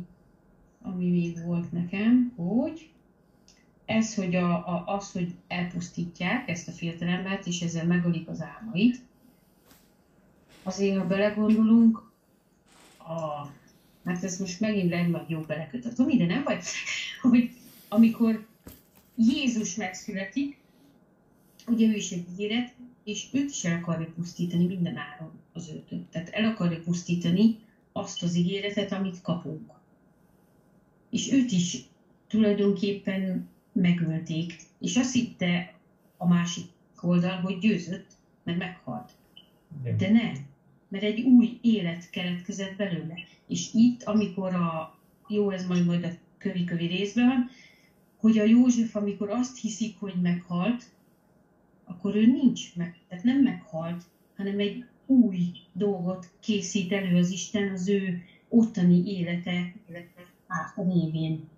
ami 0.82 1.10
még 1.10 1.46
volt 1.46 1.72
nekem, 1.72 2.34
hogy 2.36 2.90
ez, 3.86 4.16
hogy 4.16 4.36
a, 4.36 4.52
a, 4.52 4.84
az, 4.86 5.12
hogy 5.12 5.34
elpusztítják 5.48 6.50
ezt 6.50 6.68
a 6.68 6.72
fiatalembert, 6.72 7.46
és 7.46 7.62
ezzel 7.62 7.86
megölik 7.86 8.28
az 8.28 8.42
álmait, 8.42 9.02
azért, 10.64 10.98
ha 10.98 11.08
belegondolunk, 11.08 12.12
a, 12.98 13.48
mert 14.02 14.24
ez 14.24 14.40
most 14.40 14.60
megint 14.60 14.90
lehet 14.90 15.30
jó 15.30 15.40
belekötöttem, 15.40 16.10
ide 16.10 16.26
nem 16.26 16.44
vagy, 16.44 16.64
hogy 17.22 17.52
amikor 17.88 18.46
Jézus 19.16 19.76
megszületik, 19.76 20.58
ugye 21.68 21.88
ő 21.88 21.94
is 21.94 22.12
egy 22.12 22.26
ígéret, 22.32 22.74
és 23.04 23.28
őt 23.32 23.50
is 23.50 23.64
el 23.66 23.80
akarja 23.80 24.08
pusztítani 24.16 24.66
minden 24.66 24.98
áron 24.98 25.32
az 25.54 25.70
őtől. 25.70 26.06
Tehát 26.12 26.30
el 26.30 26.46
akarja 26.46 26.80
pusztítani 26.80 27.60
azt 27.92 28.24
az 28.24 28.36
ígéretet, 28.36 28.92
amit 28.92 29.22
kapunk. 29.22 29.72
És 31.10 31.32
őt 31.32 31.52
is 31.52 31.78
tulajdonképpen 32.28 33.50
megölték, 33.72 34.56
és 34.80 34.98
azt 34.98 35.14
hitte 35.14 35.74
a 36.18 36.28
másik 36.28 36.66
oldal, 37.02 37.40
hogy 37.40 37.60
győzött, 37.60 38.08
mert 38.44 38.58
meghalt. 38.58 39.12
De 39.98 40.10
nem 40.10 40.52
mert 40.94 41.06
egy 41.06 41.22
új 41.22 41.60
élet 41.62 42.10
keletkezett 42.10 42.76
belőle. 42.76 43.16
És 43.48 43.70
itt, 43.74 44.04
amikor 44.04 44.54
a, 44.54 44.98
jó, 45.28 45.50
ez 45.50 45.66
majd 45.66 45.86
majd 45.86 46.04
a 46.04 46.10
kövi-kövi 46.38 46.86
részben 46.86 47.28
van, 47.28 47.50
hogy 48.18 48.40
a 48.40 48.44
József, 48.44 48.96
amikor 48.96 49.30
azt 49.30 49.62
hiszik, 49.62 50.00
hogy 50.00 50.14
meghalt, 50.22 50.84
akkor 51.94 52.16
ő 52.16 52.26
nincs 52.26 52.76
meg, 52.76 52.96
tehát 53.08 53.24
nem 53.24 53.42
meghalt, 53.42 54.04
hanem 54.36 54.60
egy 54.60 54.86
új 55.06 55.52
dolgot 55.74 56.30
készít 56.40 56.92
elő 56.92 57.18
az 57.18 57.30
Isten 57.32 57.72
az 57.72 57.88
ő 57.88 58.24
ottani 58.50 59.04
élete, 59.06 59.74
élete 59.90 60.26
át 60.48 60.74
a 60.76 60.82
névén. 60.82 61.50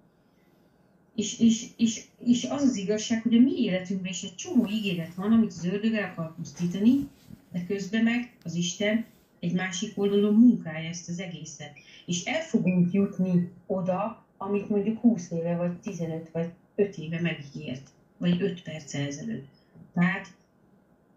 És, 1.15 1.39
és, 1.39 1.67
és, 1.77 2.01
és 2.25 2.43
az 2.43 2.61
az 2.61 2.75
igazság, 2.75 3.21
hogy 3.21 3.35
a 3.35 3.39
mi 3.39 3.61
életünkben 3.61 4.11
is 4.11 4.23
egy 4.23 4.35
csomó 4.35 4.67
ígéret 4.67 5.13
van, 5.13 5.31
amit 5.31 5.51
az 5.51 5.65
ördög 5.65 5.93
el 5.93 6.09
akar 6.11 6.35
pusztítani, 6.35 7.07
de 7.51 7.65
közben 7.67 8.03
meg 8.03 8.35
az 8.43 8.55
Isten 8.55 9.05
egy 9.39 9.53
másik 9.53 9.97
oldalon 9.97 10.33
munkálja 10.33 10.89
ezt 10.89 11.09
az 11.09 11.19
egészet. 11.19 11.73
És 12.05 12.23
el 12.23 12.41
fogunk 12.41 12.93
jutni 12.93 13.51
oda, 13.65 14.25
amit 14.37 14.69
mondjuk 14.69 14.99
20 14.99 15.31
éve, 15.31 15.55
vagy 15.55 15.79
15, 15.79 16.29
vagy 16.31 16.49
5 16.75 16.97
éve 16.97 17.21
megígért, 17.21 17.89
vagy 18.17 18.41
5 18.41 18.61
perc 18.61 18.93
ezelőtt. 18.93 19.47
Tehát 19.95 20.27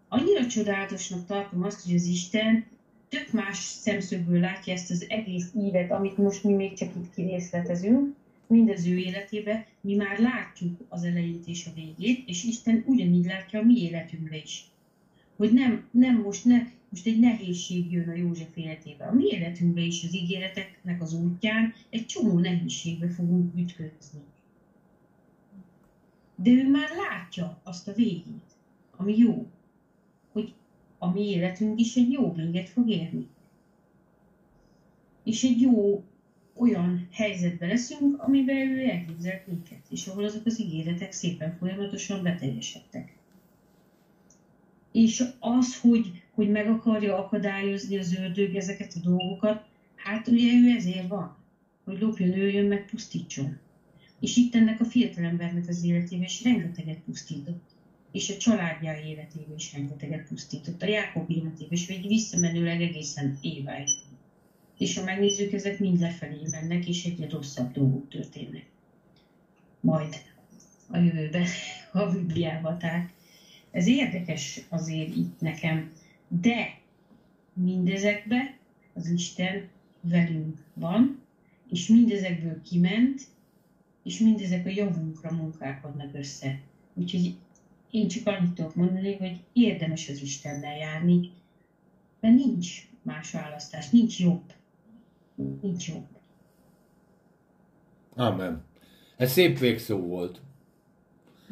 annyira 0.07 0.47
csodálatosnak 0.47 1.25
tartom 1.25 1.63
azt, 1.63 1.85
hogy 1.85 1.95
az 1.95 2.05
Isten 2.05 2.65
tök 3.09 3.31
más 3.31 3.57
szemszögből 3.57 4.39
látja 4.39 4.73
ezt 4.73 4.91
az 4.91 5.05
egész 5.09 5.51
évet, 5.55 5.91
amit 5.91 6.17
most 6.17 6.43
mi 6.43 6.53
még 6.53 6.73
csak 6.73 6.95
itt 6.95 7.13
kirészletezünk, 7.13 8.15
mind 8.47 8.69
az 8.69 8.85
ő 8.85 8.97
életébe, 8.97 9.67
mi 9.81 9.95
már 9.95 10.19
látjuk 10.19 10.85
az 10.89 11.03
elejét 11.03 11.47
és 11.47 11.65
a 11.65 11.73
végét, 11.75 12.27
és 12.27 12.43
Isten 12.43 12.83
ugyanígy 12.87 13.25
látja 13.25 13.59
a 13.59 13.63
mi 13.63 13.81
életünkbe 13.81 14.35
is. 14.35 14.65
Hogy 15.35 15.53
nem, 15.53 15.87
nem 15.91 16.21
most, 16.21 16.45
ne, 16.45 16.57
most 16.89 17.05
egy 17.05 17.19
nehézség 17.19 17.91
jön 17.91 18.09
a 18.09 18.15
József 18.15 18.55
életébe. 18.55 19.05
A 19.05 19.13
mi 19.13 19.25
életünkbe 19.25 19.81
is 19.81 20.03
az 20.03 20.15
ígéreteknek 20.15 21.01
az 21.01 21.13
útján 21.13 21.73
egy 21.89 22.05
csomó 22.05 22.39
nehézségbe 22.39 23.09
fogunk 23.09 23.57
ütközni. 23.57 24.19
De 26.35 26.51
ő 26.51 26.69
már 26.69 26.89
látja 26.95 27.61
azt 27.63 27.87
a 27.87 27.93
végét, 27.93 28.48
ami 28.99 29.17
jó. 29.17 29.47
Hogy 30.31 30.53
a 30.97 31.11
mi 31.11 31.29
életünk 31.29 31.79
is 31.79 31.95
egy 31.95 32.11
jó 32.11 32.33
véget 32.33 32.69
fog 32.69 32.89
érni. 32.89 33.27
És 35.23 35.43
egy 35.43 35.61
jó 35.61 36.03
olyan 36.53 37.07
helyzetbe 37.11 37.67
leszünk, 37.67 38.21
amiben 38.21 38.55
ő 38.55 38.89
elképzelt 38.89 39.47
minket, 39.47 39.81
és 39.89 40.07
ahol 40.07 40.23
azok 40.23 40.45
az 40.45 40.59
ígéretek 40.59 41.11
szépen 41.11 41.55
folyamatosan 41.57 42.23
beteljesedtek. 42.23 43.17
És 44.91 45.23
az, 45.39 45.79
hogy, 45.79 46.23
hogy 46.33 46.49
meg 46.49 46.67
akarja 46.67 47.17
akadályozni 47.17 47.97
az 47.97 48.15
ördög 48.15 48.55
ezeket 48.55 48.93
a 48.95 48.99
dolgokat, 49.09 49.65
hát 49.95 50.27
ugye 50.27 50.53
ő 50.53 50.75
ezért 50.75 51.07
van, 51.07 51.35
hogy 51.83 51.99
lopjon, 51.99 52.37
őjön, 52.37 52.65
meg 52.65 52.85
pusztítson. 52.89 53.57
És 54.19 54.35
itt 54.35 54.55
ennek 54.55 54.79
a 54.79 54.85
fiatalembernek 54.85 55.67
az 55.67 55.83
életébe 55.83 56.23
is 56.23 56.43
rengeteget 56.43 56.99
pusztított. 56.99 57.77
És 58.11 58.29
a 58.29 58.37
családja 58.37 58.93
életébe 58.93 59.53
is 59.55 59.73
rengeteget 59.73 60.27
pusztított. 60.27 60.81
A 60.81 60.87
Jákob 60.87 61.31
életébe 61.31 61.73
is, 61.73 61.87
vagy 61.87 62.07
visszamenőleg 62.07 62.81
egészen 62.81 63.37
éváig 63.41 63.87
és 64.79 64.97
ha 64.97 65.03
megnézzük, 65.03 65.53
ezek 65.53 65.79
mind 65.79 65.99
lefelé 65.99 66.41
mennek, 66.51 66.87
és 66.87 67.05
egyre 67.05 67.29
rosszabb 67.29 67.71
dolgok 67.71 68.09
történnek. 68.09 68.65
Majd 69.79 70.15
a 70.87 70.97
jövőben 70.97 71.45
a 71.91 72.05
Bibliában. 72.05 72.77
Tehát 72.77 73.09
ez 73.71 73.87
érdekes 73.87 74.61
azért 74.69 75.15
itt 75.15 75.39
nekem, 75.39 75.91
de 76.27 76.79
mindezekbe 77.53 78.57
az 78.93 79.09
Isten 79.09 79.67
velünk 80.01 80.57
van, 80.73 81.21
és 81.69 81.87
mindezekből 81.87 82.61
kiment, 82.61 83.21
és 84.03 84.19
mindezek 84.19 84.65
a 84.65 84.69
javunkra 84.69 85.31
munkálkodnak 85.31 86.13
össze. 86.13 86.59
Úgyhogy 86.93 87.35
én 87.91 88.07
csak 88.07 88.27
annyit 88.27 88.53
tudok 88.53 88.75
mondani, 88.75 89.15
hogy 89.15 89.39
érdemes 89.53 90.09
az 90.09 90.21
Istennel 90.21 90.77
járni, 90.77 91.31
mert 92.19 92.35
nincs 92.35 92.87
más 93.01 93.31
választás, 93.31 93.89
nincs 93.89 94.19
jobb 94.19 94.53
Nincs 95.61 95.87
jó. 95.87 96.07
Amen. 98.15 98.63
Ez 99.15 99.31
szép 99.31 99.59
végszó 99.59 99.97
volt. 99.97 100.41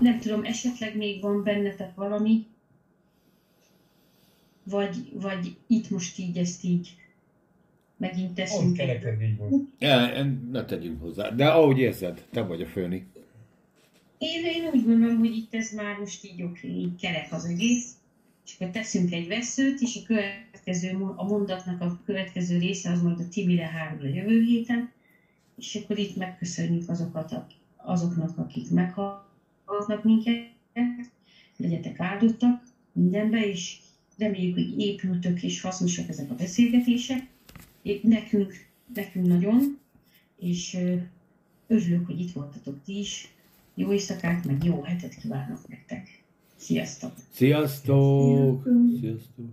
Nem 0.00 0.18
tudom, 0.20 0.44
esetleg 0.44 0.96
még 0.96 1.20
van 1.20 1.42
bennetek 1.42 1.94
valami, 1.94 2.46
vagy, 4.62 5.10
vagy 5.12 5.56
itt 5.66 5.90
most 5.90 6.18
így 6.18 6.36
ezt 6.38 6.64
így 6.64 6.96
megint 7.96 8.34
teszünk. 8.34 8.76
Pont 8.76 9.22
így 9.22 9.36
volt. 9.36 9.64
Ja, 9.78 10.24
ne 10.50 10.64
tegyünk 10.64 11.00
hozzá. 11.00 11.30
De 11.30 11.46
ahogy 11.46 11.78
érzed, 11.78 12.26
te 12.30 12.42
vagy 12.42 12.60
a 12.60 12.66
főni. 12.66 13.06
Én, 14.18 14.44
én 14.44 14.70
úgy 14.72 14.84
gondolom, 14.84 15.18
hogy 15.18 15.36
itt 15.36 15.54
ez 15.54 15.72
már 15.72 15.98
most 15.98 16.24
így 16.24 16.42
oké, 16.42 16.68
így 16.68 17.00
kerek 17.00 17.32
az 17.32 17.44
egész, 17.44 17.90
és 18.46 18.54
akkor 18.54 18.70
teszünk 18.72 19.12
egy 19.12 19.28
veszőt, 19.28 19.80
és 19.80 19.96
a 19.96 20.06
következő, 20.06 20.96
a 21.16 21.24
mondatnak 21.24 21.80
a 21.80 22.00
következő 22.04 22.58
része 22.58 22.90
az 22.90 23.02
majd 23.02 23.20
a 23.20 23.28
Tibire 23.28 23.66
háromra 23.66 24.08
jövő 24.08 24.42
héten, 24.42 24.92
és 25.56 25.74
akkor 25.74 25.98
itt 25.98 26.16
megköszönjük 26.16 26.88
azokat, 26.88 27.32
a, 27.32 27.46
azoknak, 27.76 28.38
akik 28.38 28.70
meghallgatnak 28.70 30.04
minket, 30.04 30.50
legyetek 31.56 32.00
áldottak 32.00 32.62
mindenbe, 32.92 33.46
és 33.46 33.78
reméljük, 34.18 34.54
hogy 34.54 34.78
épültök 34.80 35.42
és 35.42 35.60
hasznosak 35.60 36.08
ezek 36.08 36.30
a 36.30 36.34
beszélgetések. 36.34 37.34
Épp 37.86 38.02
nekünk, 38.02 38.52
nekünk 38.94 39.26
nagyon, 39.26 39.78
és 40.38 40.78
örülök, 41.66 42.06
hogy 42.06 42.20
itt 42.20 42.32
voltatok 42.32 42.82
ti 42.84 42.98
is, 42.98 43.34
jó 43.74 43.92
éjszakát, 43.92 44.44
meg 44.44 44.64
jó 44.64 44.82
hetet 44.82 45.14
kívánok 45.14 45.68
nektek. 45.68 46.22
Sziasztok! 46.56 47.12
Sziasztok! 47.30 48.68
Sziasztok! 49.00 49.46